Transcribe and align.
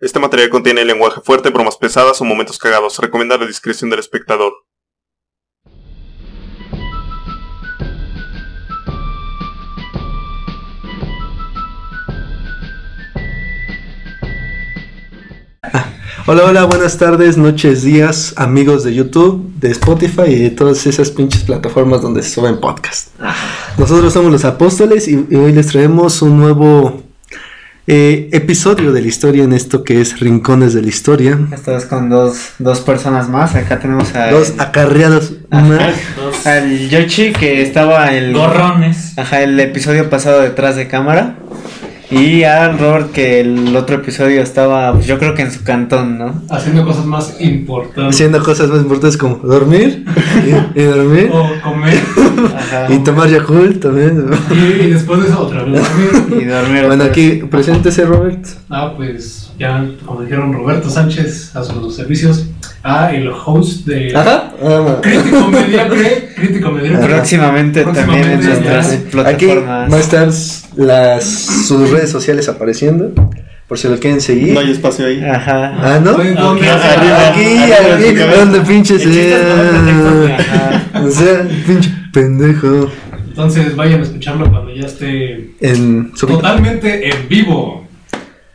Este 0.00 0.18
material 0.18 0.48
contiene 0.48 0.82
lenguaje 0.82 1.20
fuerte, 1.22 1.50
bromas 1.50 1.76
pesadas 1.76 2.18
o 2.22 2.24
momentos 2.24 2.56
cagados. 2.56 2.98
Recomienda 3.00 3.36
la 3.36 3.46
discreción 3.46 3.90
del 3.90 3.98
espectador. 3.98 4.54
Hola, 16.26 16.44
hola, 16.44 16.64
buenas 16.64 16.96
tardes, 16.96 17.36
noches, 17.36 17.82
días, 17.82 18.32
amigos 18.38 18.84
de 18.84 18.94
YouTube, 18.94 19.52
de 19.56 19.70
Spotify 19.70 20.28
y 20.28 20.38
de 20.38 20.50
todas 20.50 20.86
esas 20.86 21.10
pinches 21.10 21.42
plataformas 21.42 22.00
donde 22.00 22.22
se 22.22 22.30
suben 22.30 22.58
podcast. 22.58 23.08
Nosotros 23.76 24.14
somos 24.14 24.32
los 24.32 24.46
apóstoles 24.46 25.06
y, 25.08 25.26
y 25.28 25.36
hoy 25.36 25.52
les 25.52 25.66
traemos 25.66 26.22
un 26.22 26.38
nuevo 26.38 27.09
eh, 27.92 28.28
episodio 28.30 28.92
de 28.92 29.02
la 29.02 29.08
historia 29.08 29.42
en 29.42 29.52
esto 29.52 29.82
que 29.82 30.00
es 30.00 30.20
Rincones 30.20 30.74
de 30.74 30.82
la 30.82 30.86
Historia. 30.86 31.36
Esta 31.52 31.72
vez 31.72 31.86
con 31.86 32.08
dos, 32.08 32.50
dos 32.60 32.78
personas 32.82 33.28
más. 33.28 33.56
Acá 33.56 33.80
tenemos 33.80 34.14
a. 34.14 34.30
Dos 34.30 34.54
acarreados 34.58 35.32
más. 35.50 35.96
Dos. 36.14 36.46
Al 36.46 36.88
Yoshi 36.88 37.32
que 37.32 37.62
estaba 37.62 38.12
el. 38.12 38.32
Gorrones. 38.32 39.18
Ajá, 39.18 39.42
el 39.42 39.58
episodio 39.58 40.08
pasado 40.08 40.40
detrás 40.40 40.76
de 40.76 40.86
cámara. 40.86 41.34
Y 42.10 42.42
a 42.42 42.72
Robert 42.72 43.12
que 43.12 43.40
el 43.40 43.74
otro 43.76 43.96
episodio 43.96 44.42
estaba, 44.42 44.92
pues, 44.92 45.06
yo 45.06 45.18
creo 45.18 45.34
que 45.34 45.42
en 45.42 45.52
su 45.52 45.62
cantón, 45.62 46.18
¿no? 46.18 46.42
Haciendo 46.50 46.84
cosas 46.84 47.06
más 47.06 47.40
importantes. 47.40 48.16
Haciendo 48.16 48.42
cosas 48.42 48.68
más 48.68 48.80
importantes 48.80 49.16
como 49.16 49.36
dormir 49.36 50.04
y, 50.44 50.80
y 50.80 50.82
dormir. 50.84 51.30
O 51.32 51.48
comer. 51.62 51.98
Ajá. 52.56 52.92
Y 52.92 52.98
tomar 53.04 53.28
Yakult 53.28 53.80
también. 53.80 54.26
Y, 54.50 54.86
y 54.86 54.90
después 54.90 55.22
de 55.22 55.28
eso 55.28 55.40
otra 55.40 55.62
vez 55.62 55.80
dormir. 55.82 56.42
Y 56.42 56.44
dormir. 56.46 56.86
Bueno, 56.86 57.04
otra 57.04 57.08
vez. 57.08 57.10
aquí 57.10 57.42
preséntese 57.48 58.04
Robert. 58.04 58.44
Ah, 58.68 58.92
pues 58.96 59.39
ya, 59.60 59.86
como 60.06 60.22
dijeron 60.22 60.54
Roberto 60.54 60.88
Sánchez 60.88 61.54
a 61.54 61.62
sus 61.62 61.94
servicios. 61.94 62.46
Ah, 62.82 63.12
el 63.12 63.28
host 63.28 63.86
de 63.86 64.16
Ajá. 64.16 64.54
Crítico 65.02 65.48
Mediocre. 65.48 66.30
Crítico 66.34 66.70
Mediocre. 66.72 67.06
Próximamente, 67.06 67.84
también 67.84 68.24
en 68.24 68.40
nuestras 68.42 68.90
ya. 68.90 68.98
Aquí 69.28 69.46
plataformas. 69.46 69.92
va 69.92 69.96
a 69.96 70.00
estar 70.00 70.28
las, 70.76 71.24
sus 71.68 71.90
redes 71.90 72.08
sociales 72.10 72.48
apareciendo. 72.48 73.12
Por 73.68 73.78
si 73.78 73.86
lo 73.86 73.98
quieren 73.98 74.22
seguir. 74.22 74.54
No 74.54 74.60
hay 74.60 74.72
espacio 74.72 75.06
ahí. 75.06 75.22
Ajá. 75.22 75.74
Ah, 75.76 76.00
¿no? 76.02 76.12
Arriba, 76.12 76.52
aquí, 76.52 76.66
arriba, 76.66 77.28
aquí, 77.28 77.72
arriba. 77.72 78.24
eh, 78.90 79.80
TikTok, 79.86 80.40
ajá. 80.40 81.02
O 81.06 81.10
sea, 81.10 81.48
pinche 81.66 81.90
pendejo. 82.12 82.90
Entonces 83.28 83.76
vayan 83.76 84.00
a 84.00 84.02
escucharlo 84.04 84.50
cuando 84.50 84.74
ya 84.74 84.86
esté 84.86 85.50
En 85.60 86.12
totalmente 86.12 87.10
en 87.10 87.28
vivo. 87.28 87.79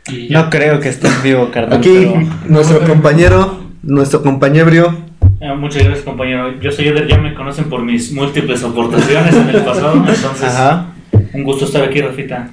Y. 0.08 0.28
No 0.30 0.50
creo 0.50 0.80
que 0.80 0.88
esté 0.88 1.08
en 1.08 1.22
vivo, 1.22 1.50
carnal. 1.50 1.78
Aquí, 1.78 1.90
pero- 2.12 2.22
nuestro 2.48 2.80
compañero, 2.86 3.60
nuestro 3.82 4.22
compañero. 4.22 4.94
Ah, 5.42 5.54
muchas 5.54 5.82
gracias 5.84 6.04
compañero. 6.04 6.58
Yo 6.60 6.70
soy 6.72 6.88
Eder, 6.88 7.06
ya 7.08 7.18
me 7.18 7.34
conocen 7.34 7.64
por 7.64 7.82
mis 7.82 8.12
múltiples 8.12 8.62
aportaciones 8.62 9.34
en 9.34 9.48
el 9.50 9.62
pasado, 9.62 9.94
entonces 9.96 10.44
Ajá. 10.44 10.86
un 11.34 11.42
gusto 11.44 11.64
estar 11.66 11.82
aquí, 11.84 12.00
Rafita. 12.00 12.48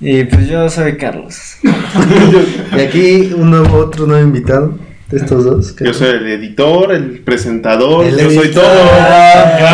Y 0.00 0.24
pues 0.24 0.48
yo 0.48 0.68
soy 0.68 0.96
Carlos. 0.96 1.56
Y 2.76 2.80
aquí 2.80 3.32
un 3.36 3.50
nuevo, 3.50 3.76
otro 3.78 4.06
nuevo 4.06 4.22
invitado 4.24 4.76
de 5.10 5.16
estos 5.18 5.44
dos. 5.44 5.72
que- 5.72 5.84
Yo 5.84 5.94
soy 5.94 6.08
el 6.08 6.26
editor, 6.28 6.92
el 6.92 7.20
presentador, 7.20 8.04
El 8.06 8.12
yo 8.18 8.30
soy 8.30 8.38
editor. 8.46 8.64
todo. 8.64 8.72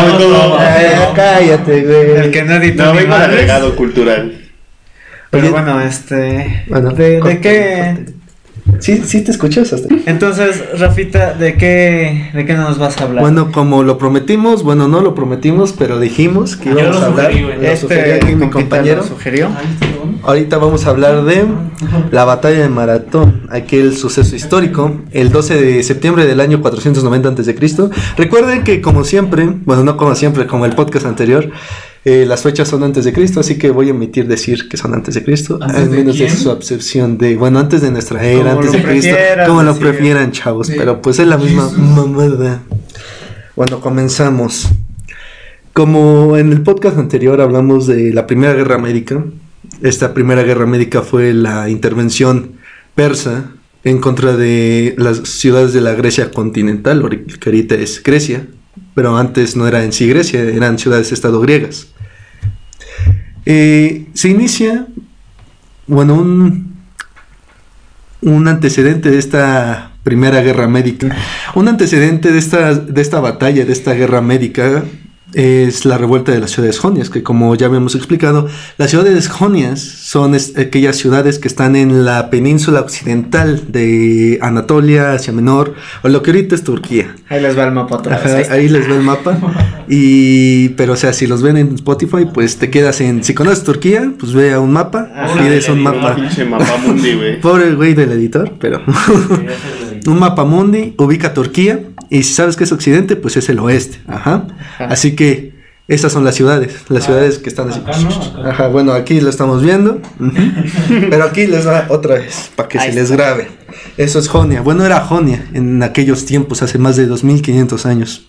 Soy 0.09 0.17
todo. 0.17 0.57
eh, 0.61 0.91
cállate, 1.15 1.81
güey. 1.81 2.25
El 2.25 2.31
que 2.31 2.43
no 2.43 2.53
editó 2.55 2.83
No, 2.85 2.89
vengo 2.93 3.01
de 3.01 3.07
madres. 3.07 3.35
agregado 3.35 3.75
cultural. 3.75 4.40
Pero 5.31 5.51
bueno, 5.51 5.81
este. 5.81 6.65
Bueno, 6.67 6.91
¿de, 6.91 7.21
de 7.21 7.39
qué? 7.39 7.95
corte. 7.97 8.21
Sí, 8.79 9.01
sí 9.05 9.21
te 9.21 9.31
escuchas 9.31 9.73
hasta 9.73 9.93
aquí? 9.93 10.03
Entonces, 10.05 10.63
Rafita, 10.79 11.33
¿de 11.33 11.55
qué, 11.55 12.29
¿de 12.33 12.45
qué 12.45 12.53
nos 12.53 12.77
vas 12.77 12.99
a 12.99 13.03
hablar? 13.03 13.23
Bueno, 13.23 13.51
como 13.51 13.83
lo 13.83 13.97
prometimos, 13.97 14.63
bueno, 14.63 14.87
no 14.87 15.01
lo 15.01 15.13
prometimos, 15.15 15.73
pero 15.73 15.99
dijimos 15.99 16.55
que 16.55 16.69
íbamos 16.69 16.99
lo 16.99 17.01
a 17.01 17.05
hablar. 17.07 17.31
sugerí, 17.31 17.67
lo 17.67 17.77
sugerí 17.77 18.11
aquí 18.11 18.35
mi 18.35 18.49
compañero. 18.49 18.97
lo 18.97 19.03
sugirió. 19.03 19.49
Ahorita 20.23 20.57
vamos 20.57 20.85
a 20.85 20.91
hablar 20.91 21.23
de 21.25 21.45
la 22.11 22.25
batalla 22.25 22.59
de 22.59 22.69
Maratón, 22.69 23.47
aquel 23.49 23.95
suceso 23.97 24.35
histórico, 24.35 25.01
el 25.11 25.31
12 25.31 25.61
de 25.61 25.83
septiembre 25.83 26.25
del 26.25 26.39
año 26.39 26.61
490 26.61 27.29
a.C. 27.29 27.55
Recuerden 28.17 28.63
que 28.63 28.81
como 28.81 29.03
siempre, 29.03 29.47
bueno, 29.65 29.83
no 29.83 29.97
como 29.97 30.15
siempre, 30.15 30.45
como 30.47 30.65
el 30.65 30.73
podcast 30.73 31.05
anterior, 31.05 31.49
eh, 32.03 32.25
las 32.27 32.41
fechas 32.41 32.67
son 32.67 32.83
antes 32.83 33.05
de 33.05 33.13
Cristo, 33.13 33.39
así 33.41 33.57
que 33.57 33.69
voy 33.69 33.89
a 33.89 33.91
omitir 33.91 34.27
decir 34.27 34.67
que 34.67 34.75
son 34.77 34.93
antes 34.93 35.13
de 35.15 35.23
Cristo, 35.23 35.59
¿Antes 35.61 35.77
al 35.81 35.89
menos 35.89 36.17
de 36.17 36.29
su 36.29 36.49
absorción 36.49 37.17
de, 37.17 37.37
bueno, 37.37 37.59
antes 37.59 37.81
de 37.81 37.91
nuestra 37.91 38.23
era, 38.23 38.53
antes 38.53 38.71
de 38.71 38.83
Cristo, 38.83 39.15
como 39.45 39.61
lo 39.63 39.75
prefieran, 39.77 40.31
chavos, 40.31 40.67
Sí. 40.67 40.73
pero 40.77 41.01
pues 41.01 41.19
es 41.19 41.27
la 41.27 41.37
misma 41.37 41.69
mamada. 41.69 42.63
Bueno, 43.55 43.79
comenzamos. 43.81 44.67
Como 45.73 46.37
en 46.37 46.51
el 46.51 46.61
podcast 46.63 46.97
anterior 46.97 47.39
hablamos 47.39 47.87
de 47.87 48.13
la 48.13 48.27
Primera 48.27 48.53
Guerra 48.53 48.77
Médica, 48.77 49.23
esta 49.81 50.13
Primera 50.13 50.43
Guerra 50.43 50.65
Médica 50.65 51.01
fue 51.01 51.33
la 51.33 51.69
intervención 51.69 52.53
persa 52.95 53.51
en 53.83 53.99
contra 53.99 54.35
de 54.35 54.95
las 54.97 55.19
ciudades 55.19 55.73
de 55.73 55.81
la 55.81 55.93
Grecia 55.93 56.29
continental, 56.31 57.07
que 57.39 57.49
ahorita 57.49 57.75
es 57.75 58.03
Grecia, 58.03 58.47
pero 58.93 59.17
antes 59.17 59.55
no 59.55 59.67
era 59.67 59.83
en 59.83 59.93
sí 59.93 60.07
Grecia, 60.07 60.41
eran 60.41 60.77
ciudades-estado 60.77 61.39
griegas. 61.41 61.87
Eh, 63.45 64.07
se 64.13 64.29
inicia, 64.29 64.87
bueno, 65.87 66.15
un, 66.15 66.75
un 68.21 68.47
antecedente 68.47 69.09
de 69.09 69.17
esta 69.17 69.91
Primera 70.03 70.41
Guerra 70.41 70.67
Médica. 70.67 71.15
Un 71.53 71.67
antecedente 71.67 72.31
de 72.31 72.39
esta, 72.39 72.73
de 72.73 73.01
esta 73.01 73.19
batalla, 73.19 73.65
de 73.65 73.73
esta 73.73 73.93
guerra 73.93 74.21
médica, 74.21 74.83
es 75.33 75.85
la 75.85 75.97
revuelta 75.97 76.31
de 76.31 76.39
las 76.39 76.51
ciudades 76.51 76.79
jonias, 76.79 77.09
que 77.09 77.23
como 77.23 77.55
ya 77.55 77.67
habíamos 77.67 77.95
explicado, 77.95 78.47
las 78.77 78.89
ciudades 78.89 79.27
jonias 79.27 79.79
son 79.79 80.35
aquellas 80.57 80.97
ciudades 80.97 81.39
que 81.39 81.47
están 81.47 81.75
en 81.75 82.05
la 82.05 82.29
península 82.29 82.81
occidental 82.81 83.71
de 83.71 84.39
Anatolia, 84.41 85.13
Asia 85.13 85.33
Menor, 85.33 85.75
o 86.03 86.09
lo 86.09 86.21
que 86.21 86.31
ahorita 86.31 86.55
es 86.55 86.63
Turquía. 86.63 87.15
Ahí 87.29 87.41
les 87.41 87.57
va 87.57 87.63
el 87.65 87.71
mapa 87.71 87.97
otra 87.97 88.19
vez. 88.19 88.47
Ajá, 88.47 88.53
Ahí 88.53 88.67
les 88.67 88.89
va 88.89 88.95
el 88.95 89.03
mapa. 89.03 89.37
Y, 89.93 90.69
pero 90.69 90.93
o 90.93 90.95
sea, 90.95 91.11
si 91.11 91.27
los 91.27 91.41
ven 91.41 91.57
en 91.57 91.75
Spotify, 91.75 92.25
pues 92.33 92.57
te 92.57 92.69
quedas 92.69 93.01
en, 93.01 93.25
si 93.25 93.33
conoces 93.33 93.65
Turquía, 93.65 94.13
pues 94.17 94.31
ve 94.31 94.53
a 94.53 94.59
un 94.61 94.71
mapa, 94.71 95.09
Ajá. 95.13 95.37
pides 95.37 95.67
un 95.67 95.83
mapa. 95.83 96.15
Pinche 96.15 96.45
mapamundi, 96.45 97.13
güey. 97.15 97.41
Pobre 97.41 97.73
güey 97.73 97.93
del 97.93 98.13
editor, 98.13 98.53
pero 98.57 98.81
un 100.07 100.19
mapa 100.19 100.45
mundi 100.45 100.93
ubica 100.97 101.33
Turquía 101.33 101.79
y 102.11 102.21
si 102.23 102.33
sabes 102.33 102.55
que 102.55 102.65
es 102.65 102.71
occidente, 102.71 103.15
pues 103.15 103.37
es 103.37 103.49
el 103.49 103.57
oeste. 103.59 103.99
Ajá. 104.07 104.45
Ajá. 104.75 104.85
Así 104.85 105.15
que 105.15 105.53
esas 105.87 106.11
son 106.11 106.23
las 106.23 106.35
ciudades, 106.35 106.75
las 106.89 107.03
Ah, 107.03 107.05
ciudades 107.07 107.37
que 107.39 107.49
están 107.49 107.69
así. 107.69 107.79
acá, 107.79 107.97
¿no? 107.97 108.09
Acá. 108.09 108.49
Ajá, 108.51 108.67
bueno, 108.67 108.93
aquí 108.93 109.19
lo 109.19 109.29
estamos 109.29 109.63
viendo. 109.63 109.99
Pero 111.09 111.23
aquí 111.23 111.47
les 111.47 111.65
va 111.67 111.87
otra 111.89 112.15
vez 112.15 112.51
para 112.55 112.69
que 112.69 112.77
Ahí 112.79 112.89
se 112.89 112.95
les 112.95 113.03
está. 113.11 113.15
grabe. 113.15 113.47
Eso 113.97 114.19
es 114.19 114.27
Jonia. 114.29 114.61
Bueno, 114.61 114.85
era 114.85 115.01
Jonia 115.01 115.45
en 115.53 115.81
aquellos 115.83 116.25
tiempos, 116.25 116.61
hace 116.61 116.77
más 116.77 116.95
de 116.97 117.07
2500 117.07 117.85
años. 117.85 118.27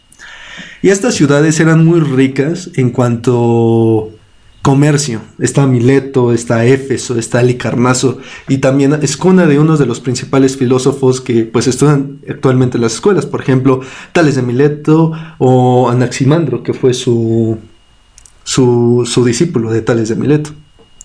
Y 0.80 0.88
estas 0.90 1.14
ciudades 1.14 1.60
eran 1.60 1.84
muy 1.84 2.00
ricas 2.00 2.70
en 2.74 2.90
cuanto 2.90 4.10
comercio. 4.62 5.20
Está 5.40 5.66
Mileto, 5.66 6.32
está 6.32 6.64
Éfeso, 6.64 7.18
está 7.18 7.40
Alicarnaso 7.40 8.18
y 8.48 8.58
también 8.58 8.94
es 9.02 9.16
cuna 9.16 9.46
de 9.46 9.58
uno 9.58 9.76
de 9.76 9.86
los 9.86 10.00
principales 10.00 10.56
filósofos 10.56 11.20
que 11.20 11.42
pues 11.42 11.66
estudian 11.66 12.18
actualmente 12.28 12.78
en 12.78 12.82
las 12.82 12.94
escuelas, 12.94 13.26
por 13.26 13.40
ejemplo, 13.40 13.80
Tales 14.12 14.36
de 14.36 14.42
Mileto 14.42 15.12
o 15.38 15.90
Anaximandro, 15.90 16.62
que 16.62 16.72
fue 16.72 16.94
su, 16.94 17.58
su, 18.44 19.02
su 19.04 19.24
discípulo 19.24 19.70
de 19.70 19.82
Tales 19.82 20.08
de 20.08 20.16
Mileto. 20.16 20.50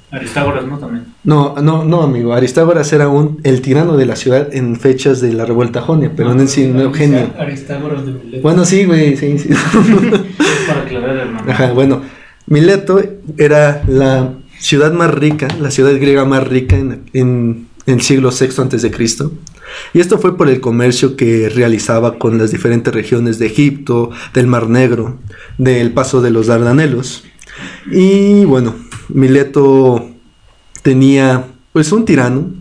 Aristágoras, 0.10 0.66
¿no? 0.66 0.78
También. 0.78 1.06
No, 1.26 1.56
no, 1.62 1.84
no, 1.84 2.02
amigo. 2.02 2.34
Aristágoras 2.34 2.94
era 2.94 3.10
un, 3.10 3.42
el 3.44 3.62
tirano 3.62 3.98
de 3.98 4.06
la 4.06 4.16
ciudad 4.16 4.56
en 4.56 4.78
fechas 4.78 5.20
de 5.20 5.34
la 5.34 5.46
revuelta 5.46 5.82
jonia, 5.82 6.14
pero 6.16 6.34
no 6.34 6.40
en 6.40 6.48
sí, 6.48 6.68
no 6.68 6.80
Eugenio. 6.80 7.32
Aristágoras 7.38 8.06
de 8.06 8.14
Mileto. 8.14 8.42
Bueno, 8.42 8.64
sí, 8.64 8.86
güey, 8.86 9.18
sí, 9.18 9.38
sí. 9.38 9.50
Es 9.50 10.68
para 10.68 10.82
aclarar, 10.82 11.18
hermano. 11.18 11.52
Ajá, 11.52 11.74
bueno, 11.74 12.02
Mileto 12.48 13.02
era 13.38 13.84
la 13.88 14.34
ciudad 14.58 14.94
más 14.94 15.14
rica, 15.14 15.50
la 15.60 15.70
ciudad 15.70 15.94
griega 16.00 16.24
más 16.24 16.48
rica 16.48 16.78
en, 16.78 17.68
el 17.86 18.02
siglo 18.02 18.32
VI 18.32 18.62
antes 18.62 18.82
de 18.82 18.92
Cristo. 18.92 19.32
Y 19.94 20.00
esto 20.00 20.18
fue 20.18 20.38
por 20.38 20.50
el 20.50 20.62
comercio 20.62 21.16
que 21.16 21.50
realizaba 21.50 22.18
con 22.18 22.38
las 22.38 22.52
diferentes 22.52 22.94
regiones 22.94 23.38
de 23.38 23.48
Egipto, 23.48 24.12
del 24.34 24.48
Mar 24.48 24.70
Negro, 24.70 25.20
del 25.58 25.92
paso 25.92 26.22
de 26.22 26.32
los 26.32 26.48
Dardanelos. 26.48 27.24
Y 27.92 28.46
bueno, 28.46 28.76
Mileto 29.10 30.10
tenía 30.82 31.46
pues 31.74 31.92
un 31.92 32.06
tirano. 32.06 32.52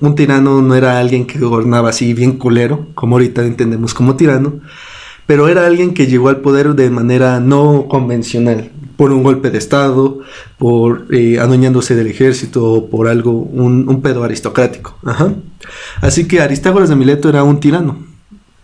Un 0.00 0.14
tirano 0.14 0.62
no 0.62 0.74
era 0.74 0.98
alguien 0.98 1.26
que 1.26 1.38
gobernaba 1.38 1.90
así 1.90 2.14
bien 2.14 2.32
culero, 2.32 2.88
como 2.94 3.16
ahorita 3.16 3.44
entendemos 3.44 3.94
como 3.94 4.16
tirano, 4.16 4.60
pero 5.26 5.48
era 5.48 5.66
alguien 5.66 5.94
que 5.94 6.06
llegó 6.06 6.28
al 6.28 6.40
poder 6.40 6.74
de 6.74 6.90
manera 6.90 7.40
no 7.40 7.86
convencional. 7.88 8.70
Por 8.96 9.12
un 9.12 9.22
golpe 9.22 9.50
de 9.50 9.58
estado, 9.58 10.20
por 10.58 11.06
eh, 11.10 11.38
adueñándose 11.38 11.94
del 11.94 12.06
ejército, 12.06 12.64
o 12.64 12.90
por 12.90 13.08
algo, 13.08 13.32
un, 13.32 13.88
un 13.88 14.02
pedo 14.02 14.24
aristocrático. 14.24 14.96
Ajá. 15.04 15.34
Así 16.00 16.26
que 16.26 16.40
Aristágoras 16.40 16.88
de 16.88 16.96
Mileto 16.96 17.28
era 17.28 17.42
un 17.44 17.60
tirano. 17.60 18.14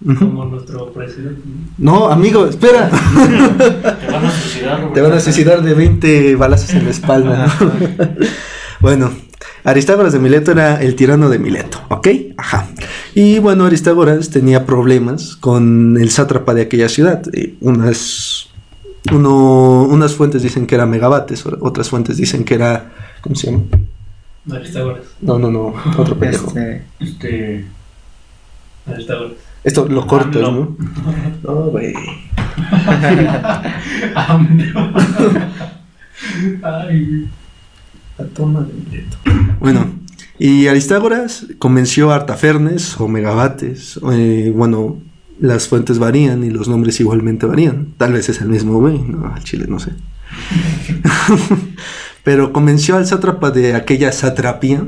Como 0.03 0.47
nuestro 0.47 0.91
presidente. 0.93 1.43
¿no? 1.77 2.09
Amigo, 2.09 2.47
espera. 2.47 2.89
Te 2.89 4.11
van 4.11 4.25
a 4.25 4.31
suicidar. 4.31 4.93
Te 4.95 5.01
van 5.03 5.13
a 5.13 5.21
suicidar 5.21 5.63
de 5.63 5.75
20 5.75 6.37
balazos 6.37 6.71
en 6.71 6.85
la 6.85 6.91
espalda. 6.91 7.55
bueno, 8.81 9.11
Aristágoras 9.65 10.15
de 10.15 10.19
Mileto 10.19 10.53
era 10.53 10.81
el 10.81 10.95
tirano 10.95 11.29
de 11.29 11.39
Mileto, 11.39 11.83
¿ok? 11.91 12.09
Ajá. 12.39 12.69
Y 13.15 13.41
bueno, 13.41 13.67
Aristágoras 13.67 14.31
tenía 14.31 14.65
problemas 14.65 15.37
con 15.37 15.99
el 16.01 16.11
sátrapa 16.11 16.55
de 16.55 16.63
aquella 16.63 16.89
ciudad. 16.89 17.23
Eh, 17.35 17.57
unas, 17.61 18.49
uno- 19.13 19.83
unas 19.85 20.15
fuentes 20.15 20.43
dicen 20.43 20.67
que 20.67 20.75
era 20.75 20.87
Megabates, 20.87 21.45
o- 21.47 21.57
otras 21.61 21.89
fuentes 21.91 22.17
dicen 22.17 22.45
que 22.45 22.55
era. 22.55 22.93
¿Cómo 23.23 23.35
se 23.35 23.51
llama? 23.51 23.65
Aristágoras. 24.53 25.05
No, 25.21 25.39
no, 25.39 25.51
no, 25.51 25.75
otro 25.99 26.17
pendejo. 26.19 26.49
Este, 26.49 26.83
Este. 26.99 27.67
Aristágoras. 28.87 29.33
Esto 29.63 29.87
lo 29.87 30.07
cortas, 30.07 30.43
AMLO. 30.43 30.77
¿no? 31.45 31.55
No, 31.55 31.55
güey. 31.71 31.93
AMLO. 34.15 34.93
Ay, 36.63 37.29
La 38.19 38.25
toma 38.27 38.61
de. 38.91 39.05
Bueno, 39.61 39.87
y 40.39 40.67
Aristágoras 40.67 41.47
convenció 41.59 42.11
a 42.11 42.17
Artafernes 42.17 42.99
o 43.01 43.09
Megabates. 43.09 43.99
eh, 44.13 44.53
bueno, 44.55 44.99
las 45.41 45.69
fuentes 45.69 45.99
varían 45.99 46.45
y 46.45 46.51
los 46.51 46.69
nombres 46.69 47.01
igualmente 47.01 47.47
varían. 47.47 47.95
Tal 47.97 48.13
vez 48.13 48.29
es 48.29 48.41
el 48.41 48.49
mismo 48.49 48.79
güey, 48.79 48.99
no, 48.99 49.33
al 49.35 49.43
chile 49.45 49.67
no 49.69 49.79
sé. 49.79 49.93
Pero 52.25 52.53
convenció 52.53 52.97
al 52.97 53.07
sátrapa 53.07 53.51
de 53.51 53.75
aquella 53.75 54.13
satrapía. 54.13 54.85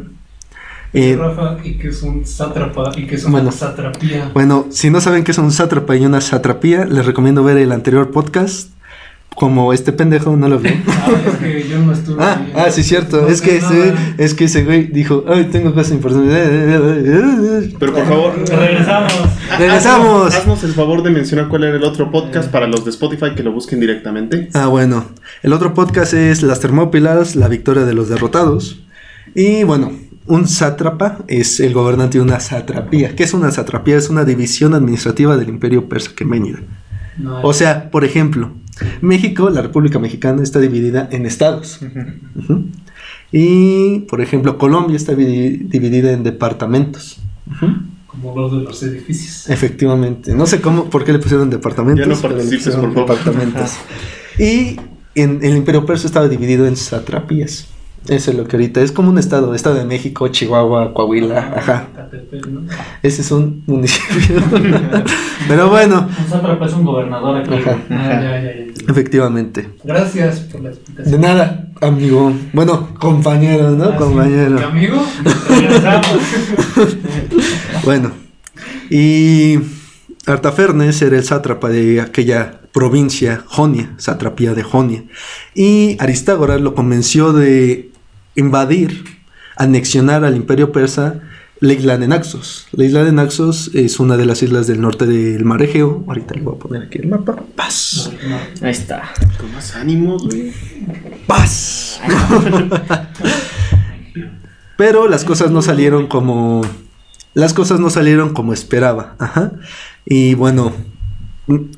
eh, 0.93 1.17
Rafa, 1.19 1.57
y 1.65 1.79
que 1.79 1.89
es 1.89 2.03
un 2.03 2.27
sátrapa, 2.27 2.93
y 2.97 3.07
que 3.07 3.15
es 3.15 3.23
una 3.25 3.33
Bueno. 3.33 3.53
satrapía. 3.53 4.31
bueno, 4.35 4.67
si 4.71 4.91
no 4.91 5.01
saben 5.01 5.25
qué 5.25 5.31
es 5.31 5.39
un 5.39 5.51
sátrapa 5.51 5.97
y 5.97 6.05
una 6.05 6.21
satrapía, 6.21 6.85
les 6.85 7.07
recomiendo 7.07 7.43
ver 7.43 7.57
el 7.57 7.73
anterior 7.73 8.11
podcast. 8.11 8.71
Como 9.35 9.73
este 9.73 9.93
pendejo 9.93 10.37
no 10.37 10.49
lo 10.49 10.59
vio. 10.59 10.73
Ah, 10.87 11.11
es 11.27 11.37
que 11.37 11.69
yo 11.69 11.79
no 11.81 11.93
estuve. 11.93 12.23
Ah, 12.23 12.41
ahí. 12.45 12.53
ah, 12.55 12.71
sí, 12.71 12.83
cierto. 12.83 13.23
No 13.23 13.29
es, 13.29 13.41
que 13.43 13.57
ese, 13.57 13.93
es 14.19 14.35
que 14.35 14.45
ese 14.45 14.65
güey 14.65 14.87
dijo, 14.87 15.25
ay, 15.27 15.49
tengo 15.51 15.75
cosas 15.75 15.93
importantes. 15.93 17.75
Pero 17.79 17.93
por 17.93 18.07
favor, 18.07 18.35
Regresamos. 18.49 19.13
Regresamos. 19.59 20.27
haznos, 20.27 20.35
haznos 20.35 20.65
el 20.65 20.73
favor 20.75 21.03
de 21.03 21.11
mencionar 21.11 21.49
cuál 21.49 21.65
era 21.65 21.77
el 21.77 21.83
otro 21.85 22.11
podcast 22.11 22.51
para 22.51 22.67
los 22.67 22.85
de 22.85 22.91
Spotify 22.91 23.35
que 23.35 23.43
lo 23.43 23.53
busquen 23.53 23.81
directamente. 23.81 24.49
Ah, 24.55 24.67
bueno. 24.67 25.07
El 25.43 25.53
otro 25.53 25.75
podcast 25.75 26.15
es 26.15 26.43
Las 26.43 26.61
Termópilas, 26.61 27.35
la 27.35 27.49
victoria 27.49 27.85
de 27.85 27.95
los 27.95 28.09
derrotados. 28.09 28.81
Y 29.35 29.65
bueno, 29.65 29.93
un 30.27 30.47
sátrapa 30.47 31.19
es 31.27 31.59
el 31.61 31.75
gobernante 31.75 32.19
de 32.19 32.25
una 32.25 32.39
satrapía. 32.39 33.17
¿Qué 33.17 33.25
es 33.25 33.35
una 33.35 33.51
satrapía? 33.51 33.97
Es 33.97 34.09
una 34.09 34.25
división 34.25 34.75
administrativa 34.75 35.37
del 35.37 35.49
imperio 35.49 35.89
persa 35.89 36.11
aqueménida. 36.13 36.59
No, 37.19 37.43
O 37.43 37.53
sea, 37.53 37.91
por 37.91 38.05
ejemplo, 38.05 38.53
México, 39.01 39.51
la 39.51 39.63
República 39.63 39.99
Mexicana, 39.99 40.43
está 40.43 40.59
dividida 40.61 41.09
en 41.13 41.27
estados. 41.27 41.81
Y, 43.31 44.01
por 44.01 44.21
ejemplo, 44.21 44.59
Colombia 44.59 44.97
está 44.97 45.15
divi- 45.15 45.67
dividida 45.69 46.13
en 46.13 46.23
departamentos. 46.23 47.19
Como 48.07 48.39
los 48.39 48.53
de 48.53 48.59
los 48.59 48.83
edificios. 48.83 49.49
Efectivamente. 49.49 50.35
No 50.35 50.47
sé 50.47 50.61
cómo, 50.61 50.91
por 50.91 51.05
qué 51.05 51.13
le 51.13 51.19
pusieron 51.19 51.49
departamentos. 51.49 52.07
Ya 52.07 52.13
no 52.15 52.21
participes, 52.21 52.75
por 52.77 52.93
favor. 52.93 53.09
Departamentos. 53.09 53.71
y 54.39 54.77
en 55.15 55.41
el 55.43 55.57
Imperio 55.57 55.87
Persa 55.87 56.07
estaba 56.07 56.29
dividido 56.29 56.67
en 56.67 56.77
satrapías. 56.77 57.69
Eso 58.09 58.33
es 58.33 58.37
lo 58.37 58.45
que 58.49 58.57
ahorita 58.57 58.81
es 58.81 58.91
como 58.91 59.11
un 59.11 59.19
estado, 59.19 59.55
Estado 59.55 59.77
de 59.77 59.85
México, 59.85 60.27
Chihuahua, 60.27 60.93
Coahuila, 60.93 61.55
ajá. 61.57 61.89
Catepec, 61.95 62.47
¿no? 62.49 62.63
Ese 63.03 63.23
es 63.23 63.31
un 63.31 63.63
municipio. 63.67 64.43
Pero 65.49 65.71
bueno, 65.71 66.09
Un 66.19 66.29
sátrapa 66.29 66.67
es 66.67 66.73
un 66.73 66.85
gobernador 66.85 67.37
aquí. 67.39 67.55
Ajá. 67.55 67.79
Ah, 67.91 68.41
efectivamente. 68.89 69.71
Gracias 69.85 70.41
por 70.41 70.63
la 70.63 70.71
explicación. 70.71 71.13
De 71.13 71.27
nada, 71.27 71.69
amigo. 71.81 72.33
Bueno, 72.53 72.89
compañero, 72.99 73.71
¿no? 73.71 73.85
Ah, 73.85 73.97
compañero. 73.97 74.59
¿Y 74.61 74.63
amigo? 74.65 75.03
Bueno, 77.85 78.13
y 78.91 79.59
Artafernes 80.27 81.03
era 81.03 81.17
el 81.17 81.25
sátrapa 81.25 81.69
de 81.69 82.01
aquella 82.01 82.61
provincia, 82.73 83.43
Jonia, 83.47 83.95
satrapía 83.97 84.55
de 84.55 84.63
Jonia. 84.63 85.05
Y 85.55 85.97
Aristágoras 85.99 86.61
lo 86.61 86.75
convenció 86.75 87.33
de 87.33 87.92
invadir, 88.35 89.05
anexionar 89.57 90.25
al 90.25 90.37
imperio 90.37 90.73
persa 90.73 91.21
la 91.63 91.75
isla 91.75 91.97
de 91.97 92.09
Naxos. 92.09 92.67
La 92.73 92.85
isla 92.85 93.05
de 93.05 93.13
Naxos 93.13 93.71
es 93.73 94.01
una 94.01 94.17
de 94.17 94.27
las 94.27 94.43
islas 94.43 94.67
del 94.67 94.81
norte 94.81 95.07
del 95.07 95.45
mar 95.45 95.63
Egeo. 95.63 96.03
Ahorita 96.09 96.35
le 96.35 96.43
voy 96.43 96.57
a 96.57 96.59
poner 96.59 96.83
aquí 96.83 96.99
el 96.99 97.07
mapa. 97.07 97.37
Paz. 97.55 98.11
ahí 98.61 98.73
está. 98.73 99.13
Con 99.39 99.53
más 99.53 99.77
ánimos, 99.77 100.27
güey. 100.27 100.53
Paz. 101.29 102.01
Pero 104.77 105.09
las 105.09 105.23
cosas 105.23 105.53
no 105.53 105.63
salieron 105.63 106.09
como. 106.09 106.63
Las 107.33 107.55
cosas 107.55 107.79
no 107.79 107.91
salieron 107.91 108.35
como 108.35 108.53
esperaba. 108.53 109.15
Ajá. 109.21 109.53
Y 110.05 110.35
bueno, 110.35 110.73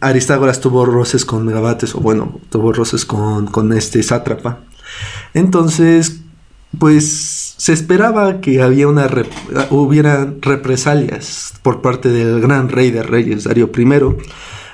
Aristágoras 0.00 0.60
tuvo 0.60 0.86
roces 0.86 1.26
con 1.26 1.44
Megabates, 1.44 1.94
o 1.94 2.00
bueno, 2.00 2.40
tuvo 2.48 2.72
roces 2.72 3.04
con, 3.04 3.48
con 3.48 3.70
este 3.74 4.02
sátrapa. 4.02 4.60
Entonces, 5.34 6.22
pues 6.78 7.54
se 7.56 7.72
esperaba 7.72 8.40
que 8.40 8.62
había 8.62 8.88
una 8.88 9.08
rep- 9.08 9.68
hubiera 9.70 10.32
represalias 10.40 11.54
por 11.62 11.82
parte 11.82 12.08
del 12.10 12.40
gran 12.40 12.68
rey 12.68 12.90
de 12.90 13.02
reyes, 13.02 13.44
Darío 13.44 13.70
I, 13.76 13.86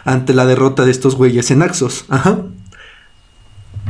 ante 0.05 0.35
la 0.35 0.47
derrota 0.47 0.85
de 0.85 0.91
estos 0.91 1.14
güeyes 1.17 1.50
en 1.50 1.58
Naxos. 1.61 2.05
Ajá. 2.08 2.38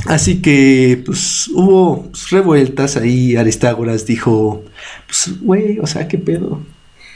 Así 0.06 0.40
que, 0.40 1.02
pues, 1.04 1.48
hubo 1.54 2.08
pues, 2.10 2.30
revueltas 2.30 2.96
ahí. 2.96 3.36
Aristágoras 3.36 4.06
dijo, 4.06 4.64
pues, 5.06 5.40
güey, 5.40 5.78
o 5.78 5.86
sea, 5.86 6.08
¿qué 6.08 6.16
pedo? 6.18 6.60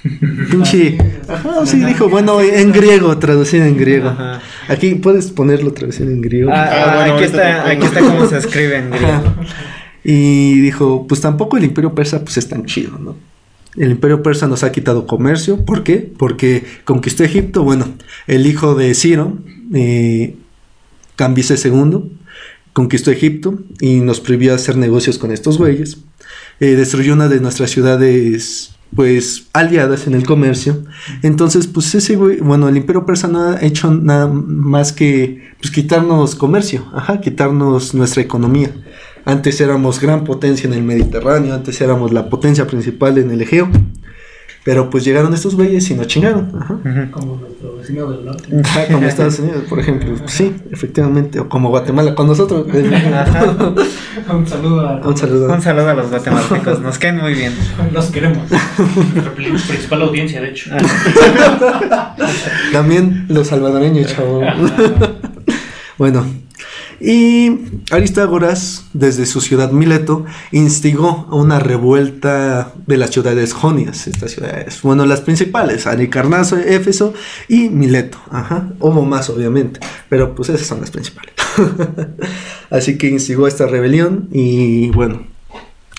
Pinche. 0.51 0.99
Ajá, 1.29 1.65
sí, 1.65 1.79
dijo, 1.83 2.09
bueno, 2.11 2.41
en 2.43 2.73
griego, 2.73 3.17
traducido 3.19 3.65
en 3.65 3.79
griego. 3.79 4.11
Ajá. 4.11 4.41
Aquí 4.69 4.97
puedes 4.97 5.31
ponerlo 5.31 5.73
traducido 5.73 6.11
en 6.11 6.21
griego. 6.21 6.51
Ah, 6.53 6.69
Ah, 6.71 6.85
ah, 6.91 6.95
bueno, 6.97 7.15
aquí, 7.15 7.25
está, 7.25 7.67
aquí 7.69 7.87
está 7.87 8.01
cómo 8.01 8.27
se 8.27 8.37
escribe 8.39 8.77
en 8.79 8.91
griego. 8.91 9.07
Ajá. 9.13 9.35
Y 10.05 10.61
dijo, 10.61 11.07
pues 11.09 11.21
tampoco 11.21 11.57
el 11.57 11.65
imperio 11.65 11.95
persa 11.95 12.23
pues 12.23 12.37
es 12.37 12.49
tan 12.49 12.67
chido, 12.67 12.99
¿no? 12.99 13.17
El 13.77 13.91
imperio 13.91 14.23
persa 14.23 14.47
nos 14.47 14.63
ha 14.63 14.71
quitado 14.71 15.07
comercio, 15.07 15.65
¿por 15.65 15.83
qué? 15.83 16.13
Porque 16.17 16.65
conquistó 16.85 17.25
Egipto, 17.25 17.65
bueno, 17.65 17.87
el 18.27 18.47
hijo 18.47 18.75
de 18.77 18.95
Ciro, 18.95 19.39
eh, 19.73 20.37
Cambises 21.17 21.65
II, 21.65 22.03
conquistó 22.73 23.11
Egipto 23.11 23.59
y 23.81 24.01
nos 24.01 24.21
prohibió 24.21 24.55
hacer 24.55 24.77
negocios 24.77 25.19
con 25.19 25.33
estos 25.33 25.59
güeyes. 25.59 25.99
Eh, 26.61 26.77
destruyó 26.77 27.15
una 27.15 27.29
de 27.29 27.41
nuestras 27.41 27.71
ciudades, 27.71 28.77
pues, 28.95 29.47
aliadas 29.53 30.07
en 30.07 30.15
el 30.15 30.25
comercio. 30.25 30.85
Entonces, 31.23 31.67
pues 31.67 31.95
ese 31.95 32.15
güey, 32.15 32.39
bueno, 32.39 32.69
el 32.69 32.77
imperio 32.77 33.07
persa 33.07 33.27
no 33.27 33.43
ha 33.43 33.63
hecho 33.63 33.93
nada 33.93 34.29
más 34.29 34.93
que, 34.93 35.53
pues, 35.61 35.73
quitarnos 35.73 36.37
comercio, 36.37 36.87
ajá, 36.95 37.21
quitarnos 37.21 37.95
nuestra 37.95 38.23
economía. 38.23 38.73
Antes 39.25 39.61
éramos 39.61 40.01
gran 40.01 40.25
potencia 40.25 40.67
en 40.67 40.75
el 40.75 40.83
Mediterráneo, 40.83 41.55
antes 41.55 41.81
éramos 41.81 42.13
la 42.13 42.29
potencia 42.29 42.67
principal 42.67 43.17
en 43.19 43.31
el 43.31 43.41
Egeo. 43.43 43.69
Pero 44.65 44.89
pues 44.89 45.05
llegaron 45.05 45.35
estos 45.35 45.57
güeyes 45.57 45.91
y 45.91 45.95
nos 45.95 46.07
chingaron. 46.07 46.51
Ajá. 46.59 47.09
Como 47.11 47.37
nuestro 47.37 47.77
vecino 47.77 48.11
del 48.11 48.25
norte. 48.25 48.49
Como 48.91 49.07
Estados 49.07 49.39
Unidos, 49.39 49.65
por 49.69 49.79
ejemplo. 49.79 50.17
Sí, 50.25 50.57
efectivamente. 50.71 51.39
O 51.39 51.51
como 51.51 51.69
Guatemala 51.69 52.15
con 52.15 52.27
nosotros. 52.27 52.67
Ajá. 53.13 53.75
Un 54.33 54.47
saludo 54.47 54.81
a 54.89 55.07
Un 55.07 55.17
saludo. 55.19 55.53
Un 55.53 55.61
saludo 55.61 55.91
a 55.91 55.95
los 55.95 56.09
guatemaltecos, 56.09 56.81
nos 56.81 56.99
caen 56.99 57.19
muy 57.19 57.35
bien. 57.35 57.53
Los 57.93 58.07
queremos. 58.07 58.51
Nuestra 59.13 59.35
principal 59.35 60.01
audiencia, 60.01 60.41
de 60.41 60.49
hecho. 60.49 60.71
También 62.73 63.27
los 63.29 63.49
salvadoreños, 63.49 64.15
chavo. 64.15 64.41
bueno. 65.99 66.25
Y 67.01 67.61
Aristágoras, 67.91 68.85
desde 68.93 69.27
su 69.27 69.41
ciudad 69.41 69.71
Mileto, 69.73 70.25
instigó 70.53 71.27
una 71.31 71.59
revuelta 71.59 72.73
de 72.87 72.97
las 72.97 73.11
ciudades 73.11 73.53
jonias. 73.53 74.07
Estas 74.07 74.33
ciudades, 74.33 74.81
bueno, 74.83 75.07
las 75.07 75.21
principales, 75.21 75.87
Halicarnaso, 75.87 76.57
Éfeso 76.57 77.15
y 77.49 77.69
Mileto. 77.69 78.19
Ajá. 78.31 78.69
Hubo 78.81 79.05
más, 79.05 79.31
obviamente, 79.31 79.81
pero 80.09 80.35
pues 80.35 80.49
esas 80.49 80.67
son 80.67 80.81
las 80.81 80.91
principales. 80.91 81.35
Así 82.71 82.99
que 82.99 83.09
instigó 83.09 83.47
esta 83.47 83.67
rebelión 83.67 84.29
y 84.33 84.91
bueno, 84.91 85.34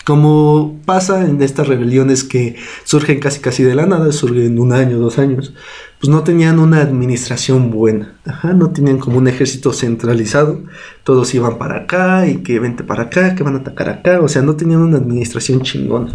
como 0.05 0.79
pasa 0.85 1.25
en 1.25 1.41
estas 1.41 1.67
rebeliones 1.67 2.23
que 2.23 2.55
surgen 2.83 3.19
casi 3.19 3.39
casi 3.39 3.63
de 3.63 3.75
la 3.75 3.85
nada, 3.85 4.11
surgen 4.11 4.59
un 4.59 4.71
año, 4.71 4.99
dos 4.99 5.17
años, 5.19 5.53
pues 5.99 6.09
no 6.09 6.23
tenían 6.23 6.59
una 6.59 6.81
administración 6.81 7.71
buena, 7.71 8.13
no 8.55 8.69
tenían 8.69 8.99
como 8.99 9.17
un 9.17 9.27
ejército 9.27 9.73
centralizado, 9.73 10.61
todos 11.03 11.33
iban 11.33 11.57
para 11.57 11.77
acá 11.81 12.27
y 12.27 12.37
que 12.37 12.59
vente 12.59 12.83
para 12.83 13.03
acá, 13.03 13.33
que 13.35 13.43
van 13.43 13.55
a 13.55 13.59
atacar 13.59 13.89
acá, 13.89 14.21
o 14.21 14.27
sea, 14.27 14.41
no 14.43 14.55
tenían 14.55 14.81
una 14.81 14.97
administración 14.97 15.61
chingona. 15.61 16.13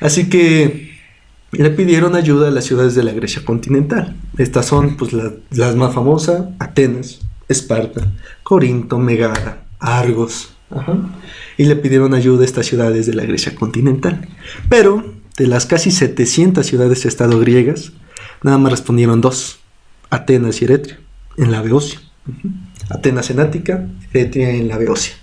Así 0.00 0.28
que 0.28 0.90
le 1.52 1.70
pidieron 1.70 2.14
ayuda 2.16 2.48
a 2.48 2.50
las 2.50 2.64
ciudades 2.64 2.94
de 2.94 3.04
la 3.04 3.12
Grecia 3.12 3.44
continental. 3.44 4.16
Estas 4.38 4.66
son 4.66 4.96
pues 4.96 5.12
la- 5.12 5.32
las 5.50 5.76
más 5.76 5.94
famosas, 5.94 6.44
Atenas, 6.58 7.20
Esparta, 7.48 8.10
Corinto, 8.42 8.98
Megara, 8.98 9.64
Argos. 9.78 10.51
Ajá. 10.74 10.96
Y 11.58 11.64
le 11.64 11.76
pidieron 11.76 12.14
ayuda 12.14 12.42
a 12.42 12.44
estas 12.46 12.66
ciudades 12.66 13.06
de 13.06 13.14
la 13.14 13.24
Grecia 13.24 13.54
continental. 13.54 14.28
Pero 14.68 15.14
de 15.36 15.46
las 15.46 15.66
casi 15.66 15.90
700 15.90 16.64
ciudades-estado 16.66 17.38
griegas, 17.40 17.92
nada 18.42 18.58
más 18.58 18.72
respondieron 18.72 19.20
dos, 19.20 19.58
Atenas 20.10 20.60
y 20.60 20.64
Eretria, 20.66 20.98
en 21.36 21.50
la 21.52 21.62
Beocia. 21.62 22.00
Ujú. 22.28 22.48
Atenas 22.90 23.30
en 23.30 23.40
Ática, 23.40 23.86
Eretria 24.12 24.50
en 24.50 24.68
la 24.68 24.76
Beocia. 24.78 25.14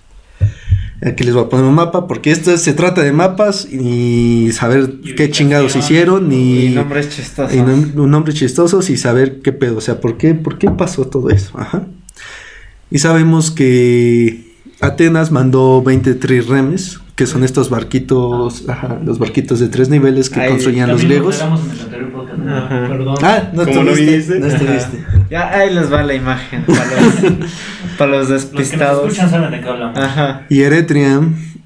Aquí 1.01 1.23
les 1.23 1.33
voy 1.33 1.45
a 1.45 1.49
poner 1.49 1.65
un 1.65 1.75
mapa 1.75 2.07
porque 2.07 2.29
esto 2.31 2.57
se 2.57 2.73
trata 2.73 3.01
de 3.01 3.13
mapas 3.13 3.65
y 3.71 4.49
saber 4.51 4.95
Y 5.03 5.15
qué 5.15 5.29
chingados 5.31 5.77
hicieron 5.77 6.29
y, 6.33 6.65
Y 6.65 6.69
nombres 6.75 7.07
chistosos. 7.09 7.55
y 7.55 7.59
nom- 7.59 7.95
un 7.95 8.11
nombre 8.11 8.33
chistosos 8.33 8.89
y 8.89 8.97
saber 8.97 9.41
qué 9.41 9.53
pedo, 9.53 9.77
o 9.77 9.81
sea, 9.81 10.01
por 10.01 10.17
qué, 10.17 10.33
por 10.33 10.57
qué 10.57 10.69
pasó 10.71 11.05
todo 11.07 11.29
eso. 11.29 11.57
Ajá. 11.57 11.87
Y 12.91 12.97
sabemos 12.99 13.49
que 13.51 14.48
Atenas 14.81 15.31
mandó 15.31 15.81
20 15.83 16.15
triremes, 16.15 16.99
que 17.15 17.25
son 17.27 17.43
estos 17.43 17.69
barquitos, 17.69 18.67
ajá, 18.69 18.97
los 19.03 19.19
barquitos 19.19 19.59
de 19.59 19.67
tres 19.67 19.89
niveles 19.89 20.29
que 20.29 20.39
Ay, 20.39 20.51
construían 20.51 20.89
los 20.89 21.03
griegos. 21.03 21.41
Ah, 23.21 23.49
no 23.53 23.65
¿Cómo 23.65 23.83
no 23.83 23.91
estuviste, 23.91 24.33
viniste? 24.35 24.39
no 24.39 24.47
estuviste. 24.47 25.05
Ya 25.29 25.49
ahí 25.49 25.73
les 25.73 25.91
va 25.91 26.01
la 26.03 26.13
imagen 26.13 26.63
para 26.63 26.85
los, 27.01 27.13
para 27.97 28.11
los 28.11 28.29
Los 28.29 28.43
que 28.45 28.47
nos 28.47 28.51
despistados. 28.53 29.03
escuchan 29.07 29.29
saben 29.29 29.51
de 29.51 29.61
qué 29.61 29.67
hablamos. 29.67 29.97
Ajá. 29.99 30.45
Y 30.49 30.61
Eretria 30.61 31.19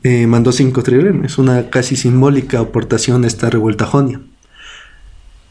eh, 0.03 0.25
mandó 0.27 0.51
cinco 0.51 0.81
triremes, 0.83 1.37
una 1.37 1.69
casi 1.69 1.95
simbólica 1.95 2.59
aportación 2.59 3.23
a 3.23 3.27
esta 3.27 3.49
revuelta 3.49 3.85
jonia. 3.85 4.19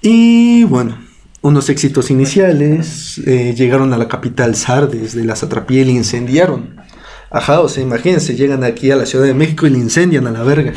Y 0.02 0.64
bueno, 0.64 0.96
unos 1.42 1.68
éxitos 1.68 2.10
iniciales 2.10 3.20
eh, 3.26 3.54
llegaron 3.56 3.92
a 3.92 3.96
la 3.98 4.08
capital 4.08 4.56
Sardes 4.56 5.14
de 5.14 5.24
la 5.24 5.36
satrapía 5.36 5.82
y 5.82 5.84
la 5.86 5.92
incendiaron. 5.92 6.81
Ajá, 7.34 7.60
o 7.60 7.68
sea, 7.68 7.82
imagínense, 7.82 8.36
llegan 8.36 8.62
aquí 8.62 8.90
a 8.90 8.96
la 8.96 9.06
Ciudad 9.06 9.24
de 9.24 9.32
México 9.32 9.66
y 9.66 9.70
la 9.70 9.78
incendian 9.78 10.26
a 10.26 10.30
la 10.32 10.42
verga. 10.42 10.74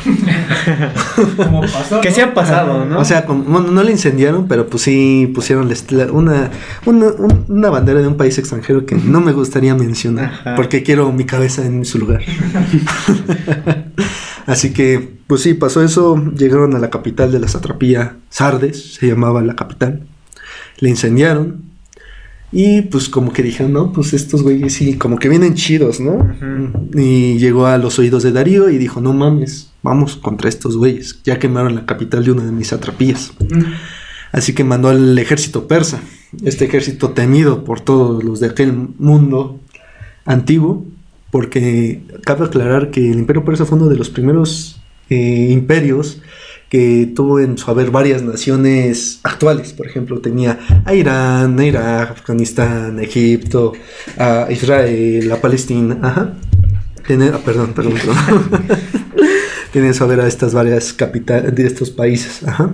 Como 1.36 1.60
pasó. 1.60 2.00
Que 2.00 2.10
sí 2.10 2.22
ha 2.22 2.32
pasado, 2.32 2.86
¿no? 2.86 2.98
O 2.98 3.04
sea, 3.04 3.26
como- 3.26 3.44
bueno, 3.44 3.70
no 3.70 3.82
la 3.82 3.90
incendiaron, 3.90 4.48
pero 4.48 4.66
pues 4.66 4.84
sí 4.84 5.30
pusieron 5.34 5.68
la 5.90 6.12
una, 6.12 6.50
una, 6.86 7.06
un- 7.08 7.44
una 7.48 7.68
bandera 7.70 8.00
de 8.00 8.08
un 8.08 8.16
país 8.16 8.38
extranjero 8.38 8.86
que 8.86 8.94
no 8.94 9.20
me 9.20 9.32
gustaría 9.32 9.74
mencionar, 9.74 10.32
Ajá. 10.32 10.54
porque 10.56 10.82
quiero 10.82 11.12
mi 11.12 11.26
cabeza 11.26 11.64
en 11.66 11.84
su 11.84 11.98
lugar. 11.98 12.22
Así 14.46 14.72
que, 14.72 15.16
pues 15.26 15.42
sí, 15.42 15.54
pasó 15.54 15.82
eso, 15.82 16.16
llegaron 16.36 16.74
a 16.74 16.78
la 16.78 16.90
capital 16.90 17.32
de 17.32 17.40
la 17.40 17.48
satrapía, 17.48 18.16
Sardes, 18.30 18.94
se 18.94 19.08
llamaba 19.08 19.42
la 19.42 19.56
capital, 19.56 20.02
la 20.78 20.88
incendiaron. 20.88 21.62
Y 22.58 22.80
pues 22.80 23.10
como 23.10 23.34
que 23.34 23.42
dijeron, 23.42 23.74
no, 23.74 23.92
pues 23.92 24.14
estos 24.14 24.42
güeyes 24.42 24.72
sí, 24.72 24.96
como 24.96 25.18
que 25.18 25.28
vienen 25.28 25.52
chidos, 25.52 26.00
¿no? 26.00 26.34
Y 26.94 27.36
llegó 27.36 27.66
a 27.66 27.76
los 27.76 27.98
oídos 27.98 28.22
de 28.22 28.32
Darío 28.32 28.70
y 28.70 28.78
dijo, 28.78 29.02
no 29.02 29.12
mames, 29.12 29.72
vamos 29.82 30.16
contra 30.16 30.48
estos 30.48 30.74
güeyes. 30.78 31.20
Ya 31.22 31.38
quemaron 31.38 31.74
la 31.74 31.84
capital 31.84 32.24
de 32.24 32.30
una 32.30 32.44
de 32.46 32.52
mis 32.52 32.68
satrapías. 32.68 33.34
Así 34.32 34.54
que 34.54 34.64
mandó 34.64 34.88
al 34.88 35.18
ejército 35.18 35.68
persa, 35.68 36.00
este 36.46 36.64
ejército 36.64 37.10
temido 37.10 37.62
por 37.62 37.80
todos 37.82 38.24
los 38.24 38.40
de 38.40 38.46
aquel 38.46 38.72
mundo 38.72 39.60
antiguo, 40.24 40.86
porque 41.30 42.04
cabe 42.24 42.46
aclarar 42.46 42.90
que 42.90 43.10
el 43.10 43.18
imperio 43.18 43.44
persa 43.44 43.66
fue 43.66 43.76
uno 43.76 43.88
de 43.88 43.96
los 43.96 44.08
primeros 44.08 44.80
eh, 45.10 45.48
imperios 45.50 46.22
que 46.68 47.12
tuvo 47.14 47.40
en 47.40 47.58
su 47.58 47.70
haber 47.70 47.90
varias 47.90 48.22
naciones 48.22 49.20
actuales. 49.22 49.72
Por 49.72 49.86
ejemplo, 49.86 50.20
tenía 50.20 50.58
a 50.84 50.94
Irán, 50.94 51.58
a 51.58 51.64
Irak, 51.64 52.10
Afganistán, 52.12 52.98
a 52.98 53.02
Egipto, 53.02 53.72
a 54.18 54.48
Israel, 54.50 55.30
a 55.30 55.40
Palestina. 55.40 55.98
Ajá. 56.02 56.32
Tiene, 57.06 57.28
ah, 57.28 57.40
perdón, 57.44 57.72
perdón, 57.72 57.94
perdón. 58.04 58.78
Tiene 59.72 59.88
en 59.88 59.94
su 59.94 60.04
haber 60.04 60.20
a 60.20 60.26
estas 60.26 60.54
varias 60.54 60.92
capitales 60.92 61.54
de 61.54 61.66
estos 61.66 61.90
países. 61.90 62.46
Ajá. 62.46 62.72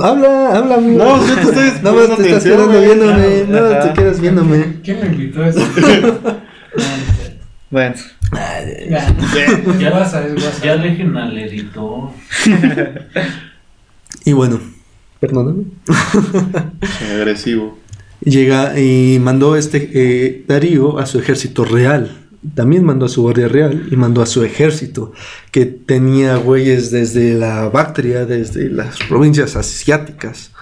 Habla, 0.00 0.56
habla, 0.56 0.74
amigo. 0.76 0.98
No, 0.98 1.24
yo 1.24 1.34
te 1.34 1.42
estoy 1.42 1.82
No, 1.82 1.92
más 1.92 2.16
te 2.16 2.26
estás 2.26 2.44
quedando 2.44 2.80
viéndome. 2.80 3.44
No, 3.48 3.68
te 3.78 3.92
quedas 3.94 4.20
viéndome. 4.20 4.80
¿Quién 4.82 5.00
me 5.00 5.06
invitó 5.06 5.42
a 5.42 5.48
eso? 5.48 5.60
Bueno. 7.70 7.94
Ya. 8.90 9.14
Ya- 9.78 9.92
WhatsApp, 9.92 10.26
es 10.26 10.44
WhatsApp. 10.44 10.64
Ya 10.64 10.76
dejen 10.76 11.16
al 11.16 11.36
editor. 11.38 12.10
Y 14.24 14.32
bueno, 14.32 14.60
perdóname. 15.20 15.64
Agresivo. 17.14 17.78
Llega 18.20 18.78
y 18.78 19.18
mandó 19.20 19.56
este 19.56 19.90
eh, 19.94 20.44
Darío 20.46 20.98
a 20.98 21.06
su 21.06 21.18
ejército 21.18 21.64
real. 21.64 22.10
También 22.54 22.84
mandó 22.84 23.06
a 23.06 23.08
su 23.08 23.22
guardia 23.22 23.48
real 23.48 23.88
y 23.90 23.96
mandó 23.96 24.22
a 24.22 24.26
su 24.26 24.44
ejército, 24.44 25.12
que 25.50 25.66
tenía 25.66 26.36
güeyes 26.36 26.90
desde 26.90 27.34
la 27.34 27.68
Bactria, 27.68 28.26
desde 28.26 28.70
las 28.70 28.96
provincias 29.08 29.56
asiáticas, 29.56 30.52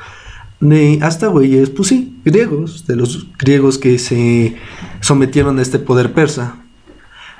de 0.60 0.98
hasta 1.02 1.26
güeyes, 1.28 1.68
pues 1.70 1.88
sí, 1.88 2.18
griegos, 2.24 2.86
de 2.86 2.96
los 2.96 3.28
griegos 3.38 3.76
que 3.78 3.98
se 3.98 4.56
sometieron 5.00 5.58
a 5.58 5.62
este 5.62 5.78
poder 5.78 6.12
persa. 6.12 6.56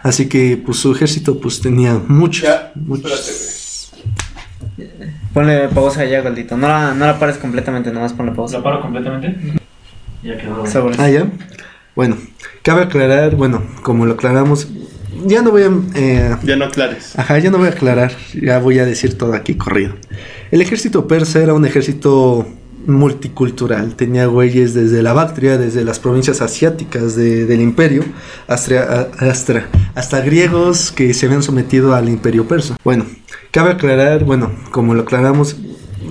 Así 0.06 0.28
que 0.28 0.56
pues 0.64 0.78
su 0.78 0.92
ejército 0.92 1.40
pues 1.40 1.60
tenía 1.60 2.00
muchos, 2.06 2.44
Ya, 2.44 2.70
muchos. 2.76 3.90
Ponle 5.34 5.66
pausa 5.68 6.04
ya, 6.04 6.22
Goldito. 6.22 6.56
No 6.56 6.68
la, 6.68 6.94
no 6.94 7.06
la 7.06 7.18
pares 7.18 7.38
completamente, 7.38 7.90
nomás 7.90 8.12
ponle 8.12 8.30
pausa. 8.30 8.58
¿Lo 8.58 8.62
paro 8.62 8.80
completamente? 8.80 9.34
Ya 10.22 10.38
quedó. 10.38 10.64
Sobres. 10.64 11.00
Ah, 11.00 11.10
ya. 11.10 11.26
Bueno, 11.96 12.16
cabe 12.62 12.82
aclarar, 12.84 13.34
bueno, 13.34 13.64
como 13.82 14.06
lo 14.06 14.12
aclaramos, 14.14 14.68
ya 15.26 15.42
no 15.42 15.50
voy 15.50 15.62
a... 15.64 15.70
eh, 15.96 16.36
Ya 16.44 16.54
no 16.54 16.66
aclares. 16.66 17.18
Ajá, 17.18 17.38
ya 17.40 17.50
no 17.50 17.58
voy 17.58 17.66
a 17.66 17.70
aclarar, 17.70 18.12
ya 18.40 18.60
voy 18.60 18.78
a 18.78 18.84
decir 18.84 19.18
todo 19.18 19.34
aquí 19.34 19.56
corrido. 19.56 19.94
El 20.52 20.60
ejército 20.60 21.08
persa 21.08 21.42
era 21.42 21.52
un 21.52 21.64
ejército 21.66 22.46
multicultural, 22.86 23.94
tenía 23.96 24.26
güeyes 24.26 24.74
desde 24.74 25.02
la 25.02 25.12
Bactria, 25.12 25.58
desde 25.58 25.84
las 25.84 25.98
provincias 25.98 26.40
asiáticas 26.40 27.16
de- 27.16 27.46
del 27.46 27.60
imperio, 27.60 28.02
hasta, 28.48 29.08
hasta 29.94 30.20
griegos 30.20 30.92
que 30.92 31.12
se 31.14 31.26
habían 31.26 31.42
sometido 31.42 31.94
al 31.94 32.08
imperio 32.08 32.46
persa. 32.46 32.76
Bueno, 32.84 33.06
cabe 33.50 33.72
aclarar, 33.72 34.24
bueno, 34.24 34.50
como 34.70 34.94
lo 34.94 35.02
aclaramos, 35.02 35.56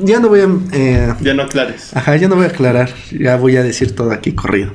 ya 0.03 0.19
no 0.19 0.27
voy 0.29 0.41
a... 0.41 0.47
eh, 0.73 1.13
Ya 1.21 1.33
no 1.33 1.43
aclares. 1.43 1.95
Ajá, 1.95 2.15
ya 2.17 2.27
no 2.27 2.35
voy 2.35 2.45
a 2.45 2.49
aclarar, 2.49 2.89
ya 3.17 3.37
voy 3.37 3.55
a 3.57 3.63
decir 3.63 3.95
todo 3.95 4.11
aquí 4.11 4.33
corrido. 4.33 4.71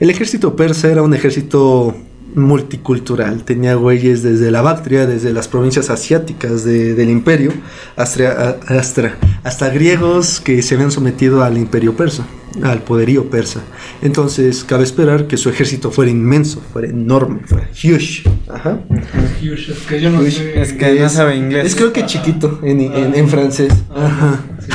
El 0.00 0.10
ejército 0.10 0.56
persa 0.56 0.90
era 0.90 1.02
un 1.02 1.14
ejército 1.14 1.96
multicultural, 2.36 3.42
tenía 3.44 3.74
güeyes 3.74 4.22
desde 4.22 4.50
la 4.50 4.62
Bactria, 4.62 5.06
desde 5.06 5.32
las 5.32 5.48
provincias 5.48 5.90
asiáticas 5.90 6.64
de- 6.64 6.94
del 6.94 7.10
imperio, 7.10 7.52
hasta, 7.96 8.58
hasta, 8.68 9.16
hasta 9.42 9.68
griegos 9.70 10.40
que 10.40 10.62
se 10.62 10.74
habían 10.74 10.90
sometido 10.90 11.42
al 11.42 11.56
imperio 11.58 11.96
persa, 11.96 12.26
al 12.62 12.82
poderío 12.82 13.28
persa. 13.30 13.60
Entonces, 14.02 14.64
cabe 14.64 14.84
esperar 14.84 15.26
que 15.26 15.36
su 15.38 15.48
ejército 15.48 15.90
fuera 15.90 16.10
inmenso, 16.10 16.60
fuera 16.72 16.88
enorme, 16.88 17.40
fuera 17.46 17.68
huge. 17.72 18.22
Ajá. 18.48 18.80
Huge, 19.42 19.72
es 19.72 19.78
que 19.88 20.00
yo 20.00 20.10
no 20.10 20.20
sé. 20.22 20.60
Es 20.60 20.72
que 20.74 21.00
no 21.00 21.08
sabe 21.08 21.36
inglés. 21.36 21.66
Es 21.66 21.74
creo 21.74 21.92
que 21.92 22.04
chiquito 22.06 22.60
en, 22.62 22.80
en- 22.80 23.14
en 23.14 23.28
francés. 23.28 23.72
Ajá. 23.94 24.40
Sí. 24.60 24.68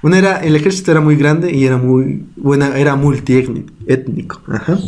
Bueno, 0.00 0.16
era, 0.22 0.38
el 0.38 0.54
ejército 0.56 0.92
era 0.92 1.00
muy 1.00 1.16
grande 1.16 1.52
y 1.52 1.64
era 1.66 1.76
muy 1.76 2.24
buena, 2.36 2.76
era 2.78 2.94
multiétnico. 2.94 4.40
Ajá. 4.48 4.78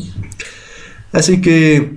Así 1.14 1.40
que, 1.40 1.96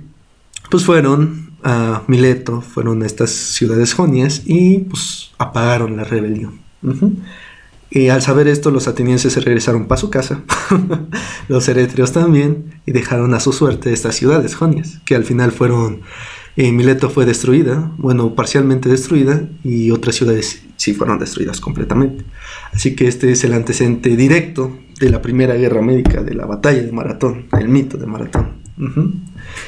pues 0.70 0.84
fueron 0.84 1.50
a 1.64 2.04
Mileto, 2.06 2.60
fueron 2.60 3.02
a 3.02 3.06
estas 3.06 3.30
ciudades 3.30 3.92
jonias 3.92 4.42
y 4.46 4.78
pues 4.78 5.32
apagaron 5.38 5.96
la 5.96 6.04
rebelión. 6.04 6.60
Y 7.90 8.10
al 8.10 8.22
saber 8.22 8.48
esto, 8.48 8.70
los 8.70 8.86
atenienses 8.86 9.32
se 9.32 9.40
regresaron 9.40 9.88
para 9.88 10.00
su 10.00 10.08
casa, 10.08 10.44
los 11.48 11.68
eretrios 11.68 12.12
también, 12.12 12.80
y 12.86 12.92
dejaron 12.92 13.34
a 13.34 13.40
su 13.40 13.52
suerte 13.52 13.92
estas 13.92 14.14
ciudades 14.14 14.54
jonias, 14.54 15.00
que 15.04 15.16
al 15.16 15.24
final 15.24 15.52
fueron, 15.52 16.02
eh, 16.56 16.70
Mileto 16.70 17.08
fue 17.10 17.24
destruida, 17.24 17.92
bueno, 17.96 18.34
parcialmente 18.34 18.88
destruida, 18.88 19.48
y 19.64 19.90
otras 19.90 20.16
ciudades 20.16 20.62
sí 20.76 20.92
fueron 20.94 21.18
destruidas 21.18 21.60
completamente. 21.60 22.24
Así 22.72 22.94
que 22.94 23.08
este 23.08 23.32
es 23.32 23.42
el 23.44 23.54
antecedente 23.54 24.16
directo 24.16 24.78
de 25.00 25.10
la 25.10 25.22
primera 25.22 25.54
guerra 25.54 25.80
médica, 25.80 26.22
de 26.22 26.34
la 26.34 26.44
batalla 26.44 26.82
de 26.82 26.92
Maratón, 26.92 27.46
el 27.58 27.68
mito 27.68 27.96
de 27.96 28.06
Maratón. 28.06 28.57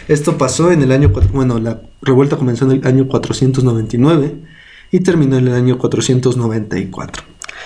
Esto 0.08 0.38
pasó 0.38 0.70
en 0.72 0.82
el 0.82 0.92
año, 0.92 1.10
bueno, 1.32 1.58
la 1.58 1.80
revuelta 2.02 2.36
comenzó 2.36 2.64
en 2.70 2.80
el 2.80 2.86
año 2.86 3.06
499 3.08 4.34
y 4.92 5.00
terminó 5.00 5.36
en 5.38 5.48
el 5.48 5.54
año 5.54 5.78
494. 5.78 7.24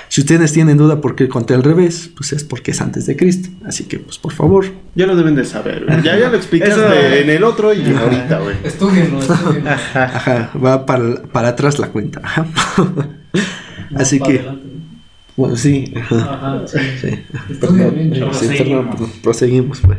Si 0.08 0.20
ustedes 0.20 0.52
tienen 0.52 0.76
duda 0.76 1.00
por 1.00 1.14
qué 1.16 1.28
conté 1.28 1.54
al 1.54 1.62
revés, 1.62 2.10
pues 2.16 2.32
es 2.32 2.44
porque 2.44 2.72
es 2.72 2.80
antes 2.80 3.06
de 3.06 3.16
Cristo. 3.16 3.48
Así 3.64 3.84
que, 3.84 3.98
pues 3.98 4.18
por 4.18 4.32
favor, 4.32 4.66
Ya 4.94 5.06
lo 5.06 5.16
deben 5.16 5.34
de 5.34 5.44
saber, 5.44 5.84
güey. 5.86 6.02
Ya, 6.02 6.18
ya 6.18 6.28
lo 6.30 6.36
explicaste 6.36 6.74
Eso- 6.74 6.92
en 6.92 7.30
el 7.30 7.42
otro 7.44 7.72
y 7.72 7.82
ahorita, 7.92 8.40
güey. 8.40 8.56
Estudienlo, 8.64 9.20
estudienlo. 9.20 9.70
ajá, 9.70 10.50
va 10.62 10.84
para, 10.86 11.22
para 11.22 11.48
atrás 11.48 11.78
la 11.78 11.88
cuenta. 11.88 12.20
ajá. 12.22 12.46
Así 13.96 14.18
que, 14.18 14.38
adelante, 14.40 14.66
¿no? 14.66 14.80
bueno, 15.36 15.56
sí. 15.56 15.92
ajá. 15.96 16.16
Ajá, 16.34 16.62
sí. 16.66 16.78
Sí. 17.00 17.08
Estudien 17.50 17.94
bien. 18.12 18.30
Sí, 18.32 18.46
perdón, 18.58 18.90
proseguimos 19.22 19.80
pues. 19.80 19.98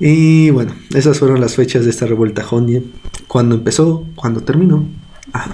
Y 0.00 0.50
bueno, 0.50 0.74
esas 0.94 1.18
fueron 1.18 1.40
las 1.40 1.56
fechas 1.56 1.84
de 1.84 1.90
esta 1.90 2.06
revuelta 2.06 2.42
jonia. 2.44 2.82
Cuándo 3.26 3.56
empezó, 3.56 4.06
cuándo 4.14 4.42
terminó. 4.42 4.86
Ajá. 5.32 5.50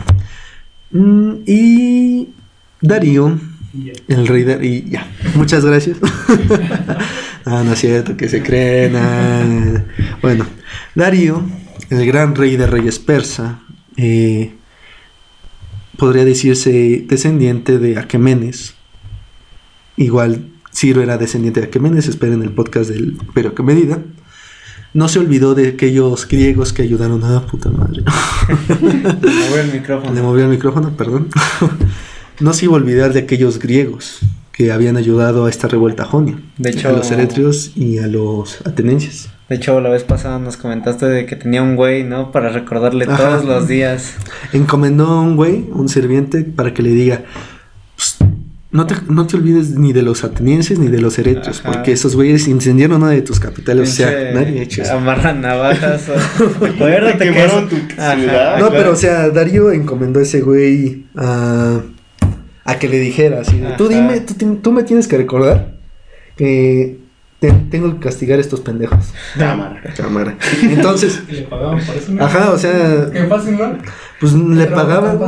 Mm, 0.91 1.33
y 1.47 2.29
Darío, 2.81 3.39
el 4.09 4.27
rey 4.27 4.45
de... 4.45 4.65
Y 4.67 4.91
ya, 4.91 5.11
muchas 5.35 5.65
gracias. 5.65 5.97
ah, 7.45 7.63
no 7.65 7.73
es 7.73 7.79
cierto, 7.79 8.17
que 8.17 8.29
se 8.29 8.43
creen. 8.43 8.95
ah. 8.97 9.85
Bueno, 10.21 10.47
Darío, 10.95 11.43
el 11.91 12.07
gran 12.07 12.35
rey 12.35 12.57
de 12.57 12.67
reyes 12.67 12.99
persa, 12.99 13.61
eh, 13.97 14.53
podría 15.97 16.25
decirse 16.25 17.05
descendiente 17.09 17.79
de 17.79 17.99
Aquemenes. 17.99 18.75
Igual 19.97 20.51
Ciro 20.73 21.03
era 21.03 21.19
descendiente 21.19 21.61
de 21.61 21.67
Aquemenes, 21.67 22.09
esperen 22.09 22.43
el 22.43 22.51
podcast 22.51 22.91
del 22.91 23.17
Pero 23.33 23.51
Aquemenida. 23.51 24.03
No 24.95 25.09
se 25.09 25.19
olvidó 25.19 25.55
de 25.55 25.69
aquellos 25.69 26.27
griegos 26.29 26.73
que 26.73 26.83
ayudaron 26.83 27.23
a 27.25 27.41
puta 27.47 27.69
madre. 27.69 28.03
Me 28.81 29.49
voy 29.51 29.59
el 29.61 29.73
micrófono. 29.73 30.15
Le 30.15 30.23
movió 30.23 30.45
el 30.45 30.51
micrófono, 30.51 30.91
perdón. 30.97 31.29
no 32.41 32.53
se 32.53 32.67
iba 32.67 32.75
a 32.75 32.77
olvidar 32.77 33.13
de 33.13 33.21
aquellos 33.21 33.59
griegos 33.59 34.21
que 34.53 34.71
habían 34.71 34.97
ayudado 34.97 35.47
a 35.47 35.51
esta 35.51 35.67
revuelta 35.67 36.05
jonia. 36.05 36.39
De 36.59 36.71
hecho- 36.71 36.89
a 36.89 36.93
los 36.93 37.11
eretrios 37.11 37.73
y 37.77 37.99
a 37.99 38.07
los 38.07 38.61
atenienses. 38.65 39.31
De 39.49 39.57
hecho, 39.57 39.79
la 39.81 39.91
vez 39.91 40.05
pasada 40.05 40.39
nos 40.39 40.57
comentaste 40.57 41.07
de 41.07 41.27
que 41.27 41.37
tenía 41.37 41.61
un 41.63 41.77
güey, 41.77 42.03
¿no? 42.05 42.31
Para 42.33 42.49
recordarle 42.49 43.05
Ajá. 43.05 43.17
todos 43.17 43.45
los 43.45 43.69
días. 43.69 44.15
Encomendó 44.53 45.07
a 45.09 45.21
un 45.21 45.37
güey, 45.37 45.67
un 45.73 45.89
sirviente, 45.89 46.45
para 46.45 46.73
que 46.73 46.83
le 46.83 46.91
diga: 46.91 47.23
"Pues, 47.25 47.35
no, 48.75 48.87
te, 48.87 48.95
no 49.09 49.27
te 49.27 49.37
olvides 49.37 49.71
ni 49.71 49.93
de 49.95 50.03
los 50.03 50.25
atenienses 50.25 50.79
ni 50.79 50.89
de 50.89 51.01
los 51.01 51.19
eretrios, 51.19 51.61
Ajá. 51.61 51.73
porque 51.73 51.93
esos 51.93 52.15
güeyes 52.15 52.47
incendiaron 52.49 53.03
una 53.03 53.11
de 53.13 53.23
tus 53.23 53.41
capitales. 53.41 53.89
O 53.91 53.93
sea, 53.95 54.11
nadie 54.35 54.59
ha 54.61 54.63
hecho 54.65 54.83
eso. 54.83 54.93
Amarran 54.99 55.41
navajas. 55.41 56.09
o- 56.11 56.65
Acuérdate 56.67 57.19
Te 57.25 57.33
que 57.33 57.45
eso- 57.45 57.63
tu 57.63 57.77
Ajá, 57.99 58.17
ciudad. 58.17 58.59
No, 58.59 58.69
claro. 58.69 58.73
pero 58.73 58.93
o 58.93 58.97
sea, 58.97 59.31
Darío 59.31 59.71
encomendó 59.73 60.21
a 60.21 60.25
ese 60.25 60.41
güey 60.43 61.07
a, 61.17 61.81
a 62.65 62.79
que 62.79 62.89
le 62.89 62.99
dijera 62.99 63.41
así, 63.41 63.63
tú 63.79 63.89
dime, 63.89 64.21
tú, 64.21 64.57
tú 64.57 64.73
me 64.73 64.83
tienes 64.83 65.07
que 65.09 65.17
recordar 65.19 65.75
que 66.37 66.99
te- 67.39 67.53
tengo 67.71 67.93
que 67.95 68.01
castigar 68.01 68.39
a 68.39 68.41
estos 68.41 68.61
pendejos. 68.61 69.13
Cámara. 69.39 69.81
Cámara. 69.97 70.37
Entonces, 70.63 71.23
Y 71.29 71.33
le 71.33 71.43
pagaban 71.43 71.79
por 71.85 71.95
eso. 71.97 72.13
¿no? 72.13 72.25
ajá, 72.25 72.51
o 72.51 72.59
sea, 72.59 73.09
Qué 73.13 73.25
fácil, 73.25 73.57
¿no? 73.57 73.79
pues 74.19 74.33
le 74.33 74.67
pagaban. 74.67 75.19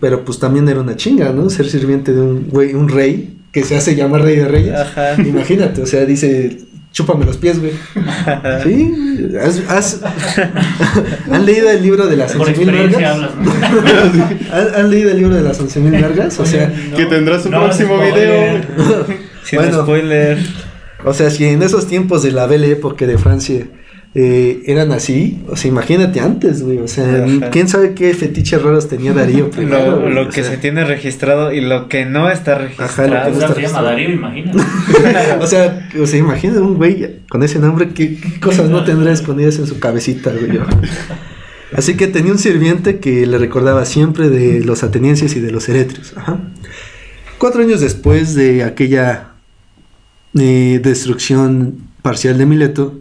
Pero 0.00 0.24
pues 0.24 0.38
también 0.38 0.68
era 0.68 0.80
una 0.80 0.96
chinga, 0.96 1.32
¿no? 1.32 1.48
Ser 1.50 1.68
sirviente 1.68 2.12
de 2.12 2.20
un 2.20 2.48
güey, 2.48 2.74
un 2.74 2.88
rey 2.88 3.38
que 3.52 3.62
se 3.64 3.76
hace 3.76 3.94
llamar 3.96 4.22
rey 4.22 4.36
de 4.36 4.48
reyes. 4.48 4.74
Ajá. 4.74 5.14
Imagínate, 5.22 5.80
o 5.82 5.86
sea, 5.86 6.04
dice, 6.04 6.58
chúpame 6.92 7.24
los 7.24 7.36
pies, 7.38 7.58
güey. 7.60 7.72
Sí, 8.62 8.92
has- 9.40 9.62
has- 9.68 10.00
¿Han 11.30 11.46
leído 11.46 11.70
el 11.70 11.82
libro 11.82 12.06
de 12.06 12.16
las 12.16 12.32
Por 12.32 12.48
11.000 12.48 12.50
experiencia 12.50 12.98
vergas? 12.98 13.14
hablas, 13.14 13.30
¿no? 13.36 14.52
¿Han, 14.52 14.74
han 14.84 14.90
leído 14.90 15.10
el 15.10 15.16
libro 15.18 15.34
de 15.34 15.42
las 15.42 15.60
11.000 15.60 15.90
vergas? 15.90 16.38
O 16.40 16.46
sea, 16.46 16.72
Que 16.94 17.06
tendrá 17.06 17.40
su 17.40 17.50
No, 17.50 17.64
próximo 17.64 17.98
video. 17.98 18.60
Sin 19.44 19.58
Bueno. 19.60 19.82
spoiler. 19.82 20.38
o 21.04 21.14
sea, 21.14 21.30
si 21.30 21.44
en 21.44 21.62
esos 21.62 21.86
tiempos 21.86 22.22
de 22.24 22.32
la 22.32 22.46
Belle 22.46 22.70
Époque 22.72 23.06
de 23.06 23.16
Francia 23.16 23.66
eh, 24.18 24.62
eran 24.64 24.92
así, 24.92 25.42
o 25.46 25.56
sea, 25.56 25.68
imagínate 25.68 26.20
antes, 26.20 26.62
güey. 26.62 26.78
O 26.78 26.88
sea, 26.88 27.22
Ajá. 27.22 27.50
quién 27.50 27.68
sabe 27.68 27.92
qué 27.92 28.14
fetiches 28.14 28.62
raros 28.62 28.88
tenía 28.88 29.12
Darío 29.12 29.50
primero. 29.50 29.90
Lo, 29.90 30.00
güey, 30.00 30.14
lo 30.14 30.30
que 30.30 30.42
sea. 30.42 30.52
se 30.52 30.56
tiene 30.56 30.86
registrado 30.86 31.52
y 31.52 31.60
lo 31.60 31.88
que 31.88 32.06
no 32.06 32.30
está 32.30 32.54
Ajá, 32.54 32.62
lo 32.62 32.68
que 32.68 33.18
registrado. 33.18 33.30
no 33.30 33.36
O 33.36 33.38
sea, 33.40 33.54
se 33.54 33.60
llama 33.60 33.82
Darío, 33.82 34.10
imagínate. 34.10 34.58
O 35.40 35.46
sea, 35.46 35.90
o 36.00 36.06
sea, 36.06 36.18
imagínate 36.18 36.60
un 36.60 36.76
güey 36.76 37.20
con 37.28 37.42
ese 37.42 37.58
nombre, 37.58 37.90
¿qué, 37.90 38.16
qué 38.16 38.40
cosas 38.40 38.70
no 38.70 38.84
tendrá 38.84 39.12
escondidas 39.12 39.58
en 39.58 39.66
su 39.66 39.78
cabecita, 39.80 40.30
güey? 40.32 40.60
Así 41.74 41.94
que 41.98 42.06
tenía 42.06 42.32
un 42.32 42.38
sirviente 42.38 43.00
que 43.00 43.26
le 43.26 43.36
recordaba 43.36 43.84
siempre 43.84 44.30
de 44.30 44.64
los 44.64 44.82
atenienses 44.82 45.36
y 45.36 45.40
de 45.40 45.50
los 45.50 45.68
eretrios. 45.68 46.14
Ajá. 46.16 46.38
Cuatro 47.36 47.60
años 47.60 47.82
después 47.82 48.34
de 48.34 48.64
aquella 48.64 49.32
eh, 50.38 50.80
destrucción 50.82 51.80
parcial 52.00 52.38
de 52.38 52.46
Mileto, 52.46 52.98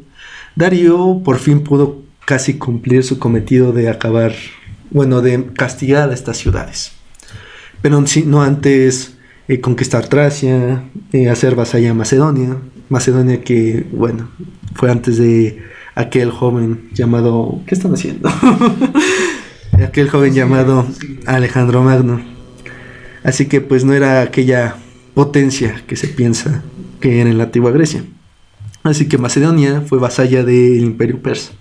Darío 0.55 1.21
por 1.23 1.39
fin 1.39 1.61
pudo 1.61 2.03
casi 2.25 2.55
cumplir 2.55 3.03
su 3.03 3.19
cometido 3.19 3.71
de 3.71 3.89
acabar, 3.89 4.33
bueno, 4.89 5.21
de 5.21 5.45
castigar 5.53 6.09
a 6.09 6.13
estas 6.13 6.37
ciudades. 6.37 6.93
Pero 7.81 8.03
no 8.25 8.41
antes 8.41 9.17
eh, 9.47 9.59
conquistar 9.59 10.07
Tracia, 10.07 10.83
eh, 11.11 11.29
hacer 11.29 11.55
vasalla 11.55 11.91
a 11.91 11.93
Macedonia. 11.93 12.57
Macedonia 12.89 13.41
que, 13.41 13.85
bueno, 13.91 14.29
fue 14.75 14.89
antes 14.89 15.17
de 15.17 15.61
aquel 15.93 16.31
joven 16.31 16.89
llamado... 16.93 17.61
¿Qué 17.67 17.75
están 17.75 17.93
haciendo? 17.93 18.29
aquel 19.83 20.09
joven 20.09 20.33
llamado 20.33 20.87
Alejandro 21.25 21.83
Magno. 21.83 22.21
Así 23.23 23.47
que 23.47 23.59
pues 23.61 23.83
no 23.83 23.93
era 23.93 24.21
aquella 24.21 24.77
potencia 25.13 25.83
que 25.87 25.95
se 25.95 26.07
piensa 26.07 26.63
que 26.99 27.21
era 27.21 27.29
en 27.29 27.37
la 27.37 27.45
antigua 27.45 27.71
Grecia. 27.71 28.03
Así 28.85 29.07
que 29.09 29.17
Macedonia 29.17 29.81
fue 29.85 29.99
vasalla 29.99 30.43
del 30.43 30.79
imperio 30.81 31.21
persa 31.21 31.51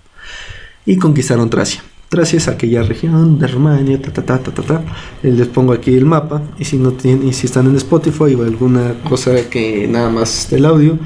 y 0.86 0.96
conquistaron 0.98 1.50
Tracia. 1.50 1.82
Tracia 2.08 2.36
es 2.36 2.46
aquella 2.46 2.82
región 2.82 3.38
de 3.40 3.46
Rumania, 3.48 4.00
ta 4.00 4.12
ta 4.12 4.22
ta 4.24 4.38
ta 4.38 4.52
ta 4.52 4.62
ta. 4.62 4.82
Eh, 5.22 5.32
Les 5.32 5.48
pongo 5.48 5.72
aquí 5.72 5.94
el 5.94 6.04
mapa 6.04 6.42
y 6.58 6.64
si 6.64 6.76
no 6.76 6.92
tienen, 6.92 7.26
y 7.26 7.32
si 7.32 7.46
están 7.46 7.66
en 7.66 7.74
Spotify 7.76 8.34
o 8.34 8.42
alguna 8.44 8.94
cosa 9.08 9.32
que 9.50 9.88
nada 9.88 10.10
más 10.10 10.48
del 10.50 10.64
audio, 10.66 10.96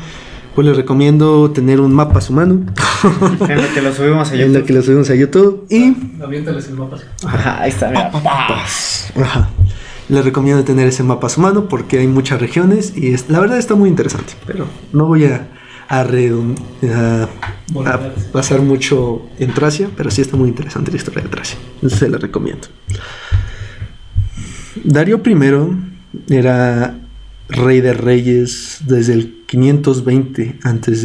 pues 0.55 0.67
les 0.67 0.77
recomiendo 0.77 1.51
tener 1.53 1.81
un 1.81 1.95
mapa 1.95 2.19
a 2.19 2.21
su 2.21 2.33
mano, 2.35 2.61
En 3.49 3.63
lo 3.63 3.73
que 3.73 3.81
lo 3.81 3.93
subimos 3.95 4.31
a 4.31 4.35
en 4.35 4.53
lo 4.53 4.65
que 4.65 4.73
YouTube. 4.73 4.77
lo 4.77 4.83
subimos 4.83 5.11
a 5.11 5.15
YouTube 5.15 5.67
y 5.71 5.97
Aviéntales 6.23 6.67
el 6.69 6.75
mapa. 6.75 6.99
Ajá, 7.25 7.63
ahí 7.63 7.71
está, 7.71 7.89
mira. 7.89 8.11
Ajá. 9.23 9.49
Les 10.09 10.25
recomiendo 10.25 10.65
tener 10.65 10.89
ese 10.89 11.03
mapa 11.05 11.29
a 11.29 11.31
su 11.31 11.41
mano 11.41 11.69
porque 11.69 11.99
hay 12.01 12.07
muchas 12.09 12.41
regiones 12.41 12.93
y 12.97 13.13
es- 13.15 13.29
la 13.31 13.39
verdad 13.41 13.59
está 13.59 13.77
muy 13.77 13.89
interesante. 13.89 14.33
Pero 14.47 14.67
no 14.93 15.07
voy 15.07 15.25
a, 15.27 15.47
a, 16.93 17.29
a- 17.87 18.15
pasar 18.33 18.61
mucho 18.61 19.27
en 19.39 19.53
Tracia, 19.55 19.89
pero 19.97 20.11
sí 20.11 20.21
está 20.21 20.37
muy 20.37 20.49
interesante 20.49 20.91
la 20.91 20.97
historia 20.99 21.23
de 21.23 21.29
Tracia. 21.29 21.59
Se 21.89 22.09
la 22.09 22.19
recomiendo. 22.19 22.69
Darío 24.85 25.21
I 25.25 26.35
era 26.35 26.99
rey 27.49 27.81
de 27.81 27.93
reyes 27.95 28.79
desde 28.87 29.15
el 29.15 29.35
520 29.47 30.59
antes 30.63 31.05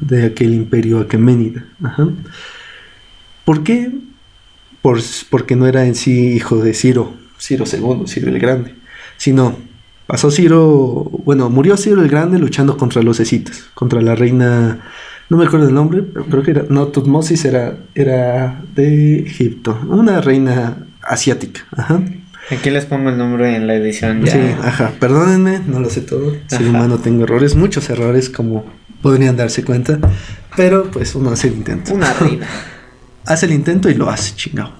de 0.00 0.24
aquel 0.26 0.52
imperio 0.54 0.98
aqueménida. 1.00 1.64
¿Por 3.44 3.62
qué? 3.62 3.90
Por- 4.82 5.00
porque 5.30 5.56
no 5.56 5.66
era 5.66 5.86
en 5.86 5.94
sí 5.94 6.32
hijo 6.34 6.58
de 6.62 6.74
Ciro, 6.74 7.14
Ciro 7.38 7.64
II, 7.70 8.06
Ciro 8.06 8.28
el 8.28 8.38
Grande, 8.38 8.74
sino 9.16 9.56
pasó 10.08 10.30
Ciro, 10.30 11.10
bueno, 11.26 11.50
murió 11.50 11.76
Ciro 11.76 12.02
el 12.02 12.08
Grande 12.08 12.38
luchando 12.38 12.78
contra 12.78 13.02
los 13.02 13.20
escitas, 13.20 13.66
contra 13.74 14.00
la 14.00 14.14
reina, 14.14 14.80
no 15.28 15.36
me 15.36 15.44
acuerdo 15.44 15.68
el 15.68 15.74
nombre, 15.74 16.02
pero 16.02 16.24
creo 16.24 16.42
que 16.42 16.50
era, 16.52 16.64
no, 16.70 16.86
Tutmosis 16.86 17.44
era, 17.44 17.76
era 17.94 18.62
de 18.74 19.18
Egipto, 19.18 19.78
una 19.86 20.22
reina 20.22 20.86
asiática, 21.02 21.60
ajá. 21.76 22.00
Aquí 22.50 22.70
les 22.70 22.86
pongo 22.86 23.10
el 23.10 23.18
nombre 23.18 23.54
en 23.54 23.66
la 23.66 23.74
edición 23.74 24.24
ya. 24.24 24.32
Sí, 24.32 24.38
ajá, 24.62 24.94
perdónenme, 24.98 25.60
no 25.66 25.78
lo 25.78 25.90
sé 25.90 26.00
todo, 26.00 26.32
soy 26.46 26.66
Ajá. 26.66 26.70
humano, 26.70 26.96
tengo 26.96 27.24
errores, 27.24 27.54
muchos 27.54 27.90
errores 27.90 28.30
como 28.30 28.64
podrían 29.02 29.36
darse 29.36 29.62
cuenta, 29.62 29.98
pero 30.56 30.90
pues 30.90 31.14
uno 31.16 31.32
hace 31.32 31.48
el 31.48 31.54
intento. 31.54 31.92
Una 31.92 32.14
reina. 32.14 32.46
hace 33.26 33.44
el 33.44 33.52
intento 33.52 33.90
y 33.90 33.94
lo 33.94 34.08
hace, 34.08 34.34
chingado. 34.34 34.72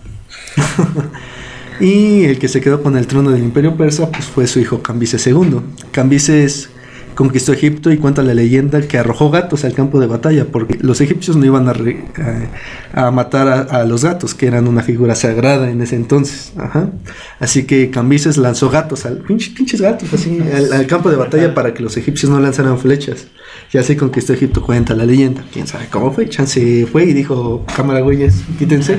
y 1.81 2.25
el 2.25 2.39
que 2.39 2.49
se 2.49 2.61
quedó 2.61 2.83
con 2.83 2.97
el 2.97 3.07
trono 3.07 3.31
del 3.31 3.43
imperio 3.43 3.77
persa 3.77 4.11
pues 4.11 4.25
fue 4.27 4.47
su 4.47 4.59
hijo 4.61 4.83
Cambises 4.83 5.27
II. 5.27 5.61
Cambises 5.93 6.71
conquistó 7.15 7.53
Egipto 7.53 7.91
y 7.91 7.97
cuenta 7.97 8.23
la 8.23 8.33
leyenda 8.33 8.81
que 8.83 8.97
arrojó 8.97 9.29
gatos 9.31 9.65
al 9.65 9.73
campo 9.75 9.99
de 9.99 10.07
batalla 10.07 10.45
porque 10.45 10.79
los 10.81 11.01
egipcios 11.01 11.37
no 11.37 11.45
iban 11.45 11.69
a, 11.69 11.73
re- 11.73 12.05
a- 12.95 13.07
a 13.09 13.11
matar 13.11 13.49
a, 13.49 13.61
a 13.81 13.85
los 13.85 14.05
gatos, 14.05 14.35
que 14.35 14.47
eran 14.47 14.69
una 14.69 14.83
figura 14.85 15.17
sagrada 15.17 15.69
en 15.69 15.83
ese 15.83 15.97
entonces. 15.97 16.53
Ajá. 16.57 16.91
Así 17.41 17.65
que 17.65 17.91
Cambises 17.91 18.37
lanzó 18.37 18.71
gatos, 18.71 19.05
al, 19.05 19.25
pinche- 19.25 19.53
pinches 19.53 19.81
gatos, 19.81 20.13
así, 20.15 20.39
al, 20.55 20.73
al 20.73 20.87
campo 20.87 21.11
de 21.11 21.17
batalla 21.17 21.55
para 21.55 21.75
que 21.75 21.83
los 21.83 21.97
egipcios 21.97 22.31
no 22.31 22.39
lanzaran 22.39 22.79
flechas. 22.79 23.27
Y 23.73 23.79
así 23.79 23.97
conquistó 23.97 24.33
Egipto, 24.33 24.63
cuenta 24.63 24.95
la 24.95 25.05
leyenda. 25.05 25.45
Quién 25.53 25.67
sabe 25.67 25.87
cómo 25.91 26.13
fue. 26.13 26.29
Chance 26.29 26.87
fue 26.87 27.05
y 27.07 27.15
dijo: 27.15 27.67
Cámara, 27.77 27.99
güeyes, 28.01 28.43
quítense. 28.61 28.97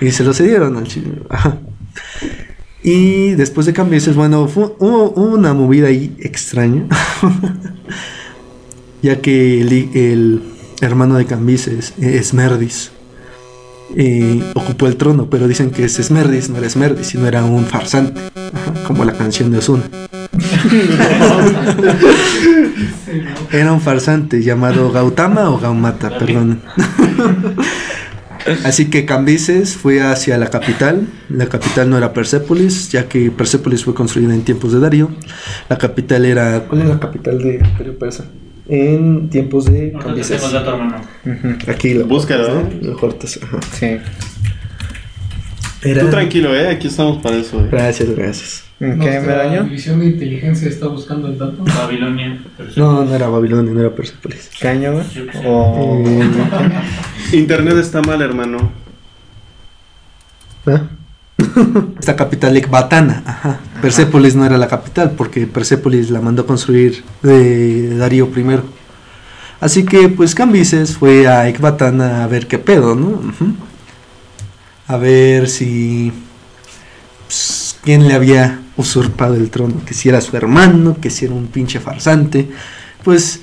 Y 0.00 0.10
se 0.10 0.24
lo 0.24 0.32
cedieron 0.32 0.74
al 0.78 0.84
chino. 0.84 1.12
Ajá. 1.28 1.58
Y 2.82 3.30
después 3.30 3.66
de 3.66 3.72
Cambises, 3.72 4.14
bueno, 4.14 4.46
fue, 4.48 4.72
hubo, 4.78 5.10
hubo 5.10 5.34
una 5.34 5.52
movida 5.52 5.88
ahí 5.88 6.16
extraña. 6.20 6.86
ya 9.02 9.20
que 9.20 9.60
el, 9.60 10.42
hermano 10.80 11.16
de 11.16 11.26
Cambises, 11.26 11.94
Esmerdis, 12.00 12.92
eh, 13.96 14.42
ocupó 14.54 14.86
el 14.86 14.96
trono, 14.96 15.28
pero 15.30 15.48
dicen 15.48 15.70
que 15.70 15.84
ese 15.84 16.02
Esmerdis 16.02 16.50
no 16.50 16.58
era 16.58 16.66
Esmerdis, 16.66 17.08
sino 17.08 17.26
era 17.26 17.44
un 17.44 17.64
farsante, 17.64 18.20
ajá, 18.34 18.84
como 18.86 19.04
la 19.04 19.12
canción 19.12 19.50
de 19.50 19.58
Ozuna. 19.58 19.84
Era 23.50 23.72
un 23.72 23.80
farsante 23.80 24.42
llamado 24.42 24.92
Gautama 24.92 25.50
o 25.50 25.58
Gaumata, 25.58 26.18
perdón. 26.18 26.60
Así 28.64 28.90
que 28.90 29.04
Cambises 29.04 29.76
fue 29.76 30.00
hacia 30.00 30.38
la 30.38 30.48
capital. 30.50 31.06
La 31.28 31.46
capital 31.46 31.88
no 31.90 31.96
era 31.98 32.12
Persépolis, 32.12 32.90
ya 32.90 33.08
que 33.08 33.30
Persépolis 33.30 33.84
fue 33.84 33.94
construida 33.94 34.34
en 34.34 34.42
tiempos 34.42 34.72
de 34.72 34.80
Darío. 34.80 35.10
La 35.68 35.78
capital 35.78 36.24
era. 36.24 36.64
¿Cuál 36.68 36.82
es 36.82 36.88
la 36.88 36.98
capital 37.00 37.38
de 37.38 37.56
Imperio 37.56 37.98
Persa? 37.98 38.24
En 38.68 39.30
tiempos 39.30 39.64
de 39.66 39.92
Cambises. 39.92 40.36
tengo 40.40 40.46
el 40.46 40.52
dato, 40.52 40.70
hermano. 40.74 41.00
Ujú, 41.24 41.70
Aquí 41.70 41.94
lo 41.94 42.06
Búscalo, 42.06 42.60
¿eh? 42.60 42.78
Lo 42.82 42.96
cortas, 42.98 43.38
ajá. 43.42 43.58
Sí. 43.78 43.96
Era- 45.82 46.02
Tú 46.02 46.08
tranquilo, 46.10 46.54
eh, 46.56 46.68
aquí 46.68 46.88
estamos 46.88 47.22
para 47.22 47.36
eso, 47.36 47.60
eh. 47.60 47.68
Gracias, 47.70 48.10
gracias. 48.10 48.64
¿En 48.80 48.98
qué 49.00 49.06
Nuestra 49.10 49.42
año? 49.42 49.64
división 49.64 49.98
de 50.00 50.06
inteligencia 50.06 50.68
está 50.68 50.86
buscando 50.86 51.26
el 51.28 51.38
dato. 51.38 51.64
Babilonia. 51.64 52.38
No, 52.76 53.04
no 53.04 53.14
era 53.14 53.26
Babilonia, 53.28 53.72
no 53.72 53.80
era 53.80 53.92
Persépolis. 53.94 54.50
¿Qué 54.60 54.68
año, 54.68 54.92
güey? 54.92 55.04
Yo 55.14 55.26
qué 55.26 55.32
sé. 55.32 55.44
O... 55.46 56.02
Eh, 57.32 57.36
Internet 57.36 57.76
está 57.76 58.02
mal, 58.02 58.20
hermano. 58.22 58.70
¿Ah? 60.66 60.82
Esta 61.98 62.16
capital 62.16 62.56
Ecbatana, 62.56 63.22
ajá. 63.24 63.60
Persépolis 63.80 64.34
no 64.34 64.44
era 64.44 64.58
la 64.58 64.66
capital 64.68 65.12
porque 65.12 65.46
Persépolis 65.46 66.10
la 66.10 66.20
mandó 66.20 66.46
construir 66.46 67.04
de 67.22 67.96
Darío 67.96 68.28
I. 68.34 68.60
Así 69.60 69.84
que 69.84 70.08
pues 70.08 70.34
Cambises 70.34 70.96
fue 70.96 71.26
a 71.28 71.48
Ecbatana 71.48 72.24
a 72.24 72.26
ver 72.26 72.46
qué 72.46 72.58
pedo, 72.58 72.94
¿no? 72.94 73.20
A 74.86 74.96
ver 74.96 75.48
si 75.48 76.12
pues, 77.26 77.76
quién 77.82 78.08
le 78.08 78.14
había 78.14 78.60
usurpado 78.76 79.34
el 79.34 79.50
trono, 79.50 79.82
que 79.84 79.94
si 79.94 80.08
era 80.08 80.20
su 80.20 80.36
hermano, 80.36 80.96
que 81.00 81.10
si 81.10 81.24
era 81.24 81.34
un 81.34 81.46
pinche 81.48 81.80
farsante. 81.80 82.48
Pues 83.04 83.40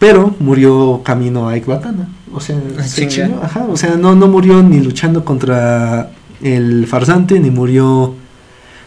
pero 0.00 0.34
murió 0.40 1.02
camino 1.04 1.46
a 1.46 1.56
Ecbatana. 1.56 2.08
O 2.32 2.40
sea, 2.40 2.56
Ah, 2.78 2.82
se 2.82 3.08
chingó, 3.08 3.40
ajá, 3.42 3.66
o 3.70 3.76
sea, 3.76 3.96
no, 3.96 4.14
no 4.14 4.28
murió 4.28 4.62
ni 4.62 4.80
luchando 4.80 5.24
contra 5.24 6.10
el 6.42 6.86
farsante, 6.86 7.38
ni 7.40 7.50
murió 7.50 8.14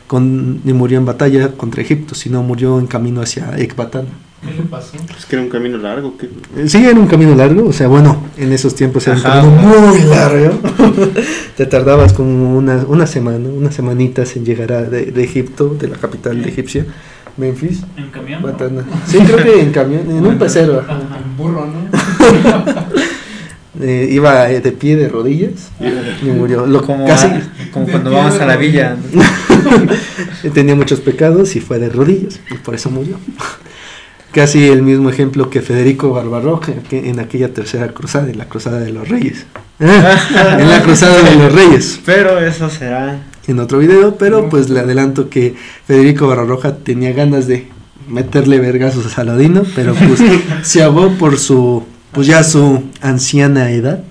con, 0.08 0.62
ni 0.64 0.74
murió 0.74 0.98
en 0.98 1.06
batalla 1.06 1.50
contra 1.52 1.82
Egipto, 1.82 2.16
sino 2.16 2.42
murió 2.44 2.80
en 2.80 2.88
camino 2.88 3.22
hacia 3.22 3.58
Ecbatana. 3.58 4.08
¿Qué 4.42 4.52
le 4.54 4.64
pasó? 4.64 4.98
Es 5.18 5.26
que 5.26 5.38
era 5.38 5.44
un 5.44 5.50
camino 5.50 5.78
largo. 5.78 6.16
Eh, 6.58 6.68
Sí, 6.68 6.86
era 6.86 7.00
un 7.00 7.08
camino 7.08 7.34
largo, 7.34 7.66
o 7.70 7.74
sea, 7.74 7.88
bueno, 7.88 8.18
en 8.38 8.52
esos 8.52 8.76
tiempos 8.76 9.08
era 9.08 9.16
un 9.16 9.22
camino 9.24 9.54
muy 9.88 10.00
largo. 10.04 10.60
Te 11.58 11.66
tardabas 11.66 12.12
como 12.14 12.58
una, 12.58 12.84
una 12.88 13.08
semana, 13.08 13.48
unas 13.50 13.74
semanitas 13.74 14.36
en 14.36 14.44
llegar 14.46 14.74
a, 14.74 14.84
de, 14.84 15.06
de 15.06 15.24
Egipto, 15.24 15.76
de 15.80 15.88
la 15.88 15.96
capital 15.98 16.42
de 16.42 16.50
egipcia, 16.50 16.86
Memphis, 17.38 17.82
¿En 17.98 18.10
camión? 18.10 18.42
no? 18.42 18.84
Sí, 19.08 19.18
creo 19.20 19.38
que 19.38 19.62
en 19.62 19.72
camión, 19.72 20.02
en 20.12 20.26
un 20.26 20.38
pecero. 20.38 20.82
En 20.90 21.38
burro, 21.38 21.66
¿no? 21.66 21.90
Eh, 23.82 24.08
iba 24.12 24.52
eh, 24.52 24.62
de 24.62 24.72
pie, 24.72 24.96
de 24.96 25.10
rodillas, 25.10 25.72
y 26.22 26.26
murió. 26.28 26.68
Lo, 26.68 26.84
Como, 26.84 27.08
casi 27.08 27.28
como 27.72 27.88
cuando 27.88 28.12
pie 28.12 28.20
vamos 28.20 28.40
a 28.40 28.46
la 28.46 28.56
villa. 28.56 28.96
tenía 30.54 30.76
muchos 30.76 31.00
pecados 31.00 31.56
y 31.56 31.60
fue 31.60 31.80
de 31.80 31.90
rodillas, 31.90 32.40
y 32.52 32.56
por 32.56 32.76
eso 32.76 32.92
murió. 32.92 33.18
Casi 34.32 34.68
el 34.68 34.82
mismo 34.82 35.10
ejemplo 35.10 35.50
que 35.50 35.62
Federico 35.62 36.12
Barbarroja 36.12 36.74
en 36.92 37.20
aquella 37.20 37.54
tercera 37.54 37.90
cruzada, 37.90 38.30
en 38.30 38.38
la 38.38 38.46
cruzada 38.46 38.80
de 38.80 38.92
los 38.92 39.08
reyes. 39.10 39.46
En 39.80 40.70
la 40.70 40.82
cruzada 40.84 41.22
de 41.24 41.36
los 41.36 41.52
reyes, 41.52 42.00
Pero 42.06 42.40
eso 42.40 42.70
será. 42.70 43.24
en 43.48 43.60
otro 43.60 43.80
video, 43.80 44.16
pero 44.16 44.48
pues 44.50 44.70
le 44.70 44.80
adelanto 44.80 45.30
que 45.30 45.56
Federico 45.86 46.28
Barbarroja 46.28 46.78
tenía 46.78 47.12
ganas 47.12 47.48
de 47.48 47.68
meterle 48.08 48.60
vergazos 48.60 49.06
a 49.06 49.10
Saladino, 49.10 49.64
pero 49.76 49.94
pues 49.96 50.22
se 50.62 50.84
ahogó 50.84 51.10
por 51.18 51.38
su, 51.38 51.84
pues 52.14 52.28
ya 52.28 52.44
su 52.44 52.84
anciana 53.02 53.72
edad 53.72 54.04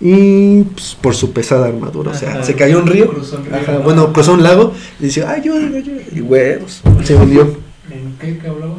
y 0.00 0.62
pues, 0.62 0.96
por 1.00 1.14
su 1.14 1.32
pesada 1.32 1.66
armadura. 1.66 2.10
O 2.10 2.14
sea, 2.14 2.42
se 2.44 2.54
cayó 2.54 2.80
un 2.80 2.86
río, 2.86 3.08
Cruzó 3.08 3.36
un 3.36 3.44
río. 3.46 3.56
ajá, 3.56 3.78
bueno, 3.78 4.12
cruzó 4.12 4.34
un 4.34 4.42
lago 4.42 4.72
y 5.00 5.04
dice, 5.04 5.24
ayuda, 5.24 5.58
ayuda, 5.66 6.00
y 6.14 6.20
huevos, 6.20 6.80
se 7.04 7.14
hundió. 7.14 7.42
¿En 7.90 8.16
qué 8.20 8.38
que 8.38 8.48
hablaba? 8.48 8.74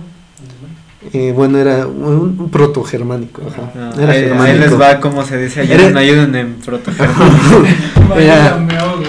Eh, 1.13 1.31
bueno, 1.35 1.59
era 1.59 1.85
un, 1.85 2.35
un 2.39 2.49
proto-germánico, 2.49 3.43
ajá. 3.47 3.71
No, 3.75 4.01
era 4.01 4.11
ahí, 4.11 4.17
ahí 4.23 4.29
germánico. 4.29 4.59
les 4.65 4.81
va 4.81 4.99
como 4.99 5.23
se 5.23 5.37
dice. 5.37 5.63
Era- 5.63 5.73
Ayuden, 5.75 5.97
ayuden 5.97 6.35
en 6.35 6.55
ahogo. 8.79 9.03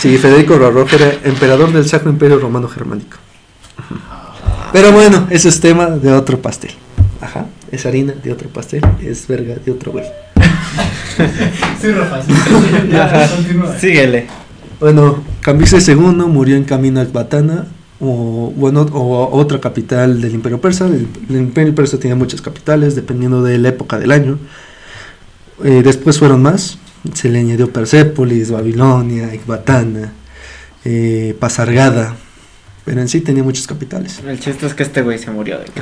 Sí, 0.00 0.16
Federico 0.18 0.54
Barbarroja 0.54 0.96
era 0.96 1.12
emperador 1.24 1.72
del 1.72 1.86
Sacro 1.86 2.10
Imperio 2.10 2.38
Romano 2.38 2.68
Germánico. 2.68 3.16
Pero 4.72 4.92
bueno, 4.92 5.26
eso 5.30 5.48
es 5.48 5.60
tema 5.60 5.86
de 5.86 6.12
otro 6.12 6.38
pastel. 6.40 6.72
Ajá, 7.24 7.46
es 7.72 7.86
harina 7.86 8.12
de 8.12 8.30
otro 8.32 8.48
pastel, 8.50 8.82
es 9.02 9.26
verga 9.26 9.54
de 9.64 9.72
otro 9.72 9.92
güey. 9.92 10.04
Sí, 11.80 11.90
Rafa. 11.92 12.22
sí. 12.22 12.32
Ya, 12.90 13.04
Ajá. 13.24 13.34
continúa. 13.34 13.78
Síguele. 13.78 14.26
Bueno, 14.80 15.22
Cambises 15.40 15.86
II 15.88 15.96
murió 15.96 16.56
en 16.56 16.64
camino 16.64 17.00
a 17.00 17.04
Ecbatana, 17.04 17.66
o, 18.00 18.52
bueno, 18.56 18.82
o 18.92 19.28
otra 19.38 19.60
capital 19.60 20.20
del 20.20 20.34
Imperio 20.34 20.60
Persa. 20.60 20.86
El, 20.86 21.06
el 21.30 21.36
Imperio 21.36 21.74
Persa 21.74 21.98
tenía 21.98 22.16
muchas 22.16 22.42
capitales, 22.42 22.94
dependiendo 22.96 23.42
de 23.42 23.56
la 23.58 23.68
época 23.68 23.98
del 23.98 24.10
año. 24.12 24.38
Eh, 25.62 25.82
después 25.84 26.18
fueron 26.18 26.42
más. 26.42 26.78
Se 27.14 27.28
le 27.30 27.38
añadió 27.38 27.70
Persépolis, 27.72 28.50
Babilonia, 28.50 29.32
Ecbatana, 29.32 30.12
eh, 30.84 31.36
Pasargada. 31.38 32.16
Pero 32.84 33.00
en 33.00 33.08
sí 33.08 33.20
tenía 33.20 33.42
muchas 33.44 33.66
capitales. 33.66 34.20
El 34.26 34.40
chiste 34.40 34.66
es 34.66 34.74
que 34.74 34.82
este 34.82 35.00
güey 35.02 35.18
se 35.18 35.30
murió 35.30 35.58
de 35.58 35.66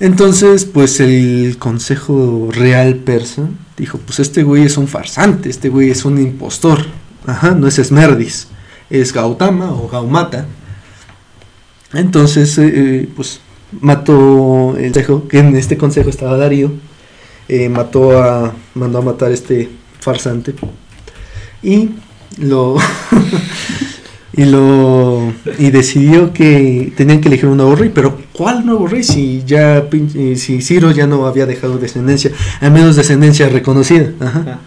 Entonces, 0.00 0.64
pues 0.64 0.98
el 0.98 1.56
Consejo 1.58 2.48
Real 2.50 2.96
Persa 2.96 3.48
dijo, 3.76 3.98
pues 3.98 4.18
este 4.18 4.42
güey 4.42 4.64
es 4.64 4.78
un 4.78 4.88
farsante, 4.88 5.50
este 5.50 5.68
güey 5.68 5.90
es 5.90 6.06
un 6.06 6.18
impostor. 6.18 6.86
Ajá, 7.26 7.50
no 7.50 7.68
es 7.68 7.78
Esmerdis, 7.78 8.48
es 8.88 9.12
Gautama 9.12 9.70
o 9.72 9.88
Gaumata. 9.88 10.46
Entonces, 11.92 12.56
eh, 12.56 12.72
eh, 12.74 13.08
pues 13.14 13.40
mató 13.80 14.74
el 14.78 14.92
consejo, 14.92 15.28
que 15.28 15.38
en 15.38 15.54
este 15.56 15.76
consejo 15.76 16.08
estaba 16.08 16.38
Darío, 16.38 16.72
eh, 17.48 17.68
mató 17.68 18.22
a, 18.22 18.54
mandó 18.74 18.98
a 18.98 19.02
matar 19.02 19.30
a 19.30 19.34
este 19.34 19.68
farsante 20.00 20.54
y 21.62 21.90
lo 22.38 22.76
y 24.32 24.44
lo 24.44 25.32
y 25.58 25.70
decidió 25.70 26.32
que 26.32 26.92
tenían 26.96 27.20
que 27.20 27.28
elegir 27.28 27.46
un 27.48 27.56
nuevo 27.56 27.74
rey, 27.74 27.90
pero 27.94 28.18
¿cuál 28.32 28.64
nuevo 28.64 28.86
rey 28.86 29.02
si 29.02 29.42
ya 29.44 29.78
eh, 29.92 30.36
si 30.36 30.62
Ciro 30.62 30.90
ya 30.92 31.06
no 31.06 31.26
había 31.26 31.46
dejado 31.46 31.78
descendencia, 31.78 32.30
al 32.60 32.70
menos 32.70 32.96
descendencia 32.96 33.48
reconocida, 33.48 34.12
ajá. 34.20 34.58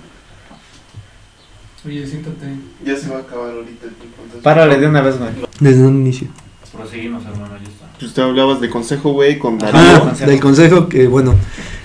Oye, 1.85 2.05
siéntate. 2.07 2.45
Ya 2.85 2.95
se 2.95 3.09
va 3.09 3.17
a 3.17 3.19
acabar 3.21 3.51
ahorita 3.51 3.85
el 3.87 3.93
tiempo. 3.95 4.17
entonces- 4.23 4.41
Párale 4.41 4.79
de 4.79 4.87
una 4.87 5.01
vez, 5.01 5.17
güey. 5.19 5.31
desde 5.59 5.81
un 5.85 5.97
inicio. 6.01 6.27
Proseguimos, 6.71 7.23
hermano, 7.25 7.55
ya 7.61 7.69
está. 7.69 7.85
Pues 7.99 8.13
te 8.13 8.21
hablabas 8.21 8.59
de 8.61 8.69
consejo, 8.69 9.11
güey, 9.11 9.37
con. 9.37 9.57
Darío. 9.59 9.79
Ah, 9.79 9.99
consejo. 9.99 10.29
del 10.31 10.39
consejo 10.39 10.89
que 10.89 11.07
bueno, 11.07 11.35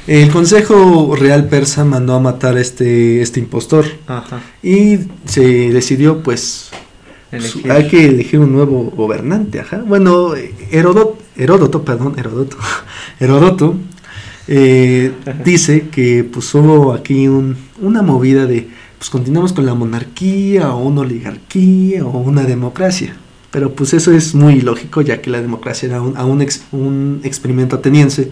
el 0.07 0.31
consejo 0.31 1.14
real 1.17 1.49
persa 1.49 1.85
mandó 1.85 2.14
a 2.14 2.21
matar 2.21 2.57
a 2.57 2.61
este 2.61 3.21
este 3.23 3.41
impostor 3.41 3.85
Ajá. 4.07 4.41
y 4.62 4.99
se 5.27 5.71
decidió 5.73 6.23
pues 6.23 6.71
Elegir. 7.31 7.71
hay 7.71 7.88
que 7.88 8.07
elegir 8.07 8.41
un 8.41 8.53
nuevo 8.53 8.85
gobernante, 8.97 9.61
ajá. 9.61 9.83
Bueno, 9.87 10.33
Heródoto, 10.71 11.19
Heródoto, 11.37 11.85
perdón, 11.85 12.14
Heródoto, 12.19 12.57
Heródoto 13.21 13.77
eh, 14.47 15.12
dice 15.45 15.88
que 15.91 16.25
pues 16.25 16.55
hubo 16.55 16.93
aquí 16.93 17.29
un, 17.29 17.57
una 17.81 18.03
movida 18.03 18.47
de 18.47 18.69
pues 18.99 19.11
continuamos 19.11 19.53
con 19.53 19.64
la 19.67 19.75
monarquía 19.75 20.75
o 20.75 20.83
una 20.88 21.03
oligarquía 21.03 22.05
o 22.05 22.19
una 22.19 22.43
democracia. 22.45 23.14
Pero 23.51 23.73
pues 23.75 23.95
eso 23.95 24.12
es 24.12 24.35
muy 24.35 24.55
ilógico, 24.55 25.01
ya 25.03 25.21
que 25.23 25.31
la 25.31 25.41
democracia 25.41 25.88
era 25.88 26.03
un, 26.03 26.17
a 26.17 26.25
un, 26.25 26.43
ex- 26.43 26.64
un 26.73 27.21
experimento 27.25 27.77
ateniense 27.77 28.31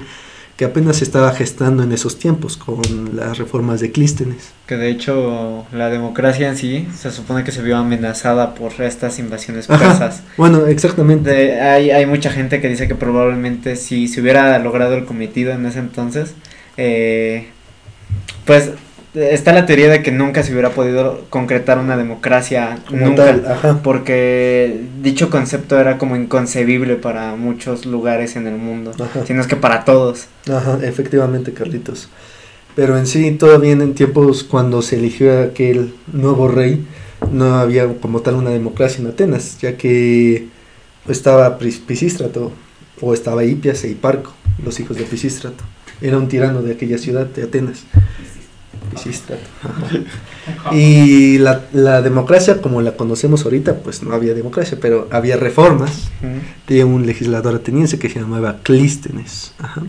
que 0.56 0.64
apenas 0.64 0.96
se 0.96 1.04
estaba 1.04 1.32
gestando 1.32 1.82
en 1.82 1.92
esos 1.92 2.18
tiempos 2.18 2.56
con 2.56 2.80
las 3.14 3.36
reformas 3.36 3.80
de 3.80 3.92
Clístenes. 3.92 4.52
Que 4.66 4.76
de 4.76 4.88
hecho 4.88 5.66
la 5.72 5.90
democracia 5.90 6.48
en 6.48 6.56
sí 6.56 6.88
se 6.96 7.10
supone 7.10 7.44
que 7.44 7.52
se 7.52 7.60
vio 7.62 7.76
amenazada 7.76 8.54
por 8.54 8.72
estas 8.80 9.18
invasiones 9.18 9.68
Ajá. 9.68 9.86
persas. 9.86 10.22
Bueno, 10.38 10.66
exactamente. 10.66 11.28
De- 11.30 11.60
hay, 11.60 11.90
hay 11.90 12.06
mucha 12.06 12.30
gente 12.30 12.60
que 12.62 12.68
dice 12.68 12.88
que 12.88 12.94
probablemente 12.94 13.76
si 13.76 14.08
se 14.08 14.20
hubiera 14.22 14.58
logrado 14.58 14.94
el 14.94 15.04
cometido 15.04 15.52
en 15.52 15.66
ese 15.66 15.78
entonces, 15.80 16.32
eh, 16.78 17.48
pues 18.46 18.70
está 19.16 19.52
la 19.52 19.66
teoría 19.66 19.88
de 19.88 20.02
que 20.02 20.12
nunca 20.12 20.42
se 20.42 20.52
hubiera 20.52 20.70
podido 20.70 21.24
concretar 21.30 21.78
una 21.78 21.96
democracia, 21.96 22.78
Como 22.86 23.06
nunca, 23.06 23.24
tal, 23.24 23.46
ajá. 23.46 23.80
porque 23.82 24.80
dicho 25.02 25.30
concepto 25.30 25.78
era 25.78 25.98
como 25.98 26.16
inconcebible 26.16 26.96
para 26.96 27.34
muchos 27.36 27.86
lugares 27.86 28.36
en 28.36 28.46
el 28.46 28.56
mundo, 28.56 28.92
Ajá. 28.98 29.24
sino 29.26 29.40
es 29.40 29.46
que 29.46 29.56
para 29.56 29.84
todos. 29.84 30.26
Ajá, 30.48 30.78
efectivamente, 30.82 31.52
Carlitos. 31.52 32.08
Pero 32.74 32.98
en 32.98 33.06
sí, 33.06 33.30
todavía 33.32 33.72
en 33.72 33.94
tiempos 33.94 34.44
cuando 34.44 34.82
se 34.82 34.96
eligió 34.96 35.42
aquel 35.42 35.94
nuevo 36.12 36.48
rey, 36.48 36.84
no 37.32 37.56
había 37.56 37.86
como 38.00 38.20
tal 38.20 38.34
una 38.34 38.50
democracia 38.50 39.00
en 39.00 39.06
Atenas, 39.06 39.56
ya 39.60 39.78
que 39.78 40.48
estaba 41.08 41.58
Pisístrato, 41.58 42.52
o 43.00 43.14
estaba 43.14 43.44
Hipias 43.44 43.82
e 43.84 43.90
Hiparco, 43.90 44.34
los 44.62 44.78
hijos 44.78 44.98
de 44.98 45.04
Pisístrato. 45.04 45.64
Era 46.02 46.18
un 46.18 46.28
tirano 46.28 46.60
de 46.60 46.72
aquella 46.72 46.98
ciudad 46.98 47.24
de 47.24 47.44
Atenas. 47.44 47.84
Pisístrato. 48.90 49.42
Y 50.72 51.38
la, 51.38 51.62
la 51.72 52.02
democracia, 52.02 52.60
como 52.60 52.82
la 52.82 52.96
conocemos 52.96 53.44
ahorita, 53.44 53.78
pues 53.78 54.02
no 54.02 54.14
había 54.14 54.34
democracia, 54.34 54.78
pero 54.80 55.08
había 55.10 55.36
reformas 55.36 56.10
de 56.66 56.84
un 56.84 57.06
legislador 57.06 57.54
ateniense 57.54 57.98
que 57.98 58.08
se 58.08 58.20
llamaba 58.20 58.60
Clístenes. 58.62 59.52
Ajá. 59.58 59.82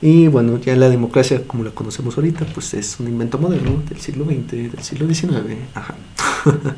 Y 0.00 0.28
bueno, 0.28 0.58
ya 0.58 0.76
la 0.76 0.90
democracia 0.90 1.46
como 1.46 1.64
la 1.64 1.70
conocemos 1.70 2.16
ahorita, 2.18 2.44
pues 2.52 2.74
es 2.74 3.00
un 3.00 3.08
invento 3.08 3.38
moderno 3.38 3.82
del 3.88 3.98
siglo 3.98 4.26
XX, 4.26 4.50
del 4.50 4.82
siglo 4.82 5.08
XIX. 5.08 5.32
Ajá. 5.74 5.94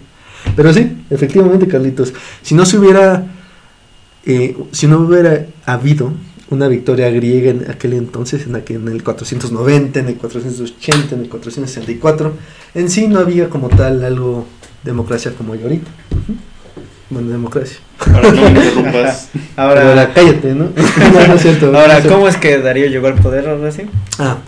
Pero 0.54 0.72
sí, 0.72 0.96
efectivamente, 1.10 1.66
Carlitos, 1.66 2.14
si 2.42 2.54
no 2.54 2.64
se 2.64 2.78
hubiera, 2.78 3.26
eh, 4.24 4.56
si 4.70 4.86
no 4.86 5.00
hubiera 5.00 5.46
habido 5.64 6.12
una 6.50 6.68
victoria 6.68 7.10
griega 7.10 7.50
en 7.50 7.70
aquel 7.70 7.94
entonces, 7.94 8.46
en, 8.46 8.56
aquel, 8.56 8.76
en 8.76 8.88
el 8.88 9.02
490, 9.02 10.00
en 10.00 10.08
el 10.08 10.16
480, 10.16 11.14
en 11.14 11.20
el 11.22 11.28
464, 11.28 12.32
en 12.74 12.90
sí 12.90 13.08
no 13.08 13.18
había 13.18 13.48
como 13.48 13.68
tal 13.68 14.04
algo 14.04 14.46
democracia 14.84 15.32
como 15.36 15.52
hay 15.52 15.62
ahorita. 15.62 15.90
Bueno, 17.10 17.30
democracia. 17.30 17.78
Ahora 18.12 18.32
no 18.32 18.42
me 18.42 18.48
interrumpas. 18.60 19.28
Ahora, 19.56 19.88
Ahora, 19.88 20.12
cállate, 20.12 20.54
¿no? 20.54 20.64
no, 21.12 21.26
no 21.26 21.34
es 21.34 21.42
cierto. 21.42 21.70
no 21.70 21.78
ahora. 21.78 22.02
¿cómo 22.02 22.28
es 22.28 22.36
que 22.36 22.58
Darío 22.58 22.86
llegó 22.86 23.06
al 23.08 23.14
poder 23.14 23.48
o 23.48 23.52
algo 23.52 23.66
así? 23.66 23.82
Ah, 24.18 24.38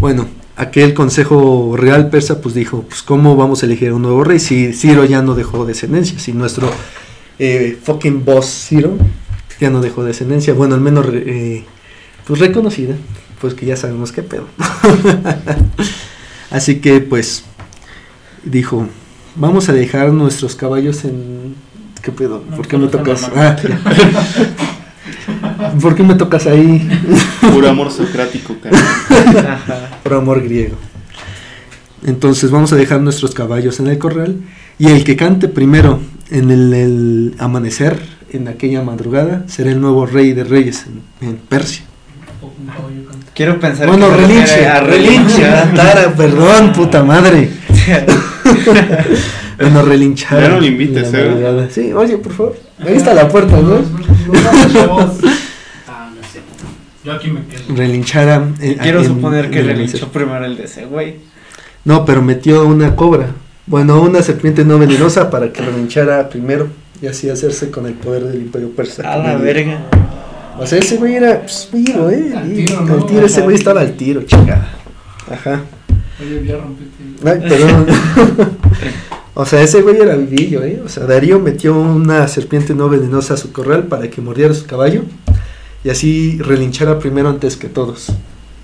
bueno, 0.00 0.26
aquel 0.56 0.94
consejo 0.94 1.74
real 1.76 2.10
persa 2.10 2.40
pues 2.40 2.54
dijo, 2.54 2.82
pues 2.82 3.02
cómo 3.02 3.36
vamos 3.36 3.62
a 3.62 3.66
elegir 3.66 3.92
un 3.92 4.02
nuevo 4.02 4.22
rey 4.24 4.38
si 4.38 4.72
Ciro 4.72 5.04
ya 5.04 5.22
no 5.22 5.34
dejó 5.34 5.66
descendencia, 5.66 6.18
si 6.18 6.32
nuestro 6.32 6.70
eh, 7.38 7.76
fucking 7.82 8.24
boss 8.24 8.66
Ciro 8.68 8.96
ya 9.64 9.70
no 9.70 9.80
dejó 9.80 10.04
descendencia, 10.04 10.52
bueno, 10.52 10.74
al 10.74 10.82
menos 10.82 11.06
eh, 11.10 11.64
pues 12.26 12.38
reconocida, 12.38 12.96
pues 13.40 13.54
que 13.54 13.64
ya 13.64 13.76
sabemos 13.76 14.12
qué 14.12 14.22
pedo. 14.22 14.46
Así 16.50 16.80
que 16.80 17.00
pues 17.00 17.44
dijo, 18.44 18.86
vamos 19.36 19.70
a 19.70 19.72
dejar 19.72 20.12
nuestros 20.12 20.54
caballos 20.54 21.06
en... 21.06 21.54
¿Qué 22.02 22.12
pedo? 22.12 22.42
¿Por 22.42 22.68
qué 22.68 22.76
me 22.76 22.88
tocas? 22.88 23.30
Ah, 23.34 23.56
¿Por 25.80 25.94
qué 25.94 26.02
me 26.02 26.14
tocas 26.14 26.46
ahí? 26.46 26.86
Puro 27.54 27.70
amor 27.70 27.90
socrático, 27.90 28.54
por 30.02 30.12
amor 30.12 30.42
griego. 30.42 30.76
Entonces 32.04 32.50
vamos 32.50 32.70
a 32.74 32.76
dejar 32.76 33.00
nuestros 33.00 33.34
caballos 33.34 33.80
en 33.80 33.86
el 33.86 33.96
corral 33.96 34.36
y 34.78 34.88
el 34.88 35.04
que 35.04 35.16
cante 35.16 35.48
primero 35.48 36.00
en 36.30 36.50
el, 36.50 36.74
el 36.74 37.34
amanecer, 37.38 37.98
en 38.36 38.48
aquella 38.48 38.82
madrugada, 38.82 39.44
será 39.48 39.70
el 39.70 39.80
nuevo 39.80 40.06
rey 40.06 40.32
de 40.32 40.44
reyes 40.44 40.86
en, 41.20 41.28
en 41.28 41.36
Persia. 41.36 41.84
Quiero 43.34 43.58
pensar 43.58 43.86
Bueno, 43.88 44.08
que 44.10 44.16
relinche, 44.16 44.66
a 44.66 44.80
relinche, 44.80 45.42
Tara, 45.74 46.12
perdón, 46.14 46.72
puta 46.72 47.02
madre. 47.02 47.50
Bueno, 49.58 49.82
relinchar. 49.82 50.42
Ya 50.42 50.48
no 50.48 50.56
en 50.58 50.64
invites, 50.64 51.14
¿eh? 51.14 51.28
madrugada. 51.28 51.70
Sí, 51.70 51.92
oye, 51.92 52.18
por 52.18 52.32
favor. 52.32 52.56
Ahí 52.80 52.94
está 52.96 53.14
la 53.14 53.28
puerta, 53.28 53.56
¿no? 53.60 53.76
Ah, 55.86 56.10
no 56.12 56.22
sé. 56.26 56.40
Yo 57.04 57.12
aquí 57.12 57.30
me 57.30 57.40
quedo. 57.46 57.62
Relinchara. 57.76 58.48
eh, 58.60 58.76
Quiero 58.82 59.00
en- 59.00 59.06
suponer 59.06 59.50
que 59.50 59.62
relinchó 59.62 60.08
primero 60.08 60.44
el 60.44 60.56
de 60.56 60.64
ese 60.64 60.86
güey. 60.86 61.18
No, 61.84 62.04
pero 62.04 62.20
metió 62.20 62.66
una 62.66 62.96
cobra. 62.96 63.28
Bueno, 63.66 64.00
una 64.02 64.22
serpiente 64.22 64.64
no 64.64 64.78
venenosa 64.78 65.30
para 65.30 65.52
que 65.52 65.62
relinchara 65.62 66.28
primero 66.28 66.66
y 67.04 67.06
así 67.06 67.28
hacerse 67.28 67.70
con 67.70 67.84
el 67.84 67.92
poder 67.92 68.24
del 68.24 68.40
imperio 68.40 68.70
persa. 68.70 69.12
A 69.12 69.18
la 69.18 69.36
verga. 69.36 69.78
O 70.58 70.66
sea, 70.66 70.78
ese 70.78 70.96
güey 70.96 71.16
era 71.16 71.40
pues, 71.40 71.68
vivo, 71.70 72.08
¿eh? 72.08 72.32
Al 72.34 72.50
tiro, 72.50 72.78
al 72.78 72.86
¿no? 72.86 73.04
tiro, 73.04 73.26
ese 73.26 73.42
güey 73.42 73.56
estaba 73.56 73.82
al 73.82 73.94
tiro, 73.94 74.22
chingada. 74.22 74.70
Ajá. 75.30 75.64
Oye, 76.18 76.46
ya 76.46 76.56
rompiste. 76.56 77.04
Ay, 77.28 77.40
perdón. 77.46 77.86
o 79.34 79.44
sea, 79.44 79.60
ese 79.60 79.82
güey 79.82 79.98
era 79.98 80.16
vivillo, 80.16 80.62
¿eh? 80.62 80.80
O 80.82 80.88
sea, 80.88 81.04
Darío 81.04 81.38
metió 81.40 81.78
una 81.78 82.26
serpiente 82.26 82.74
no 82.74 82.88
venenosa 82.88 83.34
a 83.34 83.36
su 83.36 83.52
corral 83.52 83.84
para 83.84 84.08
que 84.08 84.22
mordiera 84.22 84.54
su 84.54 84.64
caballo 84.64 85.02
y 85.84 85.90
así 85.90 86.38
relinchara 86.40 86.98
primero 86.98 87.28
antes 87.28 87.58
que 87.58 87.68
todos. 87.68 88.14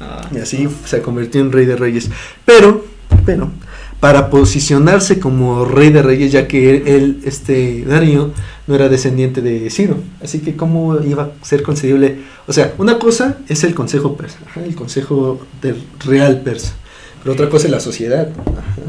Ah. 0.00 0.22
Y 0.34 0.38
así 0.38 0.66
se 0.86 1.02
convirtió 1.02 1.42
en 1.42 1.52
rey 1.52 1.66
de 1.66 1.76
reyes. 1.76 2.08
Pero, 2.46 2.86
pero, 3.26 3.50
para 4.00 4.30
posicionarse 4.30 5.20
como 5.20 5.66
rey 5.66 5.90
de 5.90 6.02
reyes, 6.02 6.32
ya 6.32 6.48
que 6.48 6.96
él, 6.96 7.20
este 7.24 7.84
Darío, 7.84 8.32
no 8.66 8.74
era 8.74 8.88
descendiente 8.88 9.42
de 9.42 9.68
Ciro. 9.68 9.98
Así 10.22 10.40
que, 10.40 10.56
¿cómo 10.56 10.98
iba 11.02 11.24
a 11.24 11.44
ser 11.44 11.62
concedible? 11.62 12.18
O 12.46 12.52
sea, 12.52 12.74
una 12.78 12.98
cosa 12.98 13.38
es 13.48 13.62
el 13.62 13.74
consejo 13.74 14.16
persa, 14.16 14.38
el 14.64 14.74
consejo 14.74 15.40
del 15.60 15.82
real 16.04 16.40
persa. 16.40 16.74
Pero 17.22 17.34
otra 17.34 17.50
cosa 17.50 17.66
es 17.66 17.72
la 17.72 17.80
sociedad. 17.80 18.30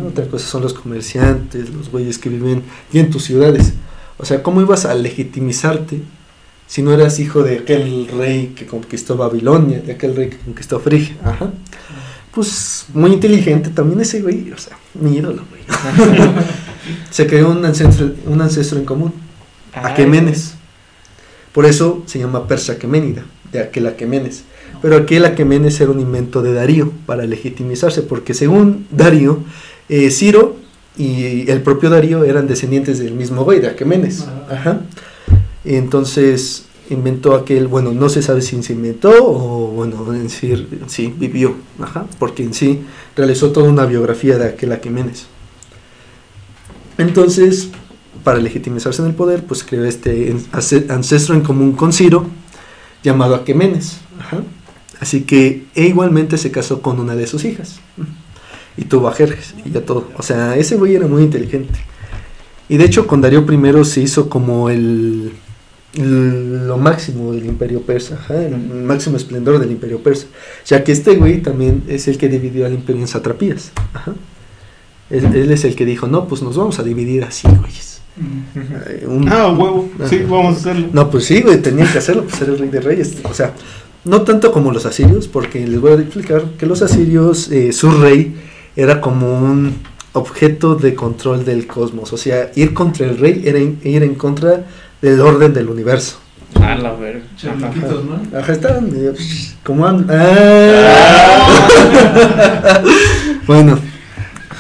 otra 0.08 0.26
cosa 0.28 0.48
son 0.48 0.62
los 0.62 0.74
comerciantes, 0.74 1.70
los 1.70 1.92
güeyes 1.92 2.18
que 2.18 2.30
viven 2.30 2.64
y 2.94 3.00
en 3.00 3.10
tus 3.10 3.26
ciudades. 3.26 3.74
O 4.18 4.26
sea, 4.26 4.42
¿cómo 4.42 4.62
ibas 4.62 4.86
a 4.86 4.96
legitimizarte 4.96 6.02
si 6.68 6.82
no 6.82 6.94
eras 6.94 7.20
hijo 7.20 7.44
de 7.44 7.60
aquel 7.60 8.08
rey 8.08 8.54
que 8.56 8.66
conquistó 8.66 9.18
Babilonia, 9.18 9.82
de 9.82 9.92
aquel 9.92 10.16
rey 10.16 10.30
que 10.30 10.38
conquistó 10.38 10.80
Frigia? 10.80 11.18
Ajá. 11.22 11.52
Pues 12.34 12.86
muy 12.94 13.12
inteligente 13.12 13.70
también 13.70 14.02
ese 14.02 14.22
güey, 14.22 14.52
o 14.52 14.58
sea, 14.58 14.78
mi 14.94 15.18
ídolo, 15.18 15.44
güey. 15.50 15.62
Se 17.10 17.28
creó 17.28 17.52
un 17.52 17.64
ancestro, 17.66 18.12
un 18.26 18.42
ancestro 18.42 18.80
en 18.80 18.86
común, 18.86 19.14
Aquemenes. 19.74 20.56
Por 21.52 21.66
eso 21.66 22.04
se 22.06 22.20
llama 22.20 22.48
Persa 22.48 22.74
Aqueménida, 22.74 23.26
de 23.52 23.60
aquel 23.60 23.88
Aquemenes. 23.88 24.44
Pero 24.82 24.96
aquel 24.96 25.26
Aquemenes 25.26 25.80
era 25.82 25.92
un 25.92 26.00
invento 26.00 26.42
de 26.42 26.54
Darío 26.54 26.94
para 27.06 27.26
legitimizarse, 27.26 28.02
porque 28.02 28.34
según 28.34 28.88
Darío, 28.90 29.40
eh, 29.90 30.10
Ciro 30.12 30.56
y 30.98 31.50
el 31.52 31.62
propio 31.62 31.90
Darío 31.90 32.24
eran 32.24 32.48
descendientes 32.48 33.00
del 33.00 33.14
mismo 33.14 33.44
güey, 33.44 33.60
de 33.60 33.68
Aquemenes. 33.68 34.26
Ajá. 34.50 34.82
Entonces 35.66 36.66
inventó 36.94 37.36
aquel, 37.36 37.68
bueno, 37.68 37.92
no 37.92 38.10
se 38.10 38.22
sabe 38.22 38.42
si 38.42 38.62
se 38.64 38.74
inventó 38.74 39.12
o, 39.26 39.68
bueno, 39.72 40.14
en 40.14 40.30
sí, 40.30 41.14
vivió, 41.18 41.56
ajá, 41.80 42.06
porque 42.20 42.44
en 42.44 42.54
sí 42.54 42.82
realizó 43.16 43.52
toda 43.52 43.70
una 43.70 43.86
biografía 43.86 44.38
de 44.38 44.48
aquel 44.48 44.72
Aquemenes. 44.72 45.26
Entonces, 46.98 47.70
para 48.24 48.40
legitimizarse 48.40 49.02
en 49.02 49.08
el 49.10 49.16
poder, 49.16 49.44
pues 49.46 49.64
creó 49.64 49.86
este 49.86 50.34
ance- 50.52 50.90
ancestro 50.90 51.36
en 51.36 51.42
común 51.42 51.74
con 51.74 51.94
Ciro, 51.94 52.26
llamado 53.04 53.36
Aquemenes. 53.36 53.98
Ajá. 54.20 54.42
Así 55.00 55.22
que 55.22 55.66
e 55.74 55.86
igualmente 55.88 56.38
se 56.38 56.52
casó 56.52 56.82
con 56.82 57.00
una 57.00 57.16
de 57.16 57.26
sus 57.26 57.44
hijas. 57.44 57.80
Y 58.78 58.86
tuvo 58.86 59.08
a 59.08 59.14
Jerjes 59.14 59.56
y 59.66 59.72
ya 59.72 59.82
todo. 59.84 60.10
O 60.18 60.22
sea, 60.22 60.56
ese 60.56 60.78
güey 60.78 60.96
era 60.96 61.08
muy 61.08 61.24
inteligente. 61.24 61.80
Y 62.70 62.78
de 62.78 62.86
hecho 62.86 63.08
con 63.08 63.20
Darío 63.22 63.46
I 63.52 63.86
se 63.86 64.02
hizo 64.02 64.30
como 64.30 64.70
el- 64.70 65.34
lo 65.94 66.78
máximo 66.78 67.34
del 67.34 67.46
imperio 67.46 67.82
persa, 67.82 68.18
el 68.30 68.58
máximo 68.58 69.18
esplendor 69.18 69.60
del 69.60 69.72
imperio 69.72 70.02
persa. 70.02 70.28
Ya 70.66 70.84
que 70.84 70.92
este 70.92 71.16
güey 71.18 71.42
también 71.42 71.84
es 71.88 72.08
el 72.08 72.18
que 72.18 72.30
dividió 72.30 72.66
al 72.66 72.74
imperio 72.74 73.02
en 73.02 73.08
satrapías. 73.08 73.72
Ajá. 73.94 74.14
Él, 75.10 75.26
él 75.36 75.52
es 75.52 75.66
el 75.66 75.76
que 75.76 75.86
dijo, 75.86 76.08
no, 76.08 76.28
pues 76.28 76.42
nos 76.42 76.56
vamos 76.56 76.80
a 76.80 76.84
dividir 76.84 77.24
así, 77.26 77.48
güeyes. 77.60 78.02
Eh, 78.88 79.06
un- 79.08 79.28
Ah, 79.28 79.50
huevo. 79.52 79.90
Sí, 80.10 80.20
vamos 80.28 80.56
a 80.56 80.60
hacerlo. 80.60 80.88
no, 80.94 81.10
pues 81.10 81.26
sí, 81.26 81.42
güey, 81.42 81.62
tenían 81.62 81.92
que 81.92 81.98
hacerlo, 81.98 82.24
pues 82.24 82.42
era 82.42 82.54
el 82.54 82.60
rey 82.60 82.70
de 82.70 82.80
reyes. 82.80 83.18
O 83.30 83.34
sea, 83.34 83.54
no 84.06 84.22
tanto 84.22 84.52
como 84.54 84.72
los 84.72 84.86
asirios, 84.86 85.28
porque 85.28 85.68
les 85.68 85.80
voy 85.82 85.92
a 85.92 85.96
explicar 85.96 86.44
que 86.58 86.66
los 86.66 86.82
asirios, 86.82 87.52
eh, 87.52 87.74
su 87.74 87.92
rey 87.92 88.36
era 88.78 89.02
como 89.02 89.38
un 89.38 89.76
objeto 90.14 90.76
de 90.76 90.96
control 90.96 91.44
del 91.44 91.68
cosmos. 91.68 92.14
O 92.14 92.18
sea, 92.18 92.52
ir 92.56 92.74
contra 92.74 93.06
el 93.06 93.18
rey 93.18 93.42
era 93.46 93.60
in- 93.60 93.80
ir 93.84 94.04
en 94.04 94.16
contra 94.16 94.66
del 95.02 95.20
orden 95.22 95.54
del 95.54 95.70
universo. 95.70 96.20
A 96.62 96.76
la 96.76 96.92
verga. 96.94 97.22
¿no? 97.44 98.38
Ajá, 98.38 98.52
estaban 98.52 98.92
medio 98.92 99.14
como 99.64 99.86
an- 99.88 100.06
Ah. 100.10 101.68
bueno, 103.48 103.80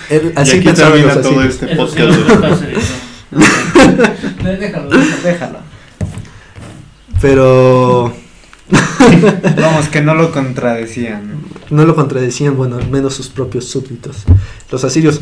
el- 0.09 0.33
y 0.35 0.39
así 0.39 0.57
aquí 0.57 0.71
termina 0.73 1.21
todo 1.21 1.43
este 1.43 1.67
podcast. 1.75 2.17
déjalo. 4.59 4.89
Déjalo. 5.23 5.59
Pero 7.21 8.13
Vamos, 9.61 9.87
que 9.89 10.01
no 10.01 10.15
lo 10.15 10.31
contradecían. 10.31 11.41
no 11.69 11.85
lo 11.85 11.93
contradecían, 11.95 12.55
bueno, 12.55 12.77
al 12.77 12.89
menos 12.89 13.13
sus 13.13 13.27
propios 13.29 13.65
súbditos, 13.65 14.23
los 14.71 14.83
asirios. 14.83 15.21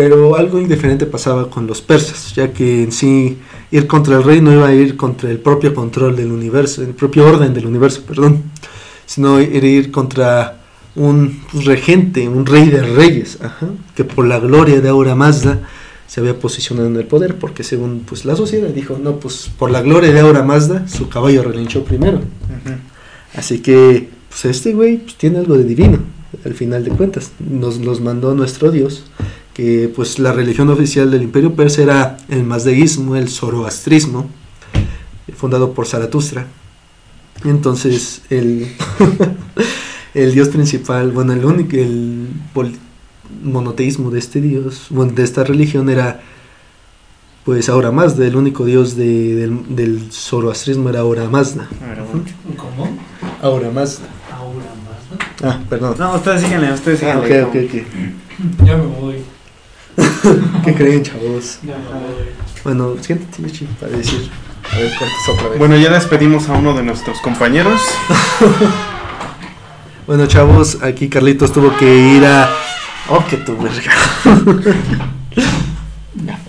Pero 0.00 0.34
algo 0.34 0.58
indiferente 0.58 1.04
pasaba 1.04 1.50
con 1.50 1.66
los 1.66 1.82
persas, 1.82 2.34
ya 2.34 2.54
que 2.54 2.84
en 2.84 2.90
sí 2.90 3.36
ir 3.70 3.86
contra 3.86 4.16
el 4.16 4.24
rey 4.24 4.40
no 4.40 4.50
iba 4.50 4.66
a 4.66 4.72
ir 4.72 4.96
contra 4.96 5.30
el 5.30 5.38
propio 5.38 5.74
control 5.74 6.16
del 6.16 6.32
universo, 6.32 6.80
el 6.80 6.94
propio 6.94 7.26
orden 7.26 7.52
del 7.52 7.66
universo, 7.66 8.00
perdón, 8.08 8.44
sino 9.04 9.38
era 9.38 9.66
ir 9.66 9.90
contra 9.90 10.62
un 10.96 11.42
regente, 11.52 12.26
un 12.30 12.46
rey 12.46 12.70
de 12.70 12.80
reyes, 12.80 13.36
ajá, 13.42 13.66
que 13.94 14.04
por 14.04 14.26
la 14.26 14.38
gloria 14.38 14.80
de 14.80 14.88
Aura 14.88 15.14
Mazda 15.14 15.68
se 16.06 16.20
había 16.20 16.38
posicionado 16.38 16.88
en 16.88 16.96
el 16.96 17.04
poder, 17.04 17.36
porque 17.36 17.62
según 17.62 18.00
pues 18.06 18.24
la 18.24 18.36
sociedad 18.36 18.70
dijo, 18.70 18.98
no, 18.98 19.16
pues 19.16 19.50
por 19.58 19.70
la 19.70 19.82
gloria 19.82 20.14
de 20.14 20.20
Aura 20.20 20.42
Mazda 20.42 20.88
su 20.88 21.10
caballo 21.10 21.42
relinchó 21.42 21.84
primero. 21.84 22.22
Así 23.34 23.58
que, 23.58 24.08
pues 24.30 24.46
este 24.46 24.72
güey 24.72 24.96
pues, 24.96 25.16
tiene 25.16 25.40
algo 25.40 25.58
de 25.58 25.64
divino, 25.64 25.98
al 26.42 26.54
final 26.54 26.84
de 26.84 26.90
cuentas. 26.90 27.32
Nos 27.38 27.80
los 27.80 28.00
mandó 28.00 28.34
nuestro 28.34 28.70
Dios, 28.70 29.04
que 29.54 29.92
pues 29.94 30.18
la 30.18 30.32
religión 30.32 30.68
oficial 30.70 31.10
del 31.10 31.22
imperio 31.22 31.54
persa 31.54 31.82
era 31.82 32.16
el 32.28 32.44
mazdeísmo, 32.44 33.16
el 33.16 33.28
zoroastrismo, 33.28 34.28
fundado 35.36 35.72
por 35.72 35.86
Zaratustra. 35.86 36.46
Entonces, 37.44 38.22
el, 38.30 38.68
el 40.14 40.32
dios 40.34 40.48
principal, 40.48 41.10
bueno, 41.12 41.32
el 41.32 41.44
único, 41.44 41.76
el 41.76 42.28
monoteísmo 43.42 44.10
de 44.10 44.18
este 44.18 44.40
dios, 44.40 44.86
bueno, 44.90 45.12
de 45.12 45.22
esta 45.22 45.44
religión 45.44 45.88
era 45.88 46.20
pues 47.44 47.68
Ahura 47.70 47.90
Mazda, 47.90 48.26
el 48.26 48.36
único 48.36 48.66
dios 48.66 48.96
de- 48.96 49.34
del, 49.34 49.74
del 49.74 50.12
zoroastrismo 50.12 50.90
era 50.90 51.00
Ahura 51.00 51.28
Mazda. 51.28 51.68
¿Cómo? 52.56 52.98
Ahura 53.42 53.70
Mazda. 53.70 54.04
Más, 54.04 54.10
Ah, 55.42 55.58
perdón. 55.70 55.94
No, 55.98 56.14
ustedes 56.16 56.42
síganle, 56.42 56.72
ustedes 56.72 57.02
Ah, 57.02 57.14
síganle. 57.22 57.42
ok, 57.44 57.48
ok, 57.48 57.64
ok. 57.64 58.58
¿no? 58.60 58.66
Ya 58.66 58.76
me 58.76 58.84
voy. 58.86 59.16
¿Qué 60.64 60.74
creen, 60.74 61.02
chavos? 61.02 61.58
Bueno, 62.64 62.94
siéntate, 63.00 63.42
Michi, 63.42 63.66
para 63.78 63.96
decir. 63.96 64.30
A 64.72 64.76
ver, 64.78 64.90
cortas 64.98 65.28
otra 65.34 65.48
vez. 65.48 65.58
Bueno, 65.58 65.76
ya 65.76 65.90
despedimos 65.92 66.48
a 66.48 66.52
uno 66.52 66.74
de 66.74 66.82
nuestros 66.82 67.20
compañeros. 67.20 67.80
Bueno, 70.06 70.26
chavos, 70.26 70.78
aquí 70.82 71.08
Carlitos 71.08 71.52
tuvo 71.52 71.76
que 71.76 72.16
ir 72.16 72.24
a. 72.24 72.50
Oh, 73.10 73.24
que 73.30 73.36
tu 73.36 73.56
verga. 73.56 73.92
Ya. 76.26 76.40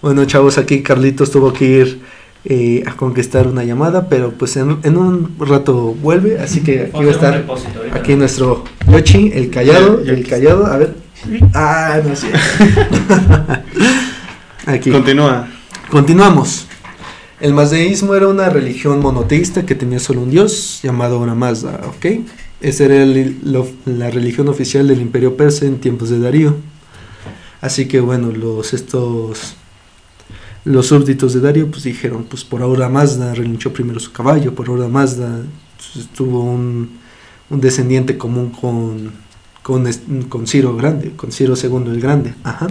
bueno, 0.00 0.24
chavos, 0.24 0.56
aquí 0.58 0.84
Carlitos 0.84 1.32
tuvo 1.32 1.52
que 1.52 1.64
ir 1.64 2.00
eh, 2.44 2.84
a 2.86 2.92
conquistar 2.92 3.48
una 3.48 3.64
llamada, 3.64 4.08
pero 4.08 4.30
pues 4.30 4.56
en, 4.56 4.78
en 4.84 4.96
un 4.96 5.34
rato 5.40 5.96
vuelve, 6.00 6.38
así 6.38 6.60
que 6.62 6.82
aquí 6.82 7.04
va 7.04 7.10
a 7.10 7.10
estar. 7.10 7.44
Aquí 7.92 8.14
nuestro 8.14 8.62
Yoshi, 8.88 9.32
el 9.34 9.50
callado, 9.50 10.00
el 10.06 10.24
callado, 10.24 10.66
a 10.66 10.76
ver. 10.76 10.94
Ah, 11.54 12.00
no 12.04 12.16
sé. 12.16 12.32
aquí. 14.66 14.90
Continúa. 14.90 15.48
Continuamos. 15.90 16.66
El 17.40 17.54
mazdeísmo 17.54 18.14
era 18.14 18.28
una 18.28 18.48
religión 18.48 19.00
monoteísta 19.00 19.66
que 19.66 19.74
tenía 19.74 19.98
solo 19.98 20.20
un 20.22 20.30
dios 20.30 20.80
llamado 20.82 21.16
Ahura 21.16 21.34
Mazda, 21.34 21.80
¿ok? 21.88 22.06
Esa 22.60 22.84
era 22.84 23.02
el- 23.02 23.38
lo- 23.44 23.68
la 23.84 24.10
religión 24.10 24.48
oficial 24.48 24.86
del 24.86 25.00
imperio 25.00 25.36
persa 25.36 25.66
en 25.66 25.80
tiempos 25.80 26.10
de 26.10 26.20
Darío. 26.20 26.56
Así 27.60 27.86
que 27.86 28.00
bueno, 28.00 28.30
los 28.30 28.72
estos 28.74 29.54
los 30.64 30.86
súbditos 30.86 31.34
de 31.34 31.40
Darío 31.40 31.68
pues 31.68 31.82
dijeron, 31.82 32.24
pues 32.28 32.44
por 32.44 32.62
Ahura 32.62 32.88
Mazda 32.88 33.34
relinchó 33.34 33.72
primero 33.72 33.98
su 33.98 34.12
caballo, 34.12 34.54
por 34.54 34.68
Ahura 34.68 34.86
Mazda 34.86 35.40
pues, 35.92 36.06
tuvo 36.14 36.44
un, 36.44 36.90
un 37.50 37.60
descendiente 37.60 38.16
común 38.16 38.50
con 38.50 39.10
con, 39.62 39.88
con 40.28 40.46
Ciro 40.46 40.76
Grande, 40.76 41.12
con 41.16 41.32
Ciro 41.32 41.54
II 41.60 41.90
el 41.90 42.00
Grande, 42.00 42.34
ajá. 42.44 42.68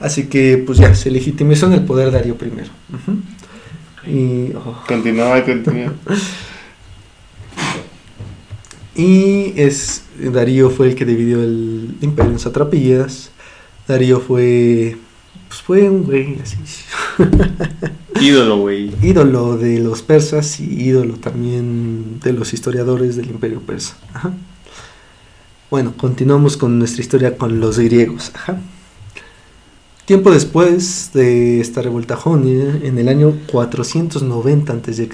Así 0.00 0.26
que 0.28 0.56
pues 0.58 0.78
ya 0.78 0.94
se 0.94 1.10
legitimizó 1.10 1.66
en 1.66 1.74
el 1.74 1.84
poder 1.84 2.10
Darío 2.10 2.36
primero. 2.36 2.70
Ujú. 2.88 4.10
Y, 4.10 4.52
oh, 4.54 4.82
Continúa, 4.86 5.44
continúa. 5.44 5.92
y 8.96 9.52
es 9.56 10.04
Darío 10.18 10.70
fue 10.70 10.88
el 10.88 10.94
que 10.94 11.04
dividió 11.04 11.42
el 11.42 11.96
imperio 12.00 12.32
en 12.32 12.38
satrapías. 12.38 13.30
Darío 13.86 14.20
fue 14.20 14.96
pues 15.48 15.62
fue 15.62 15.90
un 15.90 16.04
güey 16.04 16.38
así 16.40 16.56
Ídolo, 18.20 18.58
güey. 18.58 18.92
ídolo 19.02 19.56
de 19.56 19.80
los 19.80 20.02
persas 20.02 20.60
y 20.60 20.80
ídolo 20.84 21.14
también 21.14 22.20
de 22.20 22.32
los 22.32 22.52
historiadores 22.52 23.16
del 23.16 23.26
imperio 23.30 23.60
persa. 23.60 23.96
Ajá. 24.14 24.32
Bueno, 25.70 25.94
continuamos 25.96 26.56
con 26.56 26.80
nuestra 26.80 27.00
historia 27.00 27.38
con 27.38 27.60
los 27.60 27.78
griegos. 27.78 28.32
Ajá. 28.34 28.58
Tiempo 30.04 30.32
después 30.32 31.12
de 31.14 31.60
esta 31.60 31.80
revuelta 31.80 32.16
jonia, 32.16 32.80
en 32.82 32.98
el 32.98 33.08
año 33.08 33.38
490 33.52 34.72
a.C., 34.72 35.08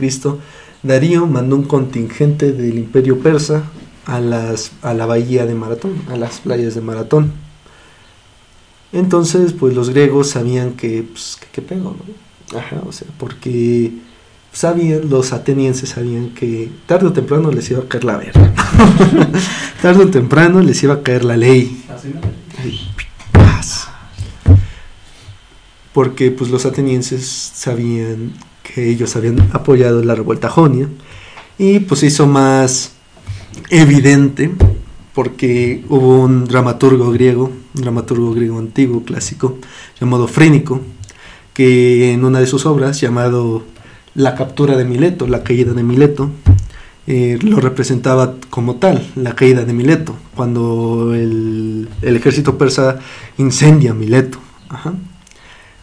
Darío 0.83 1.27
mandó 1.27 1.57
un 1.57 1.65
contingente 1.65 2.53
del 2.53 2.79
imperio 2.79 3.19
persa 3.19 3.65
a, 4.07 4.19
las, 4.21 4.73
a 4.81 4.95
la 4.95 5.05
bahía 5.05 5.45
de 5.45 5.55
Maratón, 5.55 5.93
a 6.09 6.17
las 6.17 6.41
playas 6.41 6.75
de 6.75 6.81
Maratón. 6.81 7.33
Entonces, 8.93 9.53
pues 9.53 9.75
los 9.75 9.91
griegos 9.91 10.31
sabían 10.31 10.73
que, 10.73 11.03
pues, 11.03 11.39
que 11.53 11.61
pedo, 11.61 11.95
¿no? 11.99 12.59
Ajá, 12.59 12.81
o 12.87 12.93
sea, 12.93 13.09
porque 13.19 13.93
sabían, 14.57 15.11
los 15.11 15.35
atenienses 15.35 15.91
sabían 15.91 16.31
que 16.31 16.71
tarde 16.87 17.09
o 17.09 17.13
temprano 17.13 17.51
les 17.51 17.71
iba 17.71 17.81
a 17.81 17.89
caer 17.89 18.05
la 18.05 18.17
verga. 18.17 18.55
tarde 19.83 20.05
o 20.05 20.09
temprano 20.09 20.63
les 20.63 20.83
iba 20.83 20.95
a 20.95 21.03
caer 21.03 21.25
la 21.25 21.37
ley. 21.37 21.85
Porque 25.93 26.31
pues 26.31 26.51
los 26.51 26.65
atenienses 26.65 27.27
sabían 27.55 28.33
que 28.63 28.89
ellos 28.89 29.15
habían 29.15 29.47
apoyado 29.53 30.03
la 30.03 30.15
revuelta 30.15 30.49
jonia 30.49 30.89
y 31.59 31.81
pues 31.81 32.01
se 32.01 32.07
hizo 32.07 32.27
más 32.27 32.93
evidente 33.69 34.51
porque 35.13 35.85
hubo 35.91 36.21
un 36.21 36.47
dramaturgo 36.47 37.11
griego, 37.11 37.53
un 37.75 37.83
dramaturgo 37.83 38.33
griego 38.33 38.59
antiguo, 38.59 39.03
clásico, 39.05 39.59
llamado 40.01 40.29
Frínico, 40.29 40.81
que 41.53 42.13
en 42.13 42.25
una 42.25 42.41
de 42.41 42.47
sus 42.47 42.65
obras 42.67 43.01
llamado 43.01 43.65
La 44.17 44.35
captura 44.35 44.77
de 44.77 44.85
Mileto, 44.85 45.27
la 45.27 45.45
caída 45.45 45.73
de 45.75 45.83
Mileto, 45.83 46.31
eh, 47.07 47.39
lo 47.43 47.61
representaba 47.61 48.35
como 48.51 48.77
tal, 48.77 49.07
la 49.15 49.37
caída 49.37 49.65
de 49.65 49.73
Mileto, 49.73 50.17
cuando 50.35 51.15
el, 51.15 51.89
el 52.03 52.17
ejército 52.17 52.59
persa 52.59 52.99
incendia 53.39 53.95
Mileto. 53.95 54.39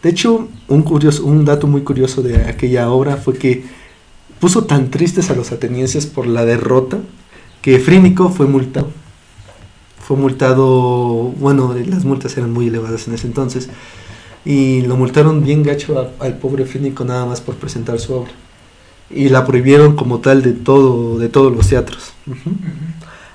De 0.02 0.10
hecho, 0.10 0.48
un, 0.68 0.82
curioso, 0.82 1.24
un 1.24 1.46
dato 1.46 1.66
muy 1.66 1.82
curioso 1.82 2.20
de 2.20 2.36
aquella 2.44 2.90
obra 2.90 3.16
fue 3.16 3.38
que 3.38 3.64
puso 4.38 4.64
tan 4.64 4.90
tristes 4.90 5.30
a 5.30 5.34
los 5.34 5.50
atenienses 5.52 6.04
por 6.04 6.26
la 6.26 6.44
derrota 6.44 6.98
que 7.62 7.78
Frínico 7.78 8.28
fue 8.28 8.46
multado. 8.46 8.90
Fue 10.06 10.18
multado, 10.18 11.32
bueno, 11.40 11.74
las 11.86 12.04
multas 12.04 12.36
eran 12.36 12.52
muy 12.52 12.66
elevadas 12.66 13.08
en 13.08 13.14
ese 13.14 13.26
entonces, 13.26 13.70
y 14.44 14.82
lo 14.82 14.96
multaron 14.96 15.42
bien 15.44 15.62
gacho 15.62 15.98
a- 15.98 16.24
al 16.24 16.36
pobre 16.38 16.64
Frínico 16.66 17.04
nada 17.04 17.24
más 17.26 17.40
por 17.40 17.54
presentar 17.56 17.98
su 18.00 18.14
obra. 18.14 18.32
Y 19.10 19.28
la 19.28 19.46
prohibieron 19.46 19.96
como 19.96 20.18
tal 20.20 20.42
de 20.42 20.52
todo, 20.52 21.18
de 21.18 21.28
todos 21.28 21.54
los 21.54 21.68
teatros. 21.68 22.12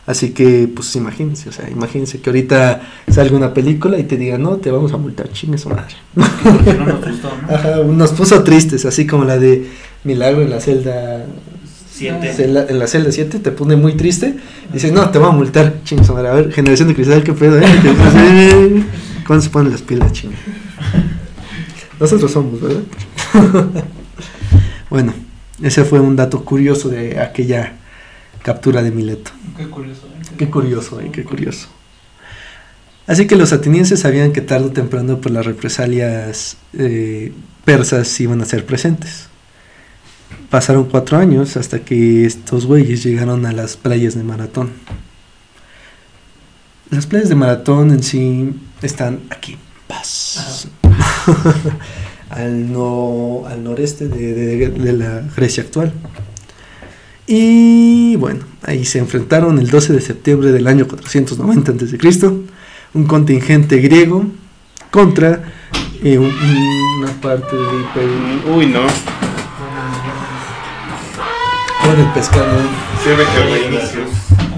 Así 0.05 0.31
que, 0.31 0.67
pues 0.73 0.95
imagínense, 0.95 1.49
o 1.49 1.51
sea, 1.51 1.69
imagínense 1.69 2.19
que 2.19 2.31
ahorita 2.31 2.81
salga 3.11 3.37
una 3.37 3.53
película 3.53 3.99
y 3.99 4.03
te 4.05 4.17
digan, 4.17 4.41
no, 4.41 4.57
te 4.57 4.71
vamos 4.71 4.91
a 4.93 4.97
multar, 4.97 5.31
chingue 5.31 5.59
su 5.59 5.69
madre. 5.69 5.93
Porque 6.15 6.73
no 6.73 6.85
nos 6.87 7.05
gustó, 7.07 7.29
¿no? 7.47 7.49
Ajá, 7.55 7.75
nos 7.83 8.11
puso 8.13 8.43
tristes, 8.43 8.85
así 8.85 9.05
como 9.05 9.23
la 9.25 9.37
de 9.37 9.67
Milagro 10.03 10.41
en 10.41 10.49
la 10.49 10.59
celda. 10.59 11.25
Siete. 11.91 12.33
celda- 12.33 12.65
en 12.69 12.79
la 12.79 12.87
celda 12.87 13.11
7 13.11 13.39
te 13.39 13.51
pone 13.51 13.75
muy 13.75 13.93
triste. 13.93 14.35
Dices, 14.73 14.91
no, 14.93 15.09
te 15.11 15.19
va 15.19 15.27
a 15.27 15.31
multar, 15.31 15.75
chingue 15.83 16.03
su 16.05 16.13
madre. 16.13 16.29
A 16.29 16.33
ver, 16.33 16.51
generación 16.53 16.87
de 16.87 16.95
cristal, 16.95 17.23
qué 17.23 17.33
pedo, 17.33 17.59
eh, 17.59 17.65
¿Cuándo 19.27 19.43
se 19.43 19.49
ponen 19.51 19.71
las 19.73 19.81
pilas, 19.83 20.11
chingue? 20.13 20.37
Nosotros 21.99 22.31
somos, 22.31 22.61
¿verdad? 22.61 22.83
bueno, 24.89 25.13
ese 25.61 25.83
fue 25.83 25.99
un 25.99 26.15
dato 26.15 26.45
curioso 26.45 26.89
de 26.89 27.19
aquella 27.19 27.73
captura 28.43 28.81
de 28.81 28.91
Mileto. 28.91 29.31
Qué 29.57 29.67
curioso. 29.67 30.07
¿eh? 30.07 30.35
Qué 30.37 30.49
curioso, 30.49 31.01
eh, 31.01 31.09
qué 31.11 31.23
curioso. 31.23 31.67
Así 33.07 33.27
que 33.27 33.35
los 33.35 33.53
atenienses 33.53 34.01
sabían 34.01 34.31
que 34.31 34.41
tarde 34.41 34.67
o 34.67 34.71
temprano 34.71 35.19
por 35.19 35.31
las 35.31 35.45
represalias 35.45 36.57
eh, 36.73 37.33
persas 37.65 38.19
iban 38.21 38.41
a 38.41 38.45
ser 38.45 38.65
presentes. 38.65 39.27
Pasaron 40.49 40.85
cuatro 40.85 41.17
años 41.17 41.57
hasta 41.57 41.79
que 41.79 42.25
estos 42.25 42.65
güeyes 42.65 43.03
llegaron 43.03 43.45
a 43.45 43.51
las 43.51 43.77
playas 43.77 44.15
de 44.15 44.23
Maratón. 44.23 44.71
Las 46.91 47.07
playas 47.07 47.29
de 47.29 47.35
Maratón 47.35 47.91
en 47.91 48.03
sí 48.03 48.51
están 48.81 49.21
aquí, 49.29 49.57
paz, 49.89 50.67
al, 52.29 52.71
no, 52.71 53.43
al 53.47 53.63
noreste 53.63 54.07
de, 54.07 54.33
de- 54.33 54.69
de 54.69 54.93
la 54.93 55.23
Grecia 55.35 55.63
actual. 55.63 55.91
Y 57.27 58.15
bueno, 58.15 58.41
ahí 58.63 58.85
se 58.85 58.99
enfrentaron 58.99 59.59
el 59.59 59.69
12 59.69 59.93
de 59.93 60.01
septiembre 60.01 60.51
del 60.51 60.67
año 60.67 60.87
490 60.87 61.71
a.C. 61.71 62.31
un 62.93 63.05
contingente 63.05 63.77
griego 63.77 64.25
contra 64.91 65.43
eh, 66.03 66.17
un- 66.17 66.33
una 67.01 67.11
parte 67.21 67.55
del 67.55 67.81
imperio. 67.81 68.55
Uy, 68.55 68.65
no. 68.67 68.81
Con 71.83 71.99
el 71.99 72.11
pescado. 72.13 72.57
Sirve 73.03 73.23
que 73.25 74.48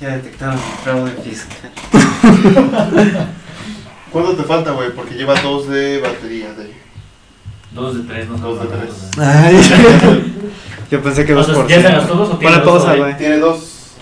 Ya 0.00 0.16
detectaron 0.16 0.54
el 0.56 0.60
fraude 0.84 1.10
fiscal. 1.22 1.70
¿Cuánto 4.12 4.36
te 4.36 4.42
falta, 4.42 4.72
güey? 4.72 4.90
Porque 4.94 5.14
lleva 5.14 5.40
dos 5.40 5.68
de 5.68 6.00
batería. 6.00 6.52
De... 6.52 6.70
Dos 7.72 7.96
de 7.96 8.02
tres, 8.02 8.28
no 8.28 8.36
Dos 8.36 8.60
de 8.60 8.66
tres. 8.66 9.10
Ay, 9.18 9.56
Yo 10.90 11.02
pensé 11.02 11.24
que 11.24 11.32
dos 11.32 11.46
por 11.48 11.66
¿Ya 11.66 11.76
se 11.82 11.88
gastó 11.88 12.14
dos 12.14 12.30
o 12.30 12.38
tiene 12.38 12.58
dos 12.58 12.98
güey. 12.98 13.16
Tiene 13.16 13.38
dos. 13.38 13.94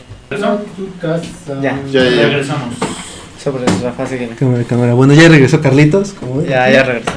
Casa. 1.01 1.61
Ya. 1.63 1.81
Ya, 1.91 2.05
ya, 2.05 2.11
ya. 2.11 2.23
Regresamos. 2.27 2.75
Sobre 3.43 3.65
Rafa, 3.83 4.07
síguele. 4.07 4.35
cámara, 4.35 4.65
cámara. 4.65 4.95
Bueno, 4.95 5.15
ya 5.15 5.29
regresó 5.29 5.61
Carlitos. 5.61 6.13
como 6.13 6.39
ven. 6.39 6.47
Ya, 6.47 6.71
ya 6.71 6.83
regresé. 6.83 7.11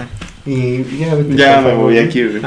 Y 0.45 0.97
ya, 0.99 1.15
vete, 1.15 1.35
Ya 1.35 1.61
me 1.61 1.73
voy 1.73 1.97
aquí, 1.97 2.23
güey. 2.23 2.41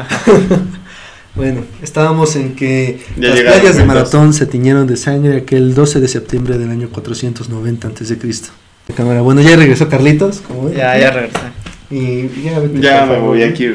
Bueno, 1.41 1.63
estábamos 1.83 2.37
en 2.37 2.55
que 2.55 3.01
Ya 3.17 3.29
las 3.29 3.39
llegaron, 3.39 3.61
playas 3.61 3.77
de 3.79 3.85
Maratón 3.87 4.35
se 4.35 4.45
tiñeron 4.45 4.87
de 4.87 4.99
sangre 4.99 5.39
aquel 5.39 5.75
12 5.75 5.99
de 5.99 6.07
septiembre 6.07 6.59
del 6.59 6.69
año 6.69 6.91
490 6.91 7.89
a.C. 7.89 8.19
De 8.87 8.95
cámara. 8.95 9.23
Bueno, 9.23 9.41
ya 9.41 9.57
regresó 9.57 9.89
Carlitos. 9.89 10.43
como 10.47 10.65
ven. 10.67 10.75
Ya, 10.75 10.99
ya 10.99 11.11
regresé. 11.11 11.39
Y 11.91 12.43
ya, 12.43 12.59
vete, 12.59 12.81
Ya 12.83 13.07
me 13.07 13.19
voy 13.21 13.43
aquí. 13.43 13.67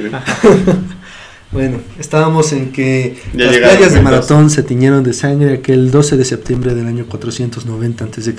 Bueno, 1.51 1.77
estábamos 1.97 2.51
en 2.51 2.71
que 2.71 3.17
Ya 3.33 3.45
las 3.45 3.53
llegaron, 3.55 3.77
playas 3.77 3.93
de 3.93 4.01
Maratón 4.01 4.49
se 4.51 4.61
tiñeron 4.61 5.03
de 5.03 5.13
sangre 5.13 5.53
aquel 5.53 5.89
12 5.89 6.17
de 6.17 6.25
septiembre 6.25 6.75
del 6.75 6.85
año 6.85 7.05
490 7.07 8.05
a.C. 8.05 8.35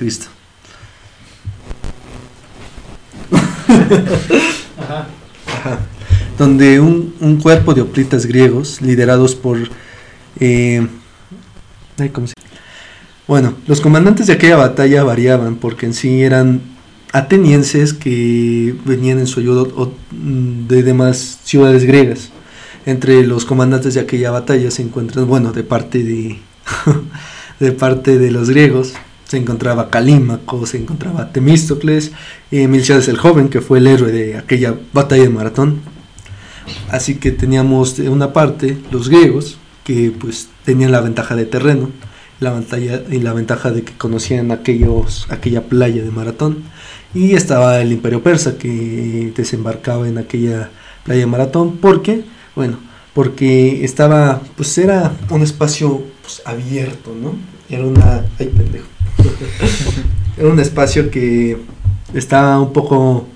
Ajá. 4.79 5.07
Ajá. 5.49 5.79
Donde 6.39 6.81
un, 6.81 7.15
un 7.21 7.37
cuerpo 7.41 7.73
de 7.75 7.81
hoplitas 7.81 8.27
griegos, 8.27 8.83
liderados 8.83 9.35
por... 9.35 9.57
eh, 10.41 10.87
ay, 11.99 12.09
¿cómo 12.11 12.27
se- 12.27 12.35
Bueno, 13.27 13.55
los 13.67 13.81
comandantes 13.81 14.27
de 14.27 14.35
aquella 14.35 14.57
batalla 14.57 15.03
variaban 15.03 15.57
porque 15.57 15.87
en 15.87 15.95
sí 15.95 16.23
eran 16.23 16.61
atenienses 17.13 17.95
que 17.95 18.75
venían 18.85 19.19
en 19.19 19.27
su 19.27 19.41
ayuda 19.41 19.63
o- 19.63 19.93
de 20.13 20.83
demás 20.83 21.39
ciudades 21.45 21.85
griegas. 21.85 22.31
Entre 22.85 23.27
los 23.27 23.45
comandantes 23.47 23.95
de 23.95 24.01
aquella 24.01 24.31
batalla 24.31 24.71
se 24.71 24.83
encuentran, 24.83 25.27
bueno, 25.27 25.53
de 25.53 25.65
parte 25.65 26.05
de, 26.05 26.39
de 27.61 27.73
parte 27.73 28.19
de 28.19 28.31
los 28.31 28.51
griegos, 28.51 28.93
se 29.27 29.39
encontraba 29.39 29.91
Calímaco, 29.91 30.67
se 30.67 30.77
encontraba 30.77 31.33
Temístocles, 31.33 32.13
y 32.51 32.67
Milciades 32.69 33.09
el 33.09 33.17
joven, 33.17 33.49
que 33.49 33.61
fue 33.61 33.79
el 33.79 33.87
héroe 33.89 34.13
de 34.13 34.37
aquella 34.37 34.75
batalla 34.93 35.23
de 35.23 35.31
maratón. 35.31 35.81
Así 36.91 37.17
que 37.17 37.33
teníamos 37.33 37.97
de 37.97 38.09
una 38.09 38.33
parte 38.33 38.79
los 38.91 39.09
griegos, 39.09 39.59
que 39.85 40.13
pues 40.19 40.49
tenían 40.65 40.93
la 40.93 41.01
ventaja 41.01 41.37
de 41.37 41.47
terreno, 41.47 41.91
la 42.41 42.63
y 43.11 43.19
la 43.19 43.33
ventaja 43.33 43.71
de 43.71 43.83
que 43.83 43.93
conocían 43.93 44.51
aquella 44.51 45.63
playa 45.69 46.03
de 46.03 46.11
maratón. 46.11 46.65
Y 47.15 47.35
estaba 47.35 47.81
el 47.81 47.93
imperio 47.93 48.23
persa, 48.23 48.59
que 48.59 49.33
desembarcaba 49.35 50.09
en 50.09 50.19
aquella 50.19 50.71
playa 51.05 51.21
de 51.21 51.27
maratón, 51.27 51.79
porque, 51.79 52.25
bueno, 52.55 52.79
porque 53.15 53.85
estaba, 53.85 54.43
pues 54.57 54.77
era 54.77 55.13
un 55.31 55.43
espacio 55.43 56.03
pues, 56.21 56.43
abierto, 56.45 57.15
¿no? 57.15 57.35
Era 57.71 57.87
una... 57.87 58.25
¡Ay, 58.39 58.53
pendejo! 58.55 58.87
era 60.37 60.49
un 60.49 60.61
espacio 60.61 61.11
que 61.11 61.57
estaba 62.13 62.61
un 62.61 62.73
poco 62.73 63.27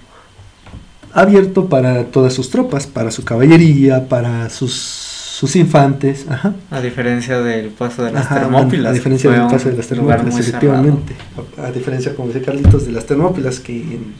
abierto 1.13 1.69
para 1.69 2.05
todas 2.05 2.33
sus 2.33 2.51
tropas, 2.51 2.87
para 2.87 3.11
su 3.11 3.25
caballería, 3.25 4.09
para 4.09 4.51
sus, 4.51 4.73
sus 4.73 5.57
infantes, 5.57 6.27
ajá. 6.29 6.55
A 6.71 6.81
diferencia 6.81 7.41
del 7.41 7.69
paso 7.69 8.05
de 8.05 8.13
las 8.13 8.27
Ajá, 8.27 8.41
Termópilas. 8.41 8.91
A 8.91 8.93
diferencia 8.93 9.31
del 9.31 9.47
paso 9.47 9.69
de 9.71 9.77
las 9.77 9.87
Termópilas, 9.87 10.39
efectivamente. 10.39 11.15
A, 11.59 11.67
a 11.67 11.73
diferencia, 11.73 12.15
como 12.15 12.29
dice 12.29 12.43
Carlitos, 12.43 12.87
de 12.87 12.93
las 12.93 13.07
Termópilas, 13.07 13.61
que 13.61 13.73
en 13.73 14.15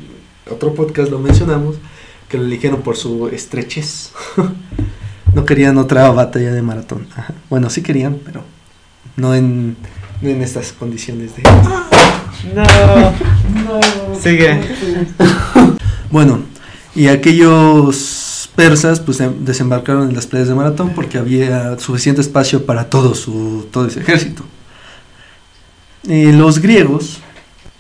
otro 0.51 0.75
podcast 0.75 1.11
lo 1.11 1.19
mencionamos, 1.19 1.77
que 2.29 2.39
lo 2.39 2.45
eligieron 2.45 2.83
por 2.83 2.97
su 2.97 3.29
estrechez. 3.29 4.13
no 5.35 5.45
querían 5.45 5.79
otra 5.79 6.11
batalla 6.11 6.53
de 6.53 6.63
maratón. 6.63 7.07
Ajá. 7.17 7.35
Bueno, 7.49 7.71
sí 7.71 7.83
querían, 7.83 8.19
pero 8.25 8.43
no 9.17 9.35
en, 9.35 9.77
no 10.21 10.29
en 10.29 10.43
estas 10.43 10.73
condiciones 10.73 11.37
de... 11.37 11.43
cerrado. 12.43 13.13
No. 13.51 13.81
Sigue. 14.21 14.61
Bueno, 16.11 16.41
y 17.01 17.09
aquellos 17.09 18.51
persas 18.57 19.01
pues 19.01 19.21
em- 19.21 19.45
desembarcaron 19.45 20.09
en 20.11 20.15
las 20.15 20.27
playas 20.27 20.49
de 20.49 20.55
Maratón 20.55 20.93
porque 20.95 21.17
había 21.19 21.79
suficiente 21.79 22.21
espacio 22.21 22.67
para 22.67 22.91
todo 22.91 23.15
su 23.15 23.69
todo 23.73 23.87
ese 23.87 24.01
ejército. 24.01 24.45
Y 26.05 26.33
los 26.33 26.59
griegos 26.59 27.19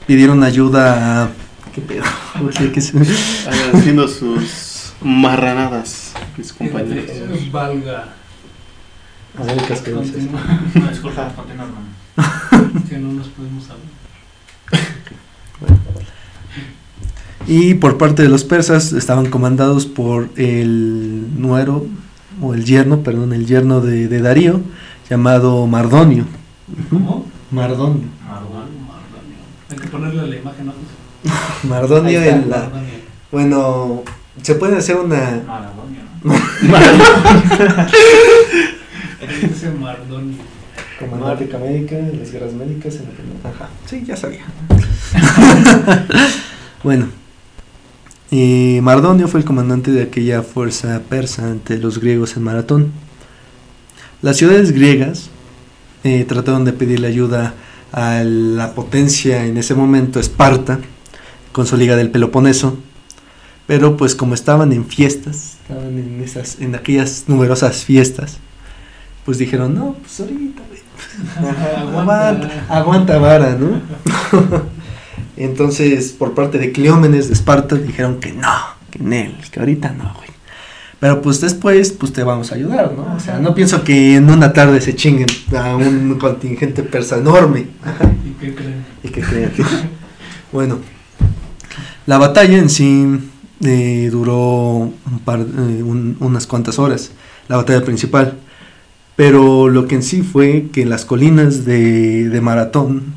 pidieron 0.06 0.42
ayuda 0.42 1.24
a 1.24 1.28
¿Qué 1.74 1.80
pedo? 1.82 2.04
O 2.48 2.50
sea, 2.52 2.72
que 2.72 2.80
se- 2.80 2.96
Vayan 2.98 3.76
haciendo 3.76 4.08
sus 4.08 4.92
marranadas, 5.02 6.12
mis 6.36 6.52
compañeros. 6.52 7.04
Que 7.10 7.50
valga. 7.50 8.14
a 9.38 9.42
ver, 9.44 9.56
cascadas. 9.66 10.08
Continúa. 10.10 10.40
No, 10.74 10.88
disculpa, 10.88 11.32
continúa, 11.36 11.66
hermano. 11.66 12.80
Que 12.88 12.98
no 12.98 13.12
nos 13.12 13.28
podemos 13.28 13.64
hablar. 13.70 14.90
Y 17.46 17.74
por 17.74 17.98
parte 17.98 18.22
de 18.22 18.28
los 18.28 18.44
persas 18.44 18.92
estaban 18.92 19.30
comandados 19.30 19.86
por 19.86 20.28
el 20.36 21.40
nuero, 21.40 21.86
o 22.40 22.54
el 22.54 22.64
yerno, 22.64 23.00
perdón, 23.00 23.32
el 23.32 23.46
yerno 23.46 23.80
de, 23.80 24.08
de 24.08 24.20
Darío, 24.20 24.60
llamado 25.08 25.66
Mardonio. 25.66 26.24
¿Cómo? 26.88 27.26
Mardonio. 27.50 28.08
Mardón. 28.26 28.68
Mardonio. 28.86 29.36
Hay 29.70 29.76
que 29.76 29.88
ponerle 29.88 30.26
la 30.28 30.36
imagen, 30.36 30.66
¿no? 30.66 30.72
Mardonio 31.68 32.20
está, 32.20 32.36
en 32.36 32.50
la... 32.50 32.58
Mardonio. 32.58 33.00
Bueno, 33.30 34.02
se 34.42 34.54
puede 34.54 34.76
hacer 34.76 34.96
una... 34.96 35.42
Maradonio, 35.46 36.02
¿no? 36.22 36.34
Ese 39.20 39.70
Mardonio. 39.72 40.38
Comandante 40.98 41.58
médica 41.58 41.98
en 41.98 42.18
las 42.20 42.30
guerras 42.30 42.52
médicas 42.52 42.96
en 42.96 43.04
la 43.04 43.10
primera. 43.10 43.40
Ajá. 43.48 43.68
Sí, 43.86 44.04
ya 44.06 44.16
sabía. 44.16 44.44
bueno. 46.84 47.06
Y 48.30 48.78
Mardonio 48.82 49.26
fue 49.26 49.40
el 49.40 49.46
comandante 49.46 49.90
de 49.90 50.02
aquella 50.02 50.42
fuerza 50.42 51.02
persa 51.08 51.46
ante 51.50 51.78
los 51.78 51.98
griegos 51.98 52.36
en 52.36 52.44
Maratón. 52.44 52.92
Las 54.22 54.36
ciudades 54.36 54.70
griegas 54.70 55.30
eh, 56.04 56.24
trataron 56.24 56.64
de 56.64 56.72
pedirle 56.72 57.08
ayuda 57.08 57.54
a 57.90 58.22
la 58.22 58.74
potencia 58.74 59.46
en 59.46 59.56
ese 59.58 59.74
momento, 59.74 60.20
Esparta, 60.20 60.78
con 61.50 61.66
su 61.66 61.76
liga 61.76 61.96
del 61.96 62.10
Peloponeso. 62.10 62.78
Pero 63.66 63.96
pues 63.96 64.14
como 64.14 64.34
estaban 64.34 64.72
en 64.72 64.84
fiestas, 64.86 65.56
estaban 65.62 65.98
en 65.98 66.22
esas, 66.22 66.60
en 66.60 66.76
aquellas 66.76 67.24
numerosas 67.26 67.84
fiestas, 67.84 68.38
pues 69.24 69.38
dijeron, 69.38 69.74
no, 69.74 69.94
pues 69.94 70.20
ahorita, 70.20 70.62
aguanta 72.68 73.18
vara, 73.18 73.56
¿no? 73.56 73.80
Entonces, 75.44 76.12
por 76.12 76.34
parte 76.34 76.58
de 76.58 76.70
Cleómenes 76.72 77.28
de 77.28 77.34
Esparta, 77.34 77.76
dijeron 77.76 78.20
que 78.20 78.32
no, 78.32 78.52
que 78.90 78.98
en 78.98 79.12
él, 79.12 79.34
que 79.50 79.60
ahorita 79.60 79.90
no, 79.92 80.12
güey. 80.14 80.28
Pero 81.00 81.22
pues 81.22 81.40
después, 81.40 81.92
pues 81.92 82.12
te 82.12 82.22
vamos 82.22 82.52
a 82.52 82.56
ayudar, 82.56 82.92
¿no? 82.94 83.14
O 83.16 83.20
sea, 83.20 83.38
no 83.38 83.54
pienso 83.54 83.82
que 83.82 84.16
en 84.16 84.28
una 84.28 84.52
tarde 84.52 84.82
se 84.82 84.94
chinguen 84.94 85.28
a 85.56 85.74
un 85.76 86.18
contingente 86.18 86.82
persa 86.82 87.16
enorme. 87.16 87.68
Ajá. 87.82 88.12
¿Y 88.22 88.30
qué 88.38 88.54
creen? 88.54 88.84
Y 89.02 89.08
que 89.08 89.20
crean 89.22 89.50
que- 89.52 89.64
Bueno, 90.52 90.78
la 92.06 92.18
batalla 92.18 92.58
en 92.58 92.68
sí 92.68 93.06
eh, 93.64 94.08
duró 94.12 94.36
un 94.40 95.18
par, 95.24 95.40
eh, 95.40 95.82
un- 95.82 96.16
unas 96.20 96.46
cuantas 96.46 96.78
horas, 96.78 97.12
la 97.48 97.56
batalla 97.56 97.82
principal. 97.84 98.38
Pero 99.16 99.68
lo 99.68 99.86
que 99.86 99.94
en 99.96 100.02
sí 100.02 100.22
fue 100.22 100.66
que 100.72 100.84
las 100.86 101.04
colinas 101.06 101.64
de, 101.64 102.28
de 102.28 102.40
Maratón 102.40 103.14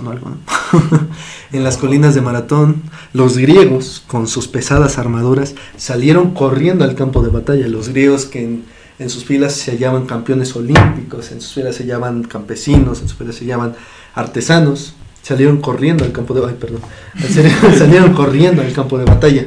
En 1.52 1.64
las 1.64 1.76
colinas 1.76 2.14
de 2.14 2.22
Maratón, 2.22 2.82
los 3.12 3.36
griegos, 3.36 4.02
con 4.06 4.26
sus 4.26 4.48
pesadas 4.48 4.98
armaduras, 4.98 5.54
salieron 5.76 6.32
corriendo 6.32 6.84
al 6.84 6.94
campo 6.94 7.22
de 7.22 7.28
batalla. 7.28 7.68
Los 7.68 7.90
griegos 7.90 8.24
que 8.24 8.60
en, 8.98 9.10
sus 9.10 9.24
filas 9.24 9.52
se 9.52 9.76
llaman 9.76 10.06
campeones 10.06 10.56
olímpicos, 10.56 11.30
en 11.32 11.40
sus 11.40 11.54
filas 11.54 11.76
se 11.76 11.84
llaman 11.84 12.22
campesinos, 12.22 13.02
en 13.02 13.08
sus 13.08 13.18
filas 13.18 13.34
se 13.36 13.44
llaman 13.44 13.74
artesanos, 14.14 14.94
salieron 15.22 15.60
corriendo 15.60 16.04
al 16.04 16.12
campo 16.12 16.34
de 16.34 16.40
salieron 17.78 18.14
corriendo 18.14 18.62
al 18.62 18.72
campo 18.72 18.96
de 18.98 19.04
batalla. 19.04 19.46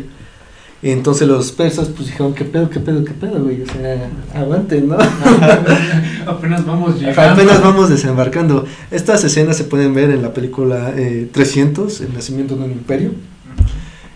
Entonces 0.91 1.27
los 1.27 1.51
persas 1.51 1.87
pues 1.89 2.07
dijeron, 2.09 2.33
¿qué 2.35 2.45
pedo, 2.45 2.69
qué 2.69 2.79
pedo, 2.79 3.03
qué 3.03 3.13
pedo, 3.13 3.43
güey? 3.43 3.61
O 3.63 3.65
sea, 3.65 4.09
aguanten, 4.35 4.87
¿no? 4.87 4.97
Apenas 6.27 6.65
vamos 6.65 6.99
llegando. 6.99 7.21
Apenas 7.33 7.61
vamos 7.61 7.89
desembarcando. 7.89 8.65
Estas 8.91 9.23
escenas 9.23 9.57
se 9.57 9.63
pueden 9.63 9.93
ver 9.93 10.11
en 10.11 10.21
la 10.21 10.33
película 10.33 10.93
eh, 10.95 11.27
300, 11.31 12.01
El 12.01 12.13
nacimiento 12.13 12.55
de 12.55 12.65
un 12.65 12.71
imperio. 12.71 13.11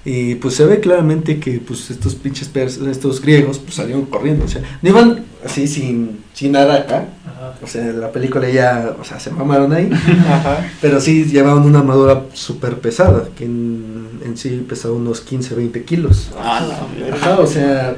Y 0.06 0.36
pues 0.36 0.54
se 0.56 0.66
ve 0.66 0.80
claramente 0.80 1.40
que 1.40 1.60
pues 1.60 1.90
estos 1.92 2.16
pinches 2.16 2.52
pers- 2.54 2.88
estos 2.88 3.22
griegos 3.22 3.60
pues 3.60 3.76
salieron 3.76 4.06
corriendo, 4.06 4.46
o 4.46 4.48
sea, 4.48 4.62
no 4.82 4.90
iban 4.90 5.26
así 5.46 5.68
sin, 5.68 6.20
sin 6.34 6.54
nada 6.54 6.76
acá, 6.76 7.06
Ajá. 7.28 7.39
O 7.62 7.68
sea, 7.68 7.84
en 7.84 8.00
la 8.02 8.12
película 8.12 8.50
ya, 8.50 8.96
o 9.00 9.04
sea, 9.04 9.20
se 9.20 9.32
mamaron 9.32 9.74
ahí, 9.74 9.90
Ajá. 10.30 10.66
pero 10.82 11.00
sí 11.00 11.26
llevaban 11.26 11.64
una 11.64 11.80
armadura 11.80 12.24
súper 12.34 12.80
pesada, 12.80 13.30
que 13.36 13.46
en, 13.46 14.22
en 14.24 14.38
sí 14.38 14.66
pesaba 14.68 14.94
unos 14.96 15.22
15, 15.22 15.56
20 15.56 15.84
kilos. 15.84 16.32
Ah, 16.40 16.62
la. 16.68 17.16
Ajá, 17.16 17.40
o 17.40 17.48
sea, 17.48 17.96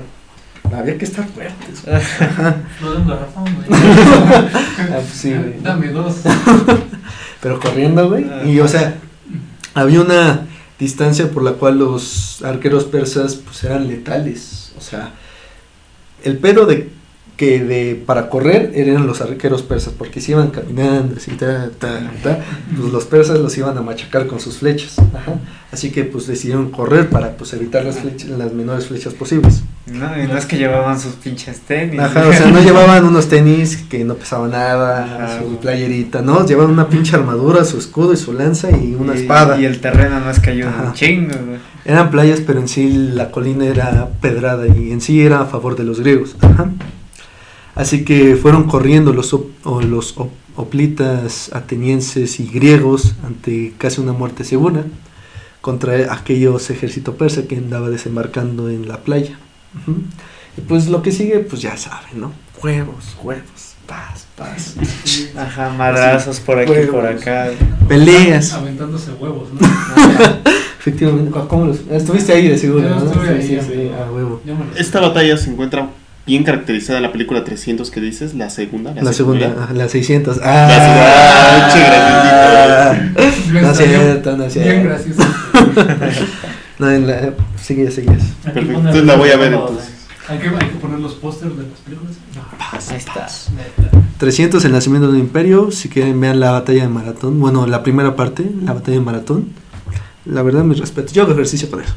había 0.75 0.97
que 0.97 1.05
estar 1.05 1.27
fuertes. 1.27 1.87
Ajá. 1.87 2.57
No 2.81 2.93
den 2.93 3.07
garrafón, 3.07 3.43
güey. 3.55 3.67
Ah, 4.81 4.95
pues 4.95 5.13
sí, 5.13 5.33
güey. 5.33 5.59
Dame 5.61 5.89
dos. 5.89 6.15
pero 7.41 7.59
corriendo, 7.59 8.09
güey. 8.09 8.25
Y 8.51 8.59
o 8.59 8.67
sea, 8.67 8.95
había 9.73 10.01
una 10.01 10.47
distancia 10.79 11.29
por 11.29 11.43
la 11.43 11.53
cual 11.53 11.79
los 11.79 12.41
arqueros 12.43 12.85
persas 12.85 13.35
pues 13.35 13.63
eran 13.63 13.87
letales. 13.87 14.73
O 14.77 14.81
sea, 14.81 15.11
el 16.23 16.37
pedo 16.37 16.65
de 16.65 16.89
que 17.41 17.57
de 17.63 17.95
para 18.05 18.29
correr 18.29 18.71
eran 18.75 19.07
los 19.07 19.19
arqueros 19.19 19.63
persas, 19.63 19.91
porque 19.97 20.21
si 20.21 20.31
iban 20.33 20.51
caminando, 20.51 21.15
así, 21.17 21.31
ta, 21.31 21.71
ta, 21.79 22.11
ta, 22.21 22.37
pues 22.79 22.93
los 22.93 23.05
persas 23.05 23.39
los 23.39 23.57
iban 23.57 23.75
a 23.79 23.81
machacar 23.81 24.27
con 24.27 24.39
sus 24.39 24.57
flechas. 24.59 24.99
Ajá. 24.99 25.39
Así 25.71 25.89
que 25.89 26.03
pues 26.03 26.27
decidieron 26.27 26.69
correr 26.69 27.09
para 27.09 27.31
pues 27.37 27.53
evitar 27.53 27.83
las 27.83 27.97
flechas, 27.97 28.29
las 28.29 28.53
menores 28.53 28.85
flechas 28.85 29.15
posibles. 29.15 29.63
No, 29.87 30.21
y 30.21 30.27
no 30.27 30.37
es 30.37 30.45
que 30.45 30.57
llevaban 30.59 30.99
sus 30.99 31.13
pinches 31.13 31.61
tenis. 31.61 31.99
Ajá, 31.99 32.27
o 32.27 32.31
sea, 32.31 32.45
no 32.51 32.61
llevaban 32.63 33.05
unos 33.05 33.27
tenis 33.27 33.77
que 33.89 34.03
no 34.03 34.13
pesaban 34.13 34.51
nada, 34.51 35.25
Ajá, 35.25 35.39
su 35.39 35.57
playerita, 35.57 36.21
no, 36.21 36.45
llevaban 36.45 36.69
una 36.71 36.89
pinche 36.89 37.15
armadura, 37.15 37.65
su 37.65 37.79
escudo 37.79 38.13
y 38.13 38.17
su 38.17 38.33
lanza 38.33 38.69
y 38.69 38.93
una 38.93 39.15
Y- 39.15 39.21
espada. 39.21 39.59
Y 39.59 39.65
el 39.65 39.81
terreno 39.81 40.19
no 40.19 40.29
es 40.29 40.39
que 40.39 40.51
ayuda 40.51 40.83
un 40.85 40.93
chingo, 40.93 41.33
güey. 41.47 41.57
Eran 41.85 42.11
playas, 42.11 42.41
pero 42.45 42.59
en 42.59 42.67
sí 42.67 42.87
la 43.15 43.31
colina 43.31 43.65
era 43.65 44.09
pedrada 44.21 44.67
y 44.67 44.91
en 44.91 45.01
sí 45.01 45.25
era 45.25 45.41
a 45.41 45.45
favor 45.45 45.75
de 45.75 45.85
los 45.85 45.99
griegos. 46.01 46.35
Ajá. 46.41 46.69
Así 47.75 48.03
que 48.03 48.35
fueron 48.35 48.65
corriendo 48.65 49.13
los, 49.13 49.33
op- 49.33 49.49
o 49.65 49.81
los 49.81 50.17
op- 50.17 50.31
hoplitas 50.55 51.49
atenienses 51.53 52.39
y 52.39 52.47
griegos 52.47 53.13
ante 53.25 53.73
casi 53.77 54.01
una 54.01 54.13
muerte 54.13 54.43
segura 54.43 54.83
contra 55.61 56.13
aquellos 56.13 56.69
ejército 56.69 57.15
persa 57.15 57.43
que 57.47 57.55
andaba 57.57 57.89
desembarcando 57.89 58.69
en 58.69 58.87
la 58.87 58.97
playa. 58.97 59.37
Y 60.57 60.61
pues 60.61 60.87
lo 60.89 61.01
que 61.01 61.11
sigue, 61.11 61.39
pues 61.39 61.61
ya 61.61 61.77
saben, 61.77 62.19
¿no? 62.19 62.33
Huevos, 62.61 63.15
huevos, 63.23 63.73
paz, 63.87 64.25
paz. 64.35 64.75
Ajá, 65.37 65.69
madrazos 65.69 66.39
por 66.41 66.59
aquí, 66.59 66.73
por 66.91 67.05
acá. 67.05 67.49
Peleas. 67.87 68.51
Aventándose 68.53 69.11
huevos, 69.13 69.47
¿no? 69.53 69.59
Efectivamente, 70.79 71.31
¿cómo 71.47 71.65
los- 71.67 71.79
Estuviste 71.89 72.33
ahí 72.33 72.47
de 72.49 72.57
seguro, 72.57 72.81
Yo 72.83 72.95
¿no? 72.95 73.05
estuve 73.05 73.27
Sí, 73.43 73.53
ahí, 73.53 73.61
sí, 73.61 73.67
sí, 73.71 73.91
a 73.97 74.11
huevo. 74.11 74.41
Esta 74.75 74.99
batalla 74.99 75.37
se 75.37 75.51
encuentra 75.51 75.89
bien 76.31 76.43
caracterizada 76.45 76.97
en 76.99 77.03
la 77.03 77.11
película 77.11 77.43
300 77.43 77.91
que 77.91 77.99
dices, 77.99 78.33
la 78.35 78.49
segunda. 78.49 78.93
La 78.95 79.11
segunda, 79.11 79.47
secuela. 79.47 79.63
ajá, 79.65 79.73
la 79.73 79.89
600. 79.89 80.39
Ah, 80.41 81.69
che, 81.73 81.81
Ah, 81.83 82.93
Me 83.51 83.61
no 83.61 83.71
es 83.71 83.77
cierto, 83.77 84.37
no 84.37 84.43
es 84.45 84.53
Bien 84.53 84.65
cierto. 84.65 84.89
gracioso. 84.89 85.21
No, 86.79 86.89
en 86.89 87.05
la, 87.05 87.33
seguías, 87.61 87.93
seguías. 87.93 88.23
Aquí 88.43 88.53
Perfecto, 88.55 88.77
entonces 88.79 89.03
la 89.05 89.15
voy 89.15 89.29
a 89.29 89.37
ver 89.37 89.53
entonces. 89.53 89.91
Hay 90.27 90.39
que, 90.39 90.47
hay 90.47 90.55
que 90.69 90.75
poner 90.81 90.99
los 90.99 91.13
pósters 91.13 91.55
de 91.55 91.63
las 91.63 91.79
películas. 91.81 92.13
Ahí 92.89 92.97
está. 92.97 93.27
Neta. 93.55 93.97
300, 94.17 94.65
el 94.65 94.71
nacimiento 94.71 95.07
de 95.07 95.13
un 95.13 95.19
imperio. 95.19 95.69
Si 95.69 95.89
quieren, 95.89 96.19
vean 96.19 96.39
la 96.39 96.51
batalla 96.51 96.81
de 96.83 96.89
maratón. 96.89 97.39
Bueno, 97.39 97.67
la 97.67 97.83
primera 97.83 98.15
parte, 98.15 98.49
la 98.65 98.73
batalla 98.73 98.97
de 98.97 99.03
maratón. 99.03 99.49
La 100.25 100.41
verdad, 100.41 100.63
mis 100.63 100.79
respetos. 100.79 101.13
Yo 101.13 101.21
hago 101.23 101.33
ejercicio 101.33 101.69
para 101.69 101.83
eso. 101.83 101.93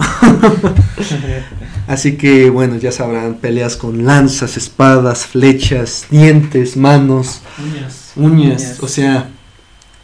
Así 1.86 2.16
que, 2.16 2.50
bueno, 2.50 2.76
ya 2.76 2.92
sabrán: 2.92 3.34
peleas 3.34 3.76
con 3.76 4.04
lanzas, 4.04 4.56
espadas, 4.56 5.26
flechas, 5.26 6.06
dientes, 6.10 6.76
manos. 6.76 7.40
Uñas. 7.58 8.12
uñas, 8.16 8.60
Uñas. 8.62 8.78
o 8.80 8.88
sea, 8.88 9.28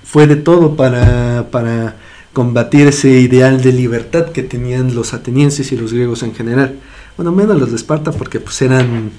fue 0.05 0.27
de 0.27 0.37
todo 0.37 0.77
para, 0.77 1.51
para 1.51 1.97
combatir 2.33 2.87
ese 2.87 3.09
ideal 3.21 3.63
de 3.63 3.73
libertad 3.73 4.27
que 4.31 4.43
tenían 4.43 4.95
los 4.95 5.15
atenienses 5.15 5.73
y 5.73 5.77
los 5.77 5.93
griegos 5.93 6.23
en 6.23 6.35
general. 6.35 6.77
Bueno, 7.17 7.33
menos 7.33 7.59
los 7.59 7.71
de 7.71 7.77
Esparta 7.77 8.13
porque 8.13 8.41
pues 8.41 8.61
eran... 8.63 9.11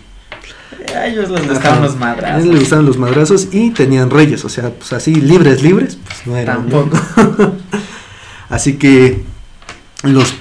A 0.95 1.07
ellos 1.07 1.29
les 1.29 1.47
gustaban 1.47 1.81
los 1.81 1.93
a 1.93 1.97
madrazos. 1.97 2.41
ellos 2.41 2.53
les 2.53 2.59
gustaban 2.61 2.85
los 2.85 2.97
madrazos 2.97 3.47
y 3.51 3.71
tenían 3.71 4.09
reyes, 4.09 4.43
o 4.45 4.49
sea, 4.49 4.71
pues 4.71 4.91
así 4.93 5.15
libres, 5.15 5.61
libres, 5.61 5.97
pues 6.03 6.25
no 6.25 6.35
eran. 6.35 6.69
Tampoco. 6.69 6.97
así 8.49 8.77
que 8.77 9.23
los, 10.03 10.33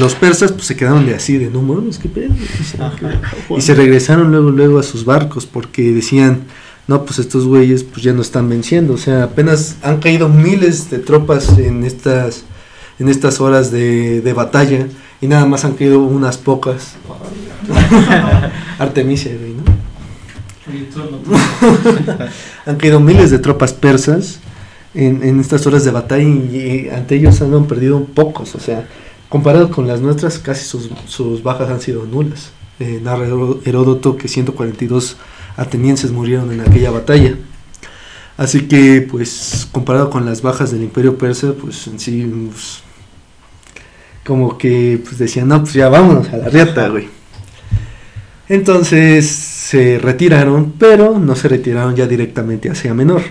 los 0.00 0.14
persas 0.14 0.52
pues 0.52 0.66
se 0.66 0.76
quedaron 0.76 1.06
de 1.06 1.14
así, 1.14 1.38
de 1.38 1.50
no 1.50 1.62
mames, 1.62 1.98
qué 1.98 2.08
pedo. 2.08 2.34
Y 3.56 3.60
se 3.60 3.74
regresaron 3.74 4.30
luego, 4.30 4.50
luego 4.50 4.78
a 4.78 4.82
sus 4.82 5.04
barcos 5.04 5.46
porque 5.46 5.92
decían, 5.92 6.42
no, 6.86 7.04
pues 7.04 7.18
estos 7.18 7.46
güeyes 7.46 7.84
pues 7.84 8.02
ya 8.02 8.12
no 8.12 8.22
están 8.22 8.48
venciendo. 8.48 8.94
O 8.94 8.98
sea, 8.98 9.24
apenas 9.24 9.76
han 9.82 9.98
caído 9.98 10.28
miles 10.28 10.90
de 10.90 10.98
tropas 10.98 11.58
en 11.58 11.84
estas, 11.84 12.44
en 12.98 13.08
estas 13.08 13.40
horas 13.40 13.70
de, 13.70 14.20
de 14.20 14.32
batalla 14.32 14.86
y 15.20 15.26
nada 15.26 15.46
más 15.46 15.64
han 15.64 15.74
caído 15.74 16.00
unas 16.00 16.36
pocas. 16.36 16.96
Artemisia, 18.78 19.36
güey, 19.38 19.54
¿no? 19.54 19.62
Han 22.66 22.76
caído 22.76 23.00
miles 23.00 23.30
de 23.30 23.38
tropas 23.38 23.72
persas 23.72 24.38
en, 24.94 25.22
en 25.22 25.40
estas 25.40 25.66
horas 25.66 25.84
de 25.84 25.90
batalla 25.90 26.22
y, 26.22 26.86
y 26.86 26.90
ante 26.90 27.16
ellos 27.16 27.40
han 27.40 27.64
perdido 27.64 28.04
pocos. 28.04 28.54
O 28.54 28.60
sea, 28.60 28.86
comparado 29.28 29.70
con 29.70 29.86
las 29.86 30.00
nuestras, 30.00 30.38
casi 30.38 30.64
sus, 30.64 30.90
sus 31.06 31.42
bajas 31.42 31.68
han 31.70 31.80
sido 31.80 32.04
nulas. 32.06 32.50
Eh, 32.80 33.00
narra 33.02 33.26
Heró- 33.26 33.60
Heródoto 33.64 34.16
que 34.16 34.28
142 34.28 35.16
atenienses 35.56 36.10
murieron 36.12 36.52
en 36.52 36.60
aquella 36.60 36.90
batalla. 36.90 37.34
Así 38.36 38.68
que, 38.68 39.02
pues, 39.10 39.66
comparado 39.72 40.10
con 40.10 40.24
las 40.24 40.42
bajas 40.42 40.70
del 40.70 40.82
imperio 40.82 41.18
persa, 41.18 41.54
pues 41.60 41.86
en 41.88 41.98
sí, 41.98 42.24
pues, 42.52 42.80
como 44.24 44.58
que 44.58 45.00
pues 45.02 45.18
decían, 45.18 45.48
no, 45.48 45.60
pues 45.62 45.72
ya 45.72 45.88
vámonos 45.88 46.28
a 46.28 46.36
la 46.36 46.48
riata, 46.50 46.88
güey. 46.88 47.08
Entonces 48.48 49.26
se 49.26 49.98
retiraron, 49.98 50.72
pero 50.78 51.18
no 51.18 51.34
se 51.34 51.48
retiraron 51.48 51.96
ya 51.96 52.06
directamente 52.06 52.70
hacia 52.70 52.94
Menor. 52.94 53.22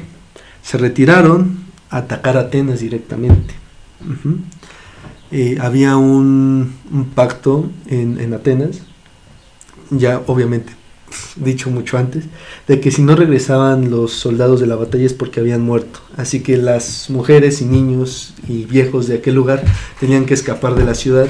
Se 0.61 0.77
retiraron 0.77 1.59
a 1.89 1.97
atacar 1.97 2.37
Atenas 2.37 2.79
directamente. 2.81 3.53
Eh, 5.31 5.57
había 5.59 5.97
un, 5.97 6.75
pacto 7.15 7.69
en, 7.87 8.19
en 8.19 8.33
Atenas, 8.33 8.81
ya 9.89 10.21
obviamente 10.27 10.77
dicho 11.37 11.69
mucho 11.69 11.97
antes, 11.97 12.25
de 12.67 12.79
que 12.79 12.91
si 12.91 13.01
no 13.01 13.15
regresaban 13.15 13.89
los 13.89 14.11
soldados 14.11 14.59
de 14.59 14.67
la 14.67 14.75
batalla 14.75 15.05
es 15.05 15.13
porque 15.13 15.39
habían 15.39 15.61
muerto. 15.61 15.99
Así 16.15 16.41
que 16.41 16.57
las 16.57 17.09
mujeres 17.09 17.61
y 17.61 17.65
niños 17.65 18.33
y 18.47 18.65
viejos 18.65 19.07
de 19.07 19.15
aquel 19.15 19.35
lugar 19.35 19.63
tenían 19.99 20.25
que 20.25 20.33
escapar 20.33 20.75
de 20.75 20.83
la 20.83 20.95
ciudad 20.95 21.27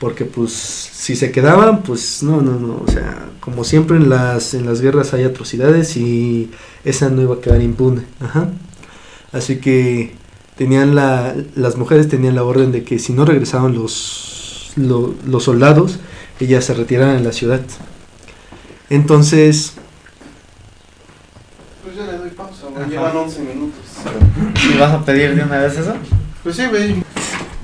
porque 0.00 0.24
pues 0.24 0.52
si 0.52 1.14
se 1.14 1.30
quedaban, 1.30 1.82
pues 1.82 2.22
no, 2.22 2.40
no, 2.40 2.58
no, 2.58 2.82
o 2.86 2.90
sea, 2.90 3.28
como 3.38 3.64
siempre 3.64 3.98
en 3.98 4.08
las, 4.08 4.54
en 4.54 4.64
las 4.64 4.80
guerras 4.80 5.12
hay 5.12 5.24
atrocidades 5.24 5.96
y 5.96 6.50
esa 6.84 7.10
no 7.10 7.20
iba 7.20 7.34
a 7.34 7.40
quedar 7.40 7.60
impune. 7.60 8.02
Ajá. 8.18 8.48
Así 9.30 9.56
que 9.56 10.14
tenían 10.60 10.94
la, 10.94 11.34
las 11.56 11.78
mujeres 11.78 12.06
tenían 12.10 12.34
la 12.34 12.44
orden 12.44 12.70
de 12.70 12.84
que 12.84 12.98
si 12.98 13.14
no 13.14 13.24
regresaban 13.24 13.72
los, 13.74 14.72
lo- 14.76 15.14
los 15.26 15.44
soldados, 15.44 15.98
ellas 16.38 16.66
se 16.66 16.74
retiraran 16.74 17.16
en 17.16 17.24
la 17.24 17.32
ciudad. 17.32 17.62
Entonces, 18.90 19.72
Pues 21.82 21.96
ya 21.96 22.04
le 22.12 22.18
doy 22.18 22.28
pausa, 22.28 22.66
güey. 22.76 22.90
Llevan 22.90 23.16
11 23.16 23.40
minutos. 23.40 23.80
¿Y 24.74 24.76
vas 24.78 24.92
a 24.92 25.02
pedir 25.02 25.34
de 25.34 25.44
una 25.44 25.60
vez 25.60 25.78
eso? 25.78 25.94
Pues 26.42 26.56
sí, 26.56 26.66
güey. 26.68 27.02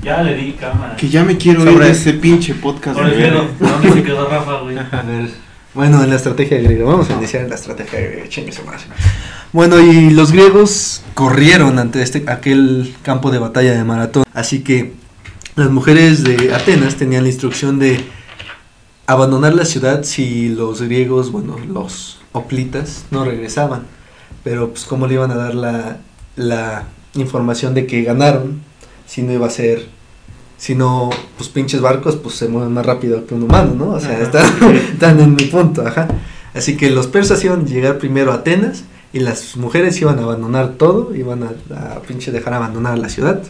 Ya 0.03 0.22
le 0.22 0.34
di 0.34 0.53
cámara. 0.53 0.97
Que 0.97 1.11
ya 1.11 1.22
me 1.22 1.36
quiero 1.36 1.64
ir 1.64 1.68
Sobre- 1.72 1.84
de 1.84 1.90
este 1.92 2.12
pinche 2.14 2.55
podcast 2.55 2.97
Por 2.99 3.09
el 3.11 3.20
verga. 3.20 3.44
¿Dónde 3.61 3.92
se 3.92 4.03
quedó 4.05 4.26
Rafa, 4.26 4.61
güey? 4.62 4.78
a 4.78 5.03
ver, 5.03 5.28
Bueno, 5.77 6.03
en 6.03 6.09
la 6.09 6.16
estrategia 6.16 6.59
griega. 6.59 6.87
Vamos 6.87 7.11
a 7.11 7.12
iniciar 7.12 7.43
en 7.43 7.51
la 7.51 7.57
estrategia 7.57 8.01
griega. 8.01 8.27
Chingue 8.31 8.51
su 8.51 8.64
madre. 8.64 8.81
Bueno, 9.53 9.79
y 9.79 10.09
los 10.09 10.33
griegos 10.33 11.03
corrieron 11.12 11.79
ante 11.79 12.01
este, 12.01 12.24
aquel 12.29 12.97
campo 13.03 13.31
de 13.31 13.39
batalla 13.39 13.74
de 13.74 13.85
maratón. 13.85 14.24
Así 14.33 14.61
que 14.61 14.95
las 15.55 15.68
mujeres 15.68 16.24
de 16.24 16.55
Atenas 16.55 16.95
tenían 16.97 17.24
la 17.24 17.29
instrucción 17.29 17.79
de 17.79 18.03
abandonar 19.07 19.55
la 19.55 19.66
ciudad 19.66 20.03
si 20.05 20.49
los 20.49 20.81
griegos, 20.81 21.31
bueno, 21.31 21.59
los 21.68 22.20
hoplitas, 22.33 23.05
no 23.11 23.27
regresaban. 23.27 23.83
Pero 24.45 24.70
pues 24.70 24.87
cómo 24.87 25.07
le 25.07 25.12
iban 25.12 25.31
a 25.31 25.37
dar 25.37 25.55
la, 25.55 25.99
la 26.37 26.85
información 27.12 27.74
de 27.74 27.87
que 27.87 28.03
ganaron 28.03 28.62
si 29.05 29.20
no 29.20 29.31
iba 29.31 29.47
a 29.47 29.51
ser 29.51 29.87
si 30.57 30.74
no, 30.74 31.11
pues 31.36 31.48
pinches 31.48 31.80
barcos 31.80 32.16
pues 32.16 32.34
se 32.34 32.48
mueven 32.48 32.72
más 32.72 32.86
rápido 32.86 33.26
que 33.26 33.34
un 33.34 33.44
humano, 33.44 33.74
¿no? 33.74 33.90
O 33.90 34.00
sea, 34.00 34.20
están, 34.20 34.46
están 34.92 35.20
en 35.20 35.34
mi 35.34 35.44
punto, 35.44 35.86
ajá. 35.86 36.09
Así 36.54 36.76
que 36.76 36.90
los 36.90 37.07
persas 37.07 37.44
iban 37.44 37.61
a 37.61 37.64
llegar 37.64 37.98
primero 37.98 38.32
a 38.32 38.36
Atenas 38.36 38.84
y 39.12 39.20
las 39.20 39.57
mujeres 39.57 40.00
iban 40.00 40.18
a 40.18 40.22
abandonar 40.22 40.74
todo, 40.74 41.14
iban 41.14 41.42
a, 41.42 41.96
a 41.96 42.00
pinche 42.02 42.32
dejar 42.32 42.54
abandonar 42.54 42.98
la 42.98 43.09
ciudad. 43.09 43.42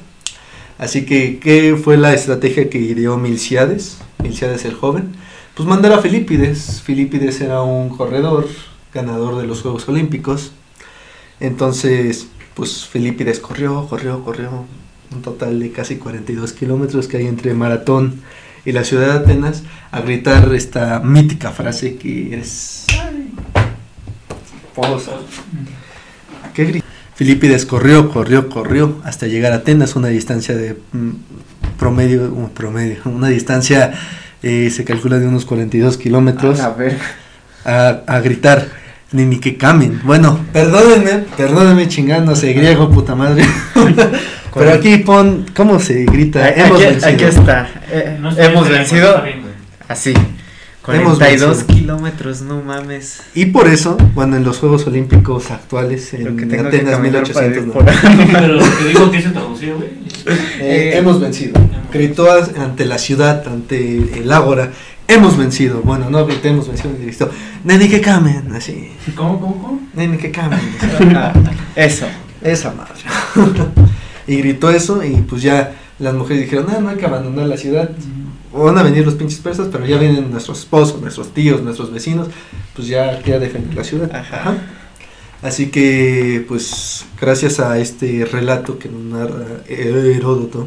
Así 0.78 1.07
que, 1.07 1.38
¿qué 1.38 1.78
fue 1.82 1.96
la 1.96 2.12
estrategia 2.12 2.68
que 2.68 2.78
ideó 2.78 3.16
Milciades? 3.16 3.98
Milciades 4.22 4.64
el 4.64 4.74
joven. 4.74 5.14
Pues 5.54 5.66
mandar 5.66 5.92
a 5.92 6.02
Filipides. 6.02 6.82
Filipides 6.82 7.40
era 7.40 7.62
un 7.62 7.88
corredor, 7.88 8.46
ganador 8.92 9.38
de 9.38 9.46
los 9.46 9.62
Juegos 9.62 9.88
Olímpicos. 9.88 10.52
Entonces, 11.40 12.28
pues 12.54 12.86
Filipides 12.86 13.40
corrió, 13.40 13.86
corrió, 13.88 14.22
corrió. 14.22 14.66
Un 15.12 15.22
total 15.22 15.59
de 15.61 15.70
casi 15.70 15.96
42 15.96 16.52
kilómetros 16.52 17.09
que 17.09 17.18
hay 17.18 17.26
entre 17.26 17.54
Maratón 17.54 18.20
y 18.64 18.72
la 18.72 18.84
ciudad 18.84 19.07
de 19.07 19.18
Atenas 19.20 19.62
a 19.92 20.00
gritar 20.00 20.52
esta 20.54 21.00
mítica 21.00 21.50
frase 21.50 21.96
que 21.96 22.38
es... 22.38 22.84
Posa. 24.74 25.12
¿Qué 26.52 26.64
grita? 26.64 26.86
Filipides 27.14 27.64
corrió, 27.64 28.11
corrió, 28.11 28.50
corrió 28.50 29.00
hasta 29.02 29.26
llegar 29.26 29.52
a 29.52 29.57
Atenas, 29.57 29.96
una 29.96 30.09
distancia 30.09 30.54
de 30.54 30.76
mm, 30.92 31.11
promedio, 31.78 32.30
un 32.30 32.50
promedio, 32.50 32.98
una 33.07 33.28
distancia 33.28 33.94
eh, 34.42 34.68
se 34.70 34.84
calcula 34.84 35.18
de 35.18 35.26
unos 35.26 35.46
42 35.46 35.96
kilómetros 35.96 36.61
A 36.61 36.70
ver. 36.74 36.98
a, 37.64 38.02
a 38.07 38.20
gritar, 38.20 38.68
ni 39.12 39.24
ni 39.24 39.40
que 39.40 39.57
camen. 39.57 40.00
Bueno, 40.04 40.40
perdónenme, 40.52 41.24
perdónenme 41.38 41.88
chingándose 41.88 42.52
griego, 42.52 42.90
puta 42.90 43.14
madre. 43.14 43.46
Pero 44.57 44.72
aquí 44.72 44.96
pon, 44.98 45.46
¿cómo 45.54 45.78
se 45.80 46.04
grita? 46.04 46.44
Aquí, 46.46 46.61
Hemos 46.61 46.80
aquí 46.82 46.90
vencido. 47.24 47.28
está. 47.28 47.68
Eh, 47.90 48.16
No 48.20 48.30
está 48.30 48.44
hemos 48.46 48.68
vencido. 48.68 49.22
bien. 49.22 49.42
Así. 49.88 50.14
Hemos 50.88 51.18
42 51.18 51.48
vencido. 51.59 51.66
kilómetros, 51.66 52.42
no 52.42 52.62
mames. 52.62 53.20
Y 53.34 53.46
por 53.46 53.66
eso, 53.66 53.96
bueno, 54.14 54.36
en 54.36 54.44
los 54.44 54.59
Juegos 54.59 54.86
Olímpicos 54.86 55.50
actuales, 55.50 56.14
en 56.14 56.36
que 56.36 56.46
tengo 56.46 56.68
Atenas 56.68 56.94
caminar 56.94 57.24
para 57.32 57.46
ir 57.46 57.61
1890, 57.62 57.72
por 57.72 58.32
Pero 58.40 58.52
lo 58.54 58.62
que 58.78 58.84
digo 58.88 59.11
que 59.11 59.20
se 59.20 59.30
tradució, 59.30 59.76
güey. 59.76 59.88
eh, 60.61 60.92
hemos 60.94 61.20
vencido. 61.20 61.61
Gritó 61.92 62.28
ante 62.30 62.84
la 62.84 62.98
ciudad, 62.98 63.42
ante 63.48 63.96
el 64.20 64.30
ágora, 64.30 64.70
hemos 65.09 65.36
vencido. 65.36 65.80
Bueno, 65.82 66.09
no 66.09 66.24
grité, 66.24 66.50
hemos 66.50 66.68
vencido, 66.68 66.90
gritó, 67.02 67.30
neni 67.64 67.88
que 67.88 68.00
camen, 68.00 68.52
así, 68.54 68.92
¿Cómo, 69.16 69.40
cómo, 69.40 69.61
cómo? 69.61 69.80
neni 69.94 70.16
que 70.18 70.30
camen. 70.30 70.61
Eso. 71.74 72.07
Esa 72.42 72.72
madre. 72.72 72.92
y 74.27 74.37
gritó 74.37 74.70
eso 74.70 75.03
y 75.05 75.16
pues 75.22 75.43
ya 75.43 75.74
las 75.99 76.14
mujeres 76.14 76.45
dijeron, 76.45 76.66
no, 76.70 76.81
no 76.81 76.89
hay 76.91 76.97
que 76.97 77.07
abandonar 77.07 77.47
la 77.47 77.57
ciudad. 77.57 77.91
Van 78.53 78.79
a 78.79 78.83
venir 78.83 79.05
los 79.05 79.14
pinches 79.14 79.41
persas, 79.41 79.68
pero 79.70 79.85
ya 79.85 79.99
vienen 79.99 80.31
nuestros 80.31 80.61
esposos, 80.61 81.01
nuestros 81.01 81.35
tíos, 81.35 81.62
nuestros 81.62 81.93
vecinos, 81.93 82.29
pues 82.74 82.89
ya 82.89 83.20
queda 83.22 83.39
defender 83.39 83.74
la 83.74 83.85
ciudad. 83.85 84.11
Ajá. 84.14 84.41
Ajá. 84.41 84.57
Así 85.43 85.70
que, 85.70 86.45
pues, 86.49 87.05
gracias 87.20 87.61
a 87.61 87.79
este 87.79 88.24
relato 88.24 88.79
que 88.79 88.89
nos 88.89 89.03
narra 89.03 89.45
Heródoto, 89.68 90.66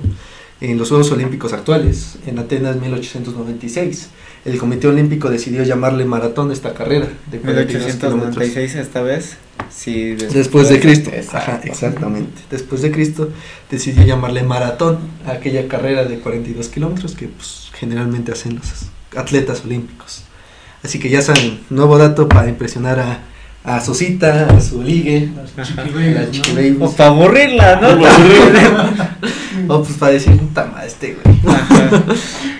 en 0.62 0.78
los 0.78 0.90
Juegos 0.90 1.12
Olímpicos 1.12 1.54
actuales, 1.54 2.18
en 2.28 2.38
Atenas 2.38 2.76
1896, 2.76 4.10
el 4.46 4.58
Comité 4.58 4.88
Olímpico 4.88 5.30
decidió 5.30 5.64
llamarle 5.64 6.06
maratón 6.06 6.52
esta 6.52 6.74
carrera 6.74 7.08
de 7.30 7.40
42 7.40 7.96
kilómetros. 7.96 8.38
1896 8.38 8.76
esta 8.76 9.02
vez. 9.02 9.38
Sí, 9.70 10.16
Después 10.16 10.70
de 10.70 10.80
Cristo. 10.80 11.12
Ajá, 11.34 11.62
exactamente. 11.64 12.42
Después 12.50 12.82
de 12.82 12.92
Cristo 12.92 13.30
decidió 13.70 14.04
llamarle 14.04 14.44
maratón 14.44 15.00
a 15.28 15.32
aquella 15.34 15.68
carrera 15.68 16.06
de 16.06 16.20
42 16.20 16.70
kilómetros 16.70 17.16
que 17.16 17.28
pues, 17.28 17.70
generalmente 17.74 18.32
hacen 18.32 18.56
los 18.56 18.66
atletas 19.16 19.66
olímpicos. 19.66 20.24
Así 20.84 21.00
que 21.00 21.10
ya 21.10 21.22
saben, 21.22 21.60
nuevo 21.70 21.98
dato 21.98 22.30
para 22.30 22.48
impresionar 22.48 23.00
a, 23.00 23.20
a 23.64 23.80
Sosita, 23.82 24.48
a 24.48 24.62
su 24.62 24.82
ligue, 24.82 25.30
a 25.58 26.32
chiquibabies. 26.32 26.76
O 26.80 26.92
para 26.92 27.10
aburrirla, 27.10 27.80
¿no? 27.82 27.90
O 29.68 29.84
pues 29.84 29.98
para 29.98 30.14
decir, 30.14 30.38
puta 30.38 30.66
madre, 30.66 30.88
este 30.88 31.16
güey. 31.22 31.38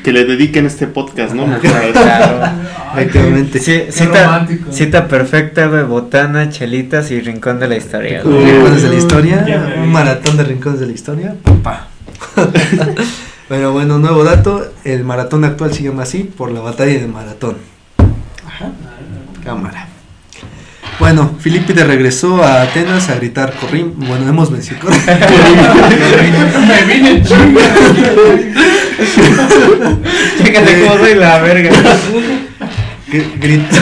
Que 0.04 0.12
le 0.12 0.26
dediquen 0.26 0.66
este 0.66 0.88
podcast, 0.88 1.34
¿no? 1.34 1.46
Claro. 1.60 2.52
Efectivamente. 2.94 3.60
Sí, 3.60 3.84
cita, 3.90 4.26
romántico. 4.26 4.72
cita 4.72 5.08
perfecta, 5.08 5.68
güey, 5.68 5.84
botana, 5.84 6.50
chelitas 6.50 7.12
y 7.12 7.22
rincón 7.22 7.60
de 7.60 7.68
la 7.68 7.78
historia. 7.78 8.22
güey. 8.24 8.46
Rincones 8.46 8.84
de 8.84 8.90
la 8.90 8.96
historia, 8.96 9.76
un 9.78 9.92
maratón 9.92 10.38
de 10.38 10.44
rincones 10.44 10.80
de 10.80 10.88
la 10.88 10.94
historia, 10.94 11.36
papá. 11.44 11.88
Pero 13.50 13.72
bueno, 13.72 13.98
nuevo 13.98 14.24
dato, 14.24 14.72
el 14.84 15.04
maratón 15.04 15.44
actual 15.44 15.74
se 15.74 15.84
llama 15.84 16.04
así 16.04 16.24
por 16.24 16.52
la 16.52 16.60
batalla 16.60 17.00
de 17.00 17.08
maratón. 17.08 17.58
Ajá. 18.46 18.72
Cámara. 19.44 19.88
Bueno, 21.12 21.32
Filipides 21.40 21.88
regresó 21.88 22.44
a 22.44 22.62
Atenas 22.62 23.10
a 23.10 23.16
gritar 23.16 23.52
corrim, 23.60 23.94
bueno, 23.98 24.30
hemos 24.30 24.52
vencido. 24.52 24.78
Me 26.68 26.94
vine. 26.94 27.24
Fíjate 30.44 30.82
cómo 30.86 31.00
soy 31.00 31.16
la 31.16 31.40
verga. 31.40 31.72
Gr- 33.12 33.40
gritó. 33.40 33.76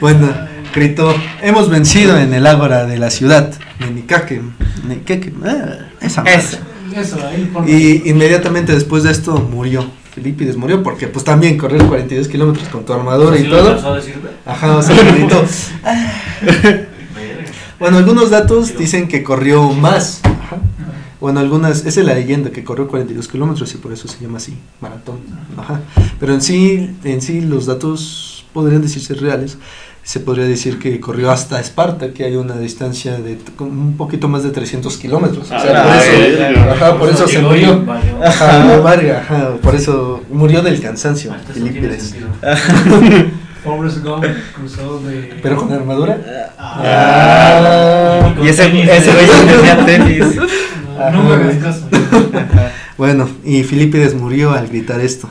bueno, 0.00 0.34
gritó, 0.74 1.14
hemos 1.42 1.68
vencido 1.68 2.18
en 2.18 2.32
el 2.32 2.46
ágora 2.46 2.86
de 2.86 2.96
la 2.96 3.10
ciudad, 3.10 3.52
Nenicaque, 3.78 4.40
Nenicaque, 4.88 5.34
ah, 5.44 5.80
esa. 6.00 6.22
Eso. 6.22 6.56
Eso, 6.96 7.18
ahí 7.28 7.44
por 7.52 7.68
Y 7.68 8.04
inmediatamente 8.06 8.72
después 8.72 9.02
de 9.02 9.10
esto 9.12 9.34
murió. 9.52 9.99
Filipides 10.14 10.56
murió 10.56 10.82
porque 10.82 11.06
pues 11.08 11.24
también 11.24 11.56
correr 11.56 11.84
42 11.84 12.28
kilómetros 12.28 12.68
con 12.68 12.84
tu 12.84 12.92
armadura 12.92 13.36
¿Sí 13.36 13.44
y 13.44 13.50
todo. 13.50 13.76
Ajá, 14.44 14.76
o 14.76 14.82
sea. 14.82 14.96
Bueno, 17.78 17.96
algunos 17.96 18.28
datos 18.28 18.76
dicen 18.76 19.08
que 19.08 19.22
corrió 19.22 19.70
más. 19.70 20.20
Ajá. 20.22 20.58
Bueno, 21.18 21.40
algunas, 21.40 21.86
esa 21.86 22.00
es 22.00 22.06
la 22.06 22.12
leyenda 22.12 22.50
que 22.50 22.62
corrió 22.62 22.88
42 22.88 23.26
kilómetros 23.26 23.74
y 23.74 23.78
por 23.78 23.92
eso 23.92 24.06
se 24.06 24.18
llama 24.20 24.36
así, 24.36 24.54
maratón. 24.82 25.20
Ajá. 25.56 25.80
Pero 26.18 26.34
en 26.34 26.42
sí, 26.42 26.94
en 27.04 27.22
sí 27.22 27.40
los 27.40 27.64
datos 27.64 28.44
podrían 28.52 28.82
decirse 28.82 29.14
reales. 29.14 29.56
Se 30.10 30.18
podría 30.18 30.44
decir 30.44 30.80
que 30.80 30.98
corrió 30.98 31.30
hasta 31.30 31.60
Esparta, 31.60 32.12
que 32.12 32.24
hay 32.24 32.34
una 32.34 32.56
distancia 32.56 33.16
de 33.18 33.38
un 33.60 33.96
poquito 33.96 34.26
más 34.26 34.42
de 34.42 34.50
300 34.50 34.96
kilómetros. 34.96 35.44
O 35.44 35.60
sea, 35.60 35.60
Ah, 35.60 36.00
por 36.00 36.02
eso, 36.02 36.70
ajá, 36.72 36.98
por 36.98 37.08
eso 37.10 37.28
se 37.28 37.38
murió. 37.38 37.84
Ajá, 38.20 38.78
Varga, 38.78 39.20
ajá, 39.20 39.52
por 39.62 39.76
eso 39.76 40.24
murió 40.28 40.62
del 40.62 40.80
cansancio. 40.80 41.32
Filipides. 41.54 42.16
Forrest 43.62 44.02
Gump 44.02 44.24
cruzó 44.56 44.98
de. 44.98 45.38
Pero 45.40 45.58
con 45.58 45.72
armadura. 45.72 46.18
Ah. 46.58 48.34
Y 48.42 48.48
ese, 48.48 48.68
güey 48.72 48.84
tenía 48.84 49.86
tenis. 49.86 50.24
No, 50.34 51.10
no 51.12 51.22
me 51.22 51.34
hagas 51.34 51.56
caso. 51.58 51.88
Bueno, 52.98 53.28
y 53.44 53.62
Filipides 53.62 54.14
murió 54.16 54.54
al 54.54 54.66
gritar 54.66 55.00
esto. 55.00 55.30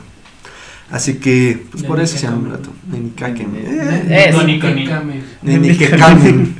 Así 0.90 1.14
que, 1.14 1.64
pues 1.70 1.84
por 1.84 2.00
eso 2.00 2.16
se 2.18 2.24
llama 2.26 2.58
Nenicamen. 2.90 3.54
rato. 3.62 4.38
Came. 4.88 5.22
Nenicamen. 5.42 6.54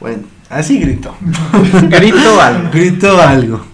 Bueno, 0.00 0.22
así 0.48 0.78
gritó. 0.78 1.16
Grito 1.88 2.40
algo. 2.40 2.70
Gritó 2.72 3.20
algo. 3.20 3.64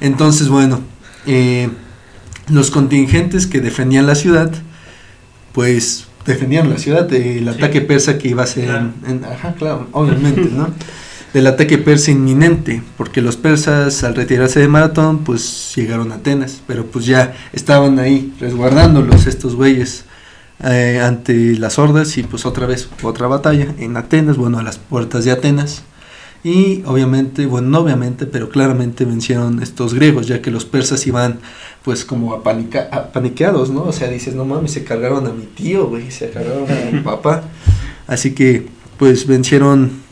Entonces, 0.00 0.48
bueno, 0.48 0.80
eh, 1.26 1.68
los 2.48 2.70
contingentes 2.70 3.46
que 3.46 3.60
defendían 3.60 4.06
la 4.06 4.14
ciudad, 4.14 4.52
pues 5.52 6.06
defendían 6.26 6.68
la 6.70 6.78
ciudad 6.78 7.04
del 7.08 7.44
Sí. 7.44 7.48
ataque 7.48 7.80
persa 7.82 8.18
que 8.18 8.28
iba 8.28 8.42
a 8.42 8.46
ser, 8.46 8.66
Claro. 8.66 8.90
en- 9.06 9.24
ajá, 9.24 9.54
claro, 9.54 9.88
obviamente, 9.92 10.48
¿no? 10.52 10.68
Del 11.32 11.46
ataque 11.48 11.76
persa 11.76 12.12
inminente, 12.12 12.82
porque 12.96 13.20
los 13.20 13.36
persas 13.36 14.02
al 14.04 14.14
retirarse 14.14 14.60
de 14.60 14.68
Maratón, 14.68 15.18
pues 15.18 15.72
llegaron 15.76 16.10
a 16.12 16.16
Atenas, 16.16 16.62
pero 16.66 16.86
pues 16.86 17.04
ya 17.04 17.34
estaban 17.52 17.98
ahí 17.98 18.32
resguardándolos 18.40 19.26
estos 19.26 19.54
güeyes 19.54 20.04
eh, 20.64 20.98
ante 21.04 21.58
las 21.58 21.78
hordas 21.78 22.16
y 22.16 22.22
pues 22.22 22.46
otra 22.46 22.66
vez 22.66 22.88
otra 23.02 23.26
batalla 23.26 23.74
en 23.78 23.96
Atenas, 23.98 24.38
bueno, 24.38 24.58
a 24.58 24.62
las 24.62 24.78
puertas 24.78 25.24
de 25.26 25.32
Atenas. 25.32 25.82
Y 26.42 26.82
obviamente, 26.86 27.44
bueno, 27.44 27.68
no 27.68 27.78
obviamente, 27.80 28.24
pero 28.24 28.48
claramente 28.48 29.04
vencieron 29.04 29.60
estos 29.62 29.92
griegos, 29.94 30.28
ya 30.28 30.40
que 30.40 30.50
los 30.52 30.64
persas 30.64 31.06
iban 31.06 31.40
pues 31.82 32.04
como 32.04 32.32
apanica- 32.34 32.88
apaniqueados, 32.92 33.68
¿no? 33.70 33.82
O 33.82 33.92
sea, 33.92 34.08
dices, 34.08 34.34
no 34.34 34.44
mames, 34.44 34.70
se 34.70 34.84
cargaron 34.84 35.26
a 35.26 35.30
mi 35.32 35.44
tío, 35.44 35.88
güey, 35.88 36.10
se 36.10 36.30
cargaron 36.30 36.64
a 36.70 36.90
mi 36.92 37.00
papá. 37.00 37.42
Así 38.06 38.32
que 38.32 38.68
pues 38.96 39.26
vencieron 39.26 40.05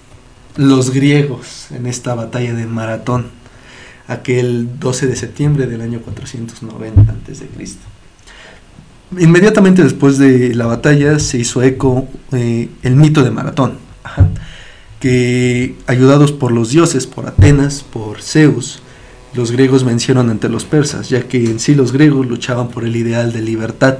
los 0.56 0.90
griegos 0.90 1.68
en 1.70 1.86
esta 1.86 2.14
batalla 2.14 2.54
de 2.54 2.66
Maratón, 2.66 3.26
aquel 4.06 4.78
12 4.78 5.06
de 5.06 5.16
septiembre 5.16 5.66
del 5.66 5.80
año 5.80 6.00
490 6.00 7.10
antes 7.10 7.40
de 7.40 7.46
Cristo. 7.46 7.82
Inmediatamente 9.18 9.82
después 9.82 10.18
de 10.18 10.54
la 10.54 10.66
batalla 10.66 11.18
se 11.18 11.38
hizo 11.38 11.62
eco 11.62 12.08
eh, 12.32 12.68
el 12.82 12.96
mito 12.96 13.22
de 13.22 13.30
Maratón, 13.30 13.78
que 15.00 15.76
ayudados 15.86 16.32
por 16.32 16.52
los 16.52 16.70
dioses, 16.70 17.06
por 17.06 17.26
Atenas, 17.26 17.82
por 17.82 18.22
Zeus, 18.22 18.80
los 19.34 19.50
griegos 19.50 19.84
vencieron 19.84 20.30
ante 20.30 20.48
los 20.48 20.64
persas, 20.64 21.08
ya 21.08 21.22
que 21.22 21.44
en 21.44 21.58
sí 21.58 21.74
los 21.74 21.92
griegos 21.92 22.26
luchaban 22.26 22.68
por 22.68 22.84
el 22.84 22.94
ideal 22.96 23.32
de 23.32 23.42
libertad 23.42 23.98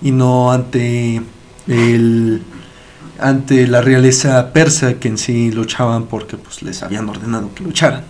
y 0.00 0.12
no 0.12 0.52
ante 0.52 1.20
el 1.66 2.42
ante 3.20 3.66
la 3.66 3.80
realeza 3.80 4.52
persa 4.52 4.94
que 4.94 5.08
en 5.08 5.18
sí 5.18 5.50
luchaban 5.52 6.06
porque 6.06 6.36
pues 6.36 6.62
les 6.62 6.82
habían 6.82 7.08
ordenado 7.08 7.54
que 7.54 7.64
lucharan. 7.64 8.04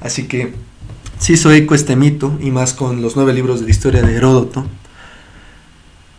Así 0.00 0.24
que 0.28 0.54
se 1.18 1.32
hizo 1.32 1.50
eco 1.52 1.74
este 1.74 1.96
mito 1.96 2.38
y 2.40 2.50
más 2.50 2.74
con 2.74 3.02
los 3.02 3.16
nueve 3.16 3.32
libros 3.32 3.60
de 3.60 3.66
la 3.66 3.70
historia 3.70 4.02
de 4.02 4.14
Heródoto 4.14 4.66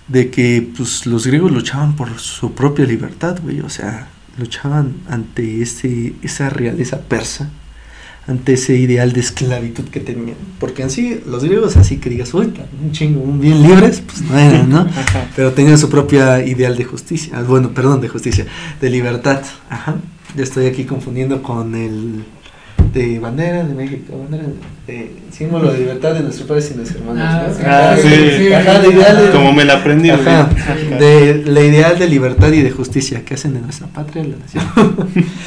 de 0.08 0.32
que 0.32 0.68
pues 0.76 1.06
los 1.06 1.28
griegos 1.28 1.52
luchaban 1.52 1.96
por 1.96 2.20
su 2.20 2.54
propia 2.54 2.86
libertad, 2.86 3.40
güey, 3.44 3.62
o 3.62 3.70
sea, 3.70 4.08
luchaban 4.38 4.96
ante 5.08 5.62
ese 5.62 6.16
esa 6.24 6.50
realeza 6.50 7.02
persa 7.02 7.50
ante 8.30 8.54
ese 8.54 8.76
ideal 8.76 9.12
de 9.12 9.22
esclavitud 9.22 9.86
que 9.86 10.00
tenían. 10.00 10.36
Porque 10.60 10.84
en 10.84 10.92
sí, 10.92 11.20
los 11.26 11.44
griegos 11.44 11.76
así 11.78 11.98
que 11.98 12.10
digas, 12.12 12.32
uy, 12.36 12.54
un 12.84 12.92
chingo, 12.92 13.22
un 13.22 13.42
bien 13.42 13.64
libres, 13.64 14.04
pues 14.06 14.22
no 14.22 14.38
eran, 14.38 14.70
¿no? 14.70 14.80
Ajá. 14.96 15.26
Pero 15.36 15.52
tenían 15.54 15.80
su 15.80 15.90
propia 15.90 16.46
ideal 16.46 16.78
de 16.78 16.84
justicia. 16.86 17.34
Ah, 17.36 17.42
Bueno, 17.42 17.72
perdón, 17.74 18.02
de 18.02 18.08
justicia, 18.08 18.46
de 18.80 18.90
libertad. 18.90 19.42
Ajá. 19.70 19.96
Ya 20.38 20.44
estoy 20.44 20.68
aquí 20.68 20.84
confundiendo 20.84 21.42
con 21.42 21.74
el 21.74 22.24
de 22.94 23.20
bandera 23.20 23.64
de 23.64 23.74
México, 23.74 24.18
bandera 24.18 24.44
de 24.88 25.12
símbolo 25.32 25.72
de 25.72 25.80
libertad 25.80 26.14
de 26.14 26.22
nuestros 26.22 26.48
padres 26.48 26.72
y 26.72 26.78
nuestros 26.78 27.02
hermanos. 27.02 27.24
Ah, 27.26 27.48
¿no? 27.48 27.54
sí. 27.56 27.62
Ah, 27.66 27.98
sí. 28.38 28.54
Ajá, 28.54 28.80
de 28.80 28.94
ideal 28.94 29.26
de, 29.26 29.32
Como 29.32 29.54
me 29.54 29.66
la 29.66 29.74
aprendí. 29.76 30.10
Ajá, 30.12 30.50
de 31.00 31.44
la 31.46 31.62
ideal 31.62 31.98
de 31.98 32.08
libertad 32.08 32.52
y 32.52 32.62
de 32.62 32.72
justicia 32.72 33.24
que 33.26 33.34
hacen 33.34 33.54
de 33.56 33.62
nuestra 33.62 33.88
patria 33.88 34.24
la 34.24 34.38
nación. 34.38 34.64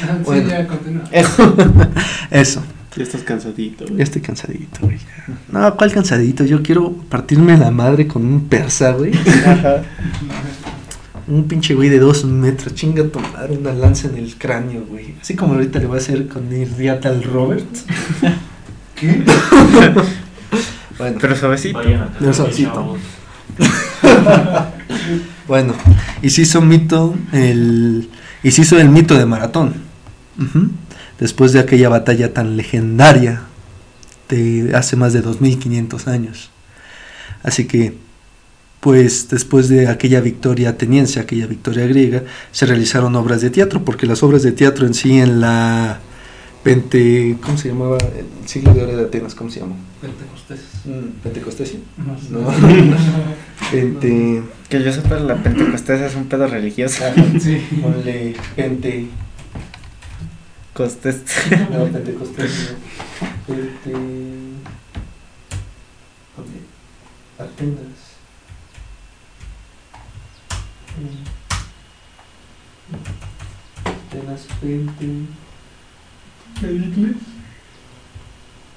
Ah, 0.03 0.17
sí, 0.17 0.23
Bueno. 0.25 0.49
ya. 0.49 0.67
Eso. 2.31 2.61
Ya 2.95 3.03
estás 3.03 3.23
cansadito, 3.23 3.85
güey. 3.85 3.97
Ya 3.97 4.03
estoy 4.03 4.21
cansadito, 4.21 4.79
güey. 4.81 4.99
No, 5.51 5.75
¿cuál 5.75 5.91
cansadito? 5.91 6.45
Yo 6.45 6.61
quiero 6.61 6.91
partirme 7.09 7.57
la 7.57 7.71
madre 7.71 8.07
con 8.07 8.25
un 8.25 8.47
persa, 8.47 8.91
güey. 8.91 9.13
Ajá. 9.45 9.83
Un 11.27 11.45
pinche 11.47 11.73
güey 11.73 11.89
de 11.89 11.99
dos 11.99 12.25
metros, 12.25 12.75
chinga 12.75 13.03
tu 13.07 13.19
madre, 13.19 13.57
una 13.57 13.71
lanza 13.71 14.09
en 14.09 14.17
el 14.17 14.35
cráneo, 14.35 14.85
güey. 14.85 15.15
Así 15.21 15.35
como 15.35 15.53
ahorita 15.53 15.79
le 15.79 15.87
voy 15.87 15.97
a 15.97 16.01
hacer 16.01 16.27
con 16.27 16.51
el 16.51 16.69
riata 16.75 17.09
al 17.09 17.23
Robert. 17.23 17.65
¿Qué? 18.95 19.23
Bueno, 20.97 21.17
Pero 21.19 21.35
suavecito. 21.35 21.81
Pero 22.19 22.33
suavecito. 22.33 22.97
bueno. 25.47 25.73
Y 26.21 26.29
se 26.29 26.43
hizo 26.43 26.61
mito 26.61 27.15
el. 27.31 28.09
Y 28.43 28.51
se 28.51 28.61
hizo 28.61 28.79
el 28.79 28.89
mito 28.89 29.17
de 29.17 29.25
Maratón. 29.25 29.73
Ujú. 30.39 30.69
Después 31.19 31.53
de 31.53 31.59
aquella 31.59 31.89
batalla 31.89 32.33
tan 32.33 32.57
legendaria 32.57 33.43
de 34.29 34.71
hace 34.75 34.95
más 34.95 35.13
de 35.13 35.21
2500 35.21 36.07
años. 36.07 36.49
Así 37.43 37.65
que, 37.65 37.93
pues 38.79 39.29
después 39.29 39.69
de 39.69 39.87
aquella 39.87 40.21
victoria 40.21 40.69
ateniense, 40.69 41.19
aquella 41.19 41.47
victoria 41.47 41.85
griega, 41.87 42.23
se 42.51 42.65
realizaron 42.65 43.15
obras 43.15 43.41
de 43.41 43.49
teatro, 43.49 43.85
porque 43.85 44.05
las 44.05 44.23
obras 44.23 44.43
de 44.43 44.51
teatro 44.51 44.85
en 44.87 44.93
sí 44.93 45.19
en 45.19 45.39
la 45.39 45.99
Pente, 46.63 47.35
¿cómo 47.43 47.57
se 47.57 47.67
llamaba? 47.67 47.97
El 47.97 48.47
siglo 48.47 48.73
de 48.73 48.83
oro 48.83 48.95
de 48.95 49.03
Atenas, 49.03 49.35
¿cómo 49.35 49.49
se 49.49 49.59
llama? 49.59 49.75
Pentecostés. 50.01 50.61
Mm, 50.85 51.21
Pentecostés. 51.21 51.75
No, 51.97 52.17
sé. 52.17 52.29
No. 52.31 52.47
Pente, 53.69 54.43
Que 54.69 54.81
yo 54.81 54.93
sepa, 54.93 55.19
la 55.19 55.35
Pentecostés 55.43 56.01
es 56.01 56.15
un 56.15 56.25
pedo 56.29 56.47
religioso. 56.47 57.03
Sí. 57.41 57.61
ponle 57.81 58.35
Pente, 58.55 59.07
Costés. 60.73 61.21
no, 61.71 61.85
Pentecostés, 61.85 62.71
no. 63.19 63.55
Pente, 63.55 63.91
ponle 66.35 66.59
Atenas. 67.37 67.99
Atenas, 73.85 74.47
Pente. 74.59 75.07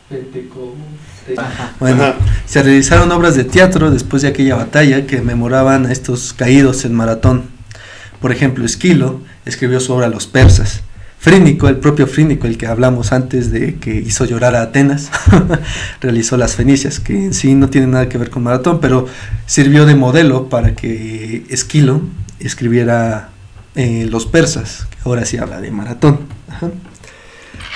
Pentecostés. 0.08 1.38
Bueno, 1.80 2.04
Ajá. 2.04 2.16
se 2.46 2.62
realizaron 2.62 3.10
obras 3.12 3.36
de 3.36 3.44
teatro 3.44 3.90
después 3.90 4.22
de 4.22 4.28
aquella 4.28 4.56
batalla 4.56 5.06
que 5.06 5.20
memoraban 5.20 5.86
a 5.86 5.92
estos 5.92 6.32
caídos 6.32 6.84
en 6.84 6.94
maratón. 6.94 7.44
Por 8.20 8.32
ejemplo, 8.32 8.64
Esquilo 8.64 9.20
escribió 9.44 9.80
su 9.80 9.92
obra 9.92 10.08
Los 10.08 10.26
persas. 10.26 10.82
Frínico, 11.26 11.66
el 11.66 11.78
propio 11.78 12.06
Frínico, 12.06 12.46
el 12.46 12.56
que 12.56 12.68
hablamos 12.68 13.12
antes 13.12 13.50
de 13.50 13.74
que 13.78 13.92
hizo 13.92 14.24
llorar 14.26 14.54
a 14.54 14.62
Atenas, 14.62 15.10
realizó 16.00 16.36
las 16.36 16.54
Fenicias, 16.54 17.00
que 17.00 17.14
en 17.16 17.34
sí 17.34 17.56
no 17.56 17.68
tiene 17.68 17.88
nada 17.88 18.08
que 18.08 18.16
ver 18.16 18.30
con 18.30 18.44
maratón, 18.44 18.78
pero 18.78 19.08
sirvió 19.44 19.86
de 19.86 19.96
modelo 19.96 20.48
para 20.48 20.76
que 20.76 21.44
Esquilo 21.50 22.00
escribiera 22.38 23.30
eh, 23.74 24.06
Los 24.08 24.24
persas, 24.24 24.86
que 24.88 24.98
ahora 25.04 25.24
sí 25.24 25.36
habla 25.36 25.60
de 25.60 25.72
maratón. 25.72 26.20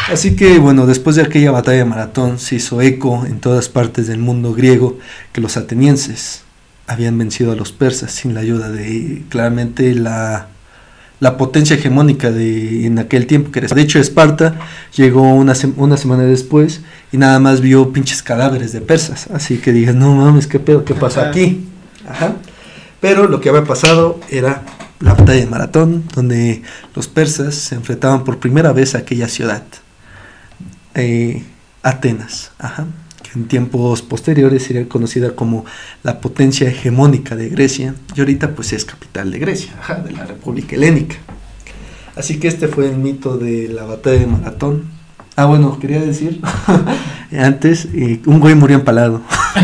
Así 0.09 0.37
que 0.37 0.61
bueno, 0.61 0.87
después 0.87 1.17
de 1.17 1.23
aquella 1.23 1.51
batalla 1.51 1.79
de 1.79 1.85
Maratón 1.87 2.39
se 2.39 2.55
hizo 2.55 2.81
eco 2.81 3.27
en 3.27 3.41
todas 3.41 3.69
partes 3.69 4.07
del 4.07 4.19
mundo 4.19 4.55
griego 4.55 5.01
que 5.33 5.41
los 5.41 5.57
atenienses 5.57 6.43
habían 6.87 7.19
vencido 7.19 7.51
a 7.51 7.57
los 7.57 7.73
persas 7.73 8.13
sin 8.13 8.33
la 8.33 8.43
ayuda 8.43 8.71
de 8.71 9.25
claramente 9.29 9.93
la, 9.97 10.47
la 11.21 11.37
potencia 11.37 11.77
hegemónica 11.77 12.31
de 12.31 12.87
en 12.87 12.99
aquel 12.99 13.27
tiempo 13.27 13.53
que 13.53 13.61
era 13.61 13.69
de 13.69 13.83
hecho 13.83 13.99
Esparta 13.99 14.59
llegó 14.97 15.23
una, 15.35 15.55
una 15.77 15.97
semana 15.97 16.25
después 16.25 16.81
y 17.13 17.19
nada 17.19 17.39
más 17.39 17.61
vio 17.61 17.93
pinches 17.93 18.23
cadáveres 18.23 18.73
de 18.73 18.81
persas. 18.81 19.29
Así 19.33 19.59
que 19.59 19.73
digas 19.73 19.95
no 19.95 20.15
mames 20.17 20.47
qué 20.47 20.59
pedo 20.59 20.85
qué 20.85 20.95
pasó 20.95 21.21
Ajá. 21.21 21.31
aquí 21.31 21.67
Ajá. 22.09 22.35
pero 23.01 23.29
lo 23.29 23.41
que 23.41 23.51
había 23.51 23.65
pasado 23.65 24.19
era 24.31 24.63
la 24.99 25.15
batalla 25.15 25.41
de 25.41 25.47
Maratón 25.47 26.05
donde 26.15 26.63
los 26.95 27.07
persas 27.09 27.55
se 27.55 27.75
enfrentaban 27.75 28.25
por 28.25 28.39
primera 28.39 28.73
vez 28.73 28.95
a 28.95 28.99
aquella 28.99 29.29
ciudad 29.29 29.63
eh, 30.95 31.45
Atenas, 31.83 32.53
ajá, 32.59 32.87
en 33.35 33.47
tiempos 33.47 34.03
posteriores 34.03 34.63
sería 34.63 34.89
conocida 34.89 35.35
como 35.35 35.65
la 36.03 36.21
potencia 36.21 36.69
hegemónica 36.69 37.37
de 37.37 37.49
Grecia 37.49 37.95
y 38.15 38.21
ahorita 38.21 38.55
pues 38.55 38.73
es 38.73 38.85
capital 38.85 39.31
de 39.31 39.39
Grecia, 39.39 39.73
ajá, 39.79 39.97
de 39.97 40.13
la 40.13 40.27
República 40.27 40.77
Helénica. 40.77 41.17
Así 42.17 42.39
que 42.39 42.49
este 42.49 42.69
fue 42.69 42.87
el 42.89 42.97
mito 42.97 43.39
de 43.39 43.69
la 43.69 43.85
batalla 43.85 44.21
de 44.21 44.27
Maratón. 44.27 44.91
Ah, 45.37 45.47
bueno, 45.47 45.79
quería 45.79 46.01
decir 46.01 46.41
antes, 47.39 47.87
eh, 47.95 48.21
un 48.27 48.41
güey 48.41 48.55
murió 48.55 48.77
empalado. 48.77 49.21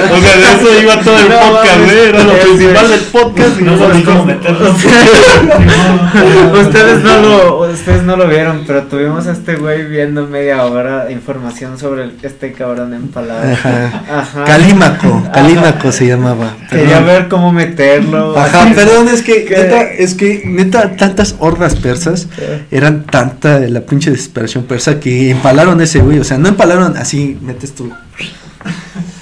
O 0.00 0.18
sea, 0.20 0.36
de 0.36 0.42
eso 0.42 0.82
iba 0.82 1.00
todo 1.02 1.18
el 1.18 1.28
No, 1.28 1.36
podcast, 1.38 1.78
mames. 1.78 1.92
¿eh? 1.92 2.08
Era 2.08 2.24
lo 2.24 2.32
principal 2.32 2.88
del 2.88 3.00
podcast 3.00 3.60
y 3.60 3.64
No 3.64 3.72
no 3.72 3.78
sabes 3.78 4.02
cómo 4.04 4.24
meterlo. 4.24 4.70
ustedes 6.60 7.02
no 7.04 7.18
lo 7.20 7.60
ustedes 7.70 8.02
no 8.02 8.16
lo 8.16 8.26
vieron, 8.26 8.64
pero 8.66 8.82
tuvimos 8.84 9.26
a 9.26 9.32
este 9.32 9.56
güey 9.56 9.86
viendo 9.86 10.26
media 10.26 10.64
hora 10.64 11.10
información 11.10 11.78
sobre 11.78 12.04
el- 12.04 12.14
este 12.22 12.52
cabrón 12.52 12.94
empalado. 12.94 13.52
Ajá. 13.52 14.02
Ajá. 14.10 14.44
Calímaco, 14.44 15.22
Calímaco 15.32 15.92
se 15.92 16.06
llamaba. 16.06 16.56
Quería 16.70 17.00
ver 17.00 17.28
cómo 17.28 17.52
meterlo. 17.52 18.36
Ajá, 18.38 18.72
perdón, 18.74 19.08
es 19.08 19.22
que, 19.22 19.44
¿Qué? 19.44 19.56
neta, 19.58 19.82
es 19.82 20.14
que 20.14 20.42
neta, 20.46 20.96
tantas 20.96 21.36
hordas 21.38 21.76
persas 21.76 22.28
eran 22.70 23.04
tanta 23.04 23.58
la 23.60 23.80
pinche 23.82 24.10
desesperación 24.10 24.64
persa 24.64 24.98
que 25.00 25.30
empalaron 25.30 25.78
a 25.80 25.84
ese 25.84 26.00
güey, 26.00 26.18
o 26.18 26.24
sea, 26.24 26.38
no 26.38 26.48
empalaron 26.50 26.96
así, 26.96 27.38
metes 27.40 27.74
tú, 27.74 27.90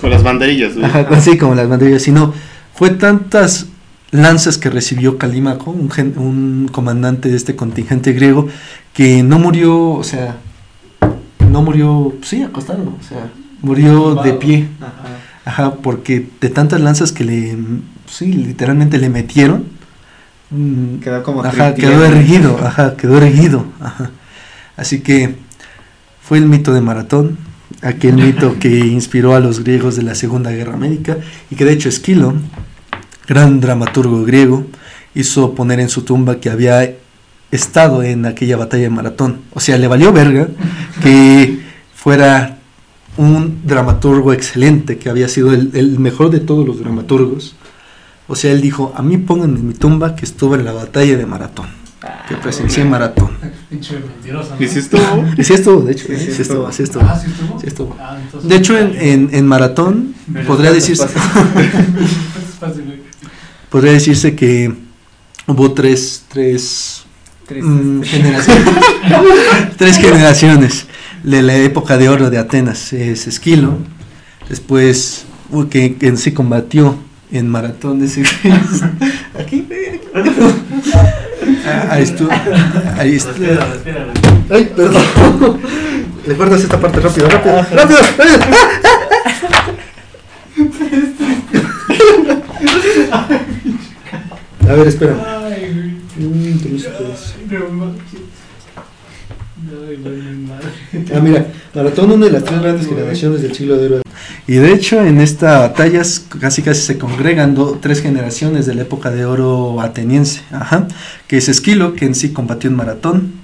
Con 0.01 0.11
las 0.11 0.23
banderillas, 0.23 0.75
güey. 0.75 0.85
ajá, 0.85 1.07
así 1.11 1.39
como 1.39 1.55
las 1.55 1.69
banderillas, 1.69 2.03
sino 2.03 2.33
fue 2.75 2.91
tantas 2.91 3.67
lanzas 4.11 4.59
que 4.59 4.71
recibió 4.71 5.19
Calímaco, 5.19 5.71
un, 5.71 5.91
gen- 5.91 6.15
un 6.17 6.69
comandante 6.73 7.29
de 7.29 7.37
este 7.37 7.57
contingente 7.57 8.13
griego, 8.13 8.49
que 8.93 9.23
no 9.23 9.39
murió, 9.39 9.91
o 9.91 10.03
sea, 10.05 10.37
no 11.51 11.63
murió, 11.63 12.15
sí, 12.23 12.43
acostado, 12.43 12.83
o 12.99 13.03
sea, 13.07 13.31
murió 13.63 14.15
de 14.17 14.33
pie, 14.35 14.69
Ajá. 14.81 14.93
ajá, 15.45 15.75
porque 15.77 16.27
de 16.41 16.49
tantas 16.51 16.81
lanzas 16.81 17.13
que 17.13 17.25
le, 17.25 17.57
sí, 18.07 18.33
literalmente 18.33 18.99
le 18.99 19.09
metieron, 19.09 19.65
mm, 20.51 20.99
Quedó 21.01 21.23
como 21.23 21.45
Ajá, 21.45 21.75
quedó 21.75 22.05
erguido, 22.05 22.59
ajá, 22.65 22.97
quedó 22.97 23.19
erguido, 23.19 23.67
ajá. 23.81 24.11
Así 24.77 25.01
que 25.01 25.35
fue 26.29 26.37
el 26.37 26.45
mito 26.45 26.75
de 26.75 26.83
Maratón, 26.83 27.39
aquel 27.81 28.17
mito 28.17 28.59
que 28.61 28.69
inspiró 28.69 29.35
a 29.35 29.41
los 29.41 29.65
griegos 29.65 29.97
de 29.97 30.03
la 30.03 30.15
Segunda 30.15 30.51
Guerra 30.51 30.77
Médica 30.77 31.17
y 31.51 31.57
que 31.57 31.65
de 31.65 31.73
hecho 31.73 31.89
Esquilo, 31.89 32.35
gran 33.27 33.63
dramaturgo 33.63 34.23
griego, 34.25 34.67
hizo 35.15 35.55
poner 35.55 35.81
en 35.81 35.89
su 35.89 36.03
tumba 36.03 36.39
que 36.39 36.51
había 36.51 36.97
estado 37.51 38.03
en 38.03 38.27
aquella 38.27 38.59
batalla 38.59 38.83
de 38.83 38.91
Maratón. 38.91 39.41
O 39.55 39.61
sea, 39.61 39.79
le 39.79 39.89
valió 39.89 40.13
verga 40.13 40.49
que 41.03 41.61
fuera 41.95 42.59
un 43.17 43.63
dramaturgo 43.65 44.35
excelente, 44.35 44.99
que 44.99 45.09
había 45.09 45.29
sido 45.29 45.55
el, 45.55 45.71
el 45.73 45.99
mejor 45.99 46.29
de 46.29 46.41
todos 46.41 46.67
los 46.67 46.79
dramaturgos. 46.79 47.57
O 48.27 48.37
sea, 48.37 48.53
él 48.53 48.61
dijo, 48.61 48.93
a 48.95 49.01
mí 49.01 49.17
pónganme 49.17 49.61
en 49.61 49.69
mi 49.69 49.73
tumba 49.73 50.15
que 50.15 50.27
estuve 50.27 50.59
en 50.59 50.67
la 50.67 50.73
batalla 50.73 51.17
de 51.17 51.25
Maratón, 51.25 51.69
que 52.29 52.35
presencié 52.37 52.85
Maratón. 52.85 53.31
Pinche 53.69 53.99
mentiroso. 53.99 54.55
¿no? 54.57 54.65
¿Y 54.65 54.69
si 54.69 54.79
esto? 54.79 54.99
Y 55.37 55.45
sí 55.45 55.53
estuvo, 55.55 55.81
de 55.83 55.93
hecho, 55.93 56.07
Sí, 56.07 56.13
¿eh? 56.13 56.19
sí 56.19 56.33
sí 56.33 56.43
estuvo, 56.43 56.69
estuvo. 56.69 56.73
sí 56.73 56.83
estuvo. 56.85 57.03
Ah, 57.05 57.21
sí 57.23 57.31
estuvo. 57.31 57.61
Sí 57.61 57.67
estuvo. 57.67 57.97
Ah, 58.01 58.19
entonces- 58.23 58.49
De 58.49 58.57
hecho, 58.57 58.79
en, 58.79 58.97
en, 59.01 59.31
en 59.33 59.47
Maratón 59.47 60.15
Pero 60.33 60.47
podría 60.47 60.71
¿cuántos 60.71 60.89
decirse, 60.89 61.07
podría 63.71 63.93
decirse 63.93 64.35
que 64.35 64.73
hubo 65.47 65.73
tres, 65.73 66.25
tres 66.29 67.05
Triste. 67.47 67.69
mm, 67.69 68.03
generaciones, 68.03 68.75
tres 69.77 69.97
generaciones 69.99 70.87
de 71.23 71.43
la 71.43 71.57
época 71.57 71.97
de 71.99 72.09
oro 72.09 72.31
de 72.31 72.39
Atenas. 72.39 72.93
Es 72.93 73.27
Esquilo, 73.27 73.79
después 74.49 75.25
que, 75.71 75.97
que 75.97 76.07
en 76.09 76.17
sí 76.17 76.33
combatió 76.33 76.97
en 77.33 77.49
Maratón. 77.49 78.03
Ese, 78.03 78.23
aquí, 79.39 79.67
Ah, 80.15 80.23
ahí 81.91 82.03
estuvo. 82.03 82.31
Ahí 82.97 83.17
estuvo. 83.17 83.35
Respira, 83.35 83.67
respira. 83.67 84.07
Ay, 84.51 84.73
perdón. 84.75 85.03
¿Le 86.27 86.35
guardas 86.35 86.63
esta 86.63 86.81
parte 86.81 87.01
rápido, 87.01 87.29
rápido, 87.29 87.63
rápido? 87.73 87.99
A 94.69 94.75
ver, 94.75 94.89
espera. 94.89 95.15
Ay, 95.47 95.73
güey. 95.73 95.89
Ah, 101.15 101.21
mira, 101.21 101.47
Maratón, 101.75 102.13
una 102.13 102.27
de 102.27 102.33
las 102.33 102.45
tres 102.45 102.61
grandes 102.61 102.87
generaciones 102.87 103.43
del 103.43 103.55
siglo 103.55 103.77
de 103.77 103.87
oro. 103.87 104.03
Y 104.49 104.55
de 104.55 104.73
hecho, 104.73 105.05
en 105.05 105.21
esta 105.21 105.59
batalla 105.59 106.01
casi 106.41 106.63
casi 106.63 106.81
se 106.81 106.97
congregan 106.97 107.55
tres 107.83 108.01
generaciones 108.01 108.65
de 108.65 108.75
la 108.75 108.81
época 108.83 109.11
de 109.11 109.27
oro 109.27 109.83
ateniense, 109.83 110.41
que 111.27 111.37
es 111.37 111.51
Esquilo, 111.51 111.93
que 111.93 112.07
en 112.07 112.15
sí 112.15 112.33
combatió 112.33 112.71
en 112.71 112.77
Maratón, 112.77 113.35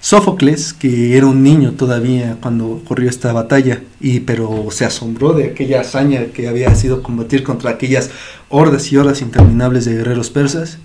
Sófocles, 0.00 0.74
que 0.74 1.16
era 1.16 1.24
un 1.24 1.42
niño 1.42 1.72
todavía 1.72 2.36
cuando 2.42 2.66
ocurrió 2.72 3.08
esta 3.08 3.32
batalla, 3.32 3.80
y 4.00 4.20
pero 4.20 4.66
se 4.70 4.84
asombró 4.84 5.32
de 5.32 5.44
aquella 5.44 5.80
hazaña 5.80 6.26
que 6.26 6.46
había 6.46 6.74
sido 6.74 7.02
combatir 7.02 7.42
contra 7.42 7.70
aquellas 7.70 8.10
hordas 8.50 8.92
y 8.92 8.98
hordas 8.98 9.22
interminables 9.22 9.86
de 9.86 9.94
guerreros 9.94 10.28
persas, 10.28 10.76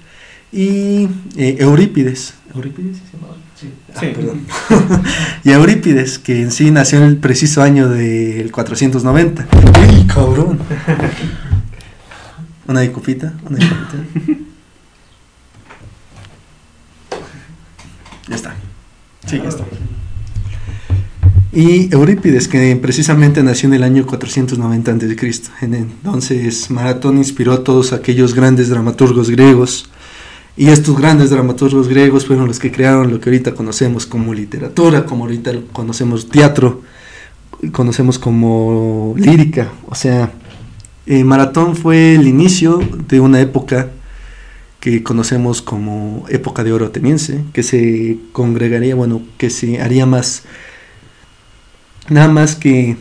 y 0.54 1.10
eh, 1.36 1.58
Eurípides, 1.60 2.34
¿Eurípides 2.56 2.96
se 2.96 3.18
llamaba? 3.18 3.36
Sí. 3.60 3.70
Ah, 3.94 4.00
Sí. 4.00 4.08
perdón. 4.16 4.42
y 5.44 5.52
Eurípides, 5.52 6.18
que 6.20 6.42
en 6.42 6.52
sí 6.52 6.72
nació 6.72 7.00
en 7.00 7.06
el 7.06 7.18
preciso 7.18 7.62
año 7.62 7.90
del 7.90 8.52
490. 8.52 9.48
¡Uy, 9.52 10.08
cabrón! 10.08 10.60
Una 12.68 12.82
de 12.82 12.92
copita, 12.92 13.34
una 13.50 13.58
de 13.58 13.68
copita. 13.68 13.98
Ya 18.28 18.36
está. 18.36 18.56
Sí, 19.26 19.40
ya 19.42 19.50
está. 19.50 19.64
Y 21.52 21.92
Eurípides, 21.92 22.48
que 22.48 22.76
precisamente 22.76 23.42
nació 23.42 23.70
en 23.70 23.74
el 23.74 23.84
año 23.84 24.06
490 24.06 24.92
a.C. 24.92 25.32
En 25.62 25.74
entonces, 25.74 26.70
Maratón 26.70 27.18
inspiró 27.18 27.54
a 27.54 27.64
todos 27.64 27.92
aquellos 27.92 28.36
grandes 28.36 28.70
dramaturgos 28.70 29.32
griegos. 29.32 29.90
Y 30.60 30.72
estos 30.72 30.98
grandes 30.98 31.30
dramaturgos 31.30 31.88
griegos 31.88 32.26
fueron 32.26 32.50
los 32.50 32.60
que 32.60 32.70
crearon 32.70 33.10
lo 33.10 33.22
que 33.22 33.30
ahorita 33.30 33.54
conocemos 33.54 34.06
como 34.06 34.34
literatura, 34.34 35.06
como 35.06 35.24
ahorita 35.24 35.54
conocemos 35.72 36.28
teatro, 36.28 36.82
conocemos 37.72 38.20
como 38.20 39.14
lírica. 39.16 39.72
O 39.88 39.96
sea, 39.96 40.34
eh, 41.06 41.24
Maratón 41.24 41.78
fue 41.78 42.16
el 42.16 42.28
inicio 42.28 42.82
de 43.08 43.22
una 43.22 43.40
época 43.40 43.92
que 44.82 45.02
conocemos 45.02 45.62
como 45.62 46.26
época 46.28 46.66
de 46.66 46.74
oro 46.74 46.88
ateniense, 46.88 47.42
que 47.54 47.64
se 47.64 48.18
congregaría, 48.34 48.96
bueno, 48.96 49.22
que 49.38 49.50
se 49.50 49.82
haría 49.82 50.06
más, 50.06 50.44
nada 52.10 52.28
más 52.28 52.58
que, 52.58 52.98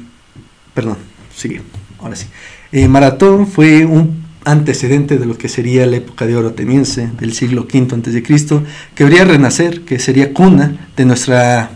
perdón, 0.74 0.98
sigue, 1.34 1.62
ahora 1.98 2.14
sí. 2.14 2.28
Eh, 2.70 2.86
Maratón 2.86 3.48
fue 3.48 3.84
un 3.84 4.17
antecedente 4.44 5.18
de 5.18 5.26
lo 5.26 5.36
que 5.36 5.48
sería 5.48 5.86
la 5.86 5.96
época 5.96 6.26
de 6.26 6.36
oro 6.36 6.48
ateniense 6.48 7.10
del 7.20 7.32
siglo 7.32 7.62
V 7.62 7.94
antes 7.94 8.14
de 8.14 8.22
Cristo, 8.22 8.62
que 8.94 9.04
habría 9.04 9.24
renacer, 9.24 9.82
que 9.82 9.98
sería 9.98 10.32
cuna 10.32 10.88
de 10.96 11.04
nuestra 11.04 11.70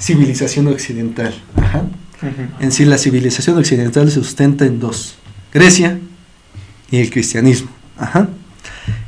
civilización 0.00 0.66
occidental. 0.68 1.34
Ajá. 1.56 1.84
En 2.60 2.70
sí, 2.72 2.84
la 2.84 2.98
civilización 2.98 3.58
occidental 3.58 4.08
se 4.08 4.14
sustenta 4.14 4.64
en 4.64 4.78
dos: 4.80 5.16
Grecia 5.52 5.98
y 6.90 6.98
el 6.98 7.10
cristianismo. 7.10 7.70
Ajá. 7.98 8.28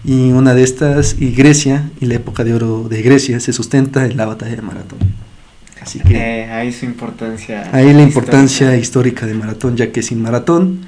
Y 0.05 0.31
una 0.33 0.55
de 0.55 0.63
estas, 0.63 1.17
y 1.19 1.31
Grecia, 1.33 1.91
y 2.01 2.07
la 2.07 2.15
época 2.15 2.45
de 2.45 2.55
oro 2.55 2.89
de 2.89 3.03
Grecia, 3.03 3.41
se 3.41 3.53
sustenta 3.53 4.05
en 4.05 4.17
la 4.17 4.27
batalla 4.27 4.55
de 4.57 4.63
Maratón. 4.63 4.99
Así 5.81 6.01
que 6.01 6.15
Eh, 6.17 6.51
ahí 6.51 6.73
su 6.73 6.87
importancia. 6.87 7.69
ahí 7.73 7.93
la 7.93 8.03
importancia 8.03 8.77
histórica. 8.77 9.23
histórica 9.23 9.27
de 9.27 9.35
Maratón, 9.35 9.77
ya 9.77 9.93
que 9.93 10.03
sin 10.03 10.21
Maratón, 10.23 10.81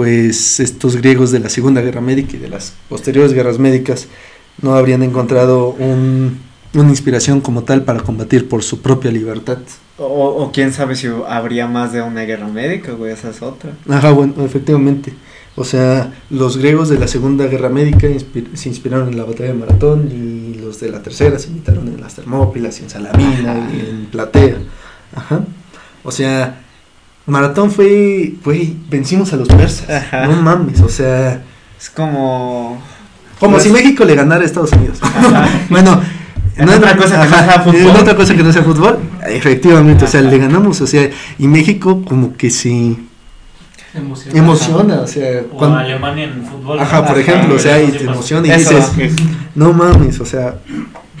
pues 0.00 0.60
estos 0.60 0.96
griegos 0.96 1.30
de 1.30 1.40
la 1.40 1.50
Segunda 1.50 1.82
Guerra 1.82 2.00
Médica 2.00 2.34
y 2.34 2.38
de 2.38 2.48
las 2.48 2.72
posteriores 2.88 3.34
guerras 3.34 3.58
médicas 3.58 4.06
no 4.62 4.74
habrían 4.74 5.02
encontrado 5.02 5.76
un- 5.78 6.38
una 6.72 6.88
inspiración 6.88 7.42
como 7.42 7.64
tal 7.64 7.82
para 7.84 8.00
combatir 8.00 8.48
por 8.48 8.62
su 8.62 8.80
propia 8.80 9.10
libertad. 9.10 9.58
O, 9.98 10.04
o 10.06 10.52
quién 10.52 10.72
sabe 10.72 10.96
si 10.96 11.06
habría 11.28 11.66
más 11.66 11.92
de 11.92 12.00
una 12.00 12.22
guerra 12.22 12.48
médica, 12.48 12.92
güey, 12.92 13.12
esa 13.12 13.28
es 13.28 13.42
otra. 13.42 13.72
Ajá, 13.90 14.10
bueno, 14.12 14.32
efectivamente. 14.42 15.12
O 15.54 15.64
sea, 15.64 16.14
los 16.30 16.56
griegos 16.56 16.88
de 16.88 16.98
la 16.98 17.06
Segunda 17.06 17.46
Guerra 17.46 17.68
Médica 17.68 18.08
se 18.54 18.68
inspiraron 18.70 19.10
en 19.10 19.18
la 19.18 19.24
batalla 19.24 19.50
de 19.52 19.58
Maratón 19.58 20.08
y 20.10 20.54
los 20.54 20.80
de 20.80 20.88
la 20.90 21.02
Tercera 21.02 21.38
se 21.38 21.48
imitaron 21.50 21.88
en 21.88 22.00
las 22.00 22.14
Termópilas, 22.14 22.80
y 22.80 22.84
en 22.84 22.88
Salamina 22.90 23.68
y 23.70 23.80
en 23.90 24.06
Platea. 24.06 24.56
Ajá. 25.14 25.44
O 26.02 26.10
sea, 26.10 26.62
Maratón 27.26 27.70
fue, 27.70 28.34
fue, 28.42 28.72
vencimos 28.88 29.32
a 29.32 29.36
los 29.36 29.48
persas. 29.48 29.88
Ajá. 29.88 30.26
No 30.26 30.40
mames, 30.42 30.80
o 30.80 30.88
sea, 30.88 31.42
Es 31.78 31.88
como. 31.90 32.80
como 33.38 33.52
Pues- 33.52 33.62
si 33.64 33.70
México 33.70 34.04
le 34.04 34.14
ganara 34.14 34.42
a 34.42 34.46
Estados 34.46 34.72
Unidos. 34.72 34.98
bueno, 35.70 36.00
En 36.56 36.68
otra 36.68 36.96
cosa 36.96 37.22
que 37.22 37.28
no 37.30 37.36
sea 37.38 37.60
fútbol. 37.62 37.76
En 37.80 37.86
otra 37.96 38.16
cosa 38.16 38.34
que 38.36 38.42
no 38.42 38.52
sea 38.52 38.62
fútbol, 38.62 38.98
efectivamente, 39.28 40.04
o 40.04 40.08
sea, 40.08 40.20
le 40.20 40.36
ganamos, 40.38 40.80
o 40.80 40.86
sea, 40.86 41.08
y 41.38 41.46
México 41.48 42.04
como 42.04 42.36
que 42.36 42.50
se 42.50 42.96
Emocionante. 43.94 44.38
emociona, 44.38 45.00
o 45.00 45.06
sea, 45.06 45.42
O 45.52 45.56
cuando- 45.56 45.78
Alemania 45.78 46.24
en 46.24 46.44
fútbol. 46.44 46.78
Ajá, 46.80 47.06
por 47.06 47.18
ejemplo, 47.18 47.54
o 47.54 47.58
sea, 47.58 47.82
y 47.82 47.90
te 47.92 48.04
emociona 48.04 48.46
y 48.48 48.50
Eso. 48.50 48.74
dices, 48.76 49.12
no 49.54 49.72
mames, 49.72 50.20
o 50.20 50.26
sea, 50.26 50.56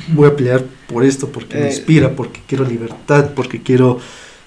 voy 0.08 0.28
a 0.28 0.36
pelear 0.36 0.62
por 0.88 1.04
esto, 1.04 1.28
porque 1.28 1.56
me 1.56 1.64
Eh. 1.64 1.70
inspira, 1.70 2.10
porque 2.10 2.40
quiero 2.46 2.64
libertad, 2.64 3.30
porque 3.34 3.62
quiero, 3.62 3.98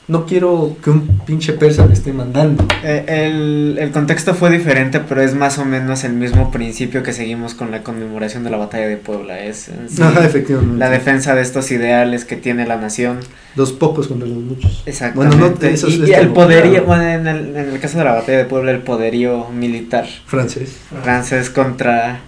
no 0.07 0.25
quiero 0.25 0.75
que 0.83 0.89
un 0.89 1.19
pinche 1.25 1.53
persa 1.53 1.85
me 1.85 1.93
esté 1.93 2.11
mandando. 2.11 2.65
Eh, 2.83 3.05
el, 3.07 3.77
el 3.79 3.91
contexto 3.91 4.33
fue 4.35 4.49
diferente, 4.49 4.99
pero 4.99 5.21
es 5.21 5.33
más 5.33 5.57
o 5.59 5.65
menos 5.65 6.03
el 6.03 6.11
mismo 6.13 6.51
principio 6.51 7.03
que 7.03 7.13
seguimos 7.13 7.53
con 7.53 7.71
la 7.71 7.83
conmemoración 7.83 8.43
de 8.43 8.49
la 8.49 8.57
batalla 8.57 8.87
de 8.87 8.97
Puebla. 8.97 9.39
Es 9.39 9.69
sí 9.87 10.01
Ajá, 10.01 10.25
efectivamente. 10.25 10.77
la 10.77 10.89
defensa 10.89 11.35
de 11.35 11.41
estos 11.41 11.71
ideales 11.71 12.25
que 12.25 12.35
tiene 12.35 12.67
la 12.67 12.75
nación. 12.75 13.19
Los 13.55 13.71
pocos 13.71 14.07
contra 14.09 14.27
los 14.27 14.37
muchos. 14.39 14.83
Exactamente. 14.85 15.37
Bueno, 15.37 15.55
no, 15.61 15.67
eso 15.67 15.87
es- 15.87 15.93
y, 15.95 16.03
es 16.03 16.09
y 16.09 16.13
el 16.13 16.29
poderío, 16.29 16.83
bueno, 16.83 17.03
en 17.03 17.25
el, 17.27 17.55
en 17.55 17.69
el 17.69 17.79
caso 17.79 17.97
de 17.97 18.03
la 18.03 18.13
batalla 18.13 18.39
de 18.39 18.45
Puebla, 18.45 18.71
el 18.71 18.79
poderío 18.79 19.47
militar 19.51 20.05
Francés. 20.25 20.77
francés 21.03 21.49
contra 21.49 22.19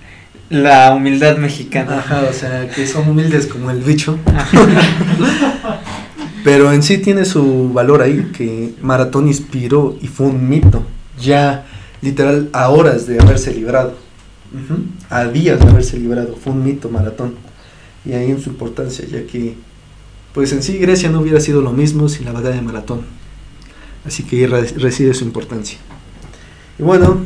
la 0.49 0.93
humildad 0.95 1.37
mexicana. 1.37 1.97
Ajá, 1.99 2.21
o 2.29 2.33
sea, 2.33 2.69
que 2.69 2.87
son 2.87 3.09
humildes 3.09 3.47
como 3.47 3.69
el 3.71 3.79
bicho. 3.79 4.17
Pero 6.45 6.71
en 6.71 6.81
sí 6.81 6.99
tiene 6.99 7.25
su 7.25 7.73
valor 7.73 8.01
ahí, 8.01 8.31
que 8.31 8.73
Maratón 8.81 9.27
inspiró 9.27 9.97
y 10.01 10.07
fue 10.07 10.27
un 10.27 10.47
mito, 10.47 10.83
ya 11.19 11.65
literal 12.01 12.49
a 12.53 12.69
horas 12.69 13.05
de 13.07 13.19
haberse 13.19 13.53
librado, 13.53 13.95
a 15.09 15.25
días 15.25 15.59
de 15.59 15.67
haberse 15.67 15.97
librado, 15.97 16.37
fue 16.41 16.53
un 16.53 16.63
mito 16.63 16.87
Maratón. 16.87 17.33
Y 18.05 18.13
ahí 18.13 18.29
en 18.31 18.39
su 18.39 18.51
importancia, 18.51 19.03
ya 19.11 19.25
que, 19.25 19.55
pues 20.33 20.53
en 20.53 20.61
sí 20.63 20.77
Grecia 20.77 21.09
no 21.09 21.19
hubiera 21.19 21.41
sido 21.41 21.61
lo 21.61 21.71
mismo 21.73 22.07
sin 22.07 22.25
la 22.25 22.31
batalla 22.31 22.55
de 22.55 22.61
Maratón. 22.61 23.01
Así 24.05 24.23
que 24.23 24.37
ahí 24.37 24.45
re- 24.45 24.73
reside 24.77 25.13
su 25.13 25.25
importancia. 25.25 25.79
Y 26.79 26.83
bueno, 26.83 27.21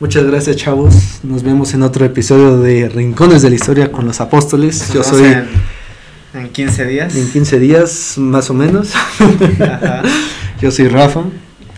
Muchas 0.00 0.24
gracias, 0.26 0.54
chavos. 0.54 0.94
Nos 1.24 1.42
vemos 1.42 1.74
en 1.74 1.82
otro 1.82 2.04
episodio 2.04 2.58
de 2.60 2.88
Rincones 2.88 3.42
de 3.42 3.50
la 3.50 3.56
Historia 3.56 3.90
con 3.90 4.06
los 4.06 4.20
Apóstoles. 4.20 4.92
Yo 4.92 5.02
soy 5.02 5.24
en 6.34 6.48
15 6.50 6.84
días. 6.86 7.14
en 7.16 7.30
15 7.30 7.58
días, 7.58 8.14
más 8.18 8.50
o 8.50 8.54
menos. 8.54 8.92
Ajá. 8.94 10.02
Yo 10.60 10.70
soy 10.70 10.88
Rafa 10.88 11.22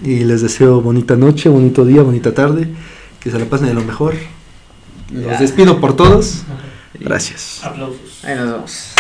y 0.03 0.25
les 0.25 0.41
deseo 0.43 0.81
bonita 0.81 1.17
noche, 1.17 1.49
bonito 1.49 1.85
día, 1.85 2.03
bonita 2.03 2.33
tarde. 2.35 2.69
Que 3.21 3.31
se 3.31 3.39
la 3.39 3.45
pasen 3.45 3.67
de 3.69 3.75
lo 3.75 3.83
mejor. 3.85 4.15
Los 5.13 5.33
Ya. 5.33 5.39
despido 5.39 5.81
por 5.81 5.95
todos. 5.95 6.43
Gracias. 6.99 7.61
Aplausos. 7.63 8.25
Ahí 8.25 8.35
nos 8.37 8.51
vemos. 8.53 8.95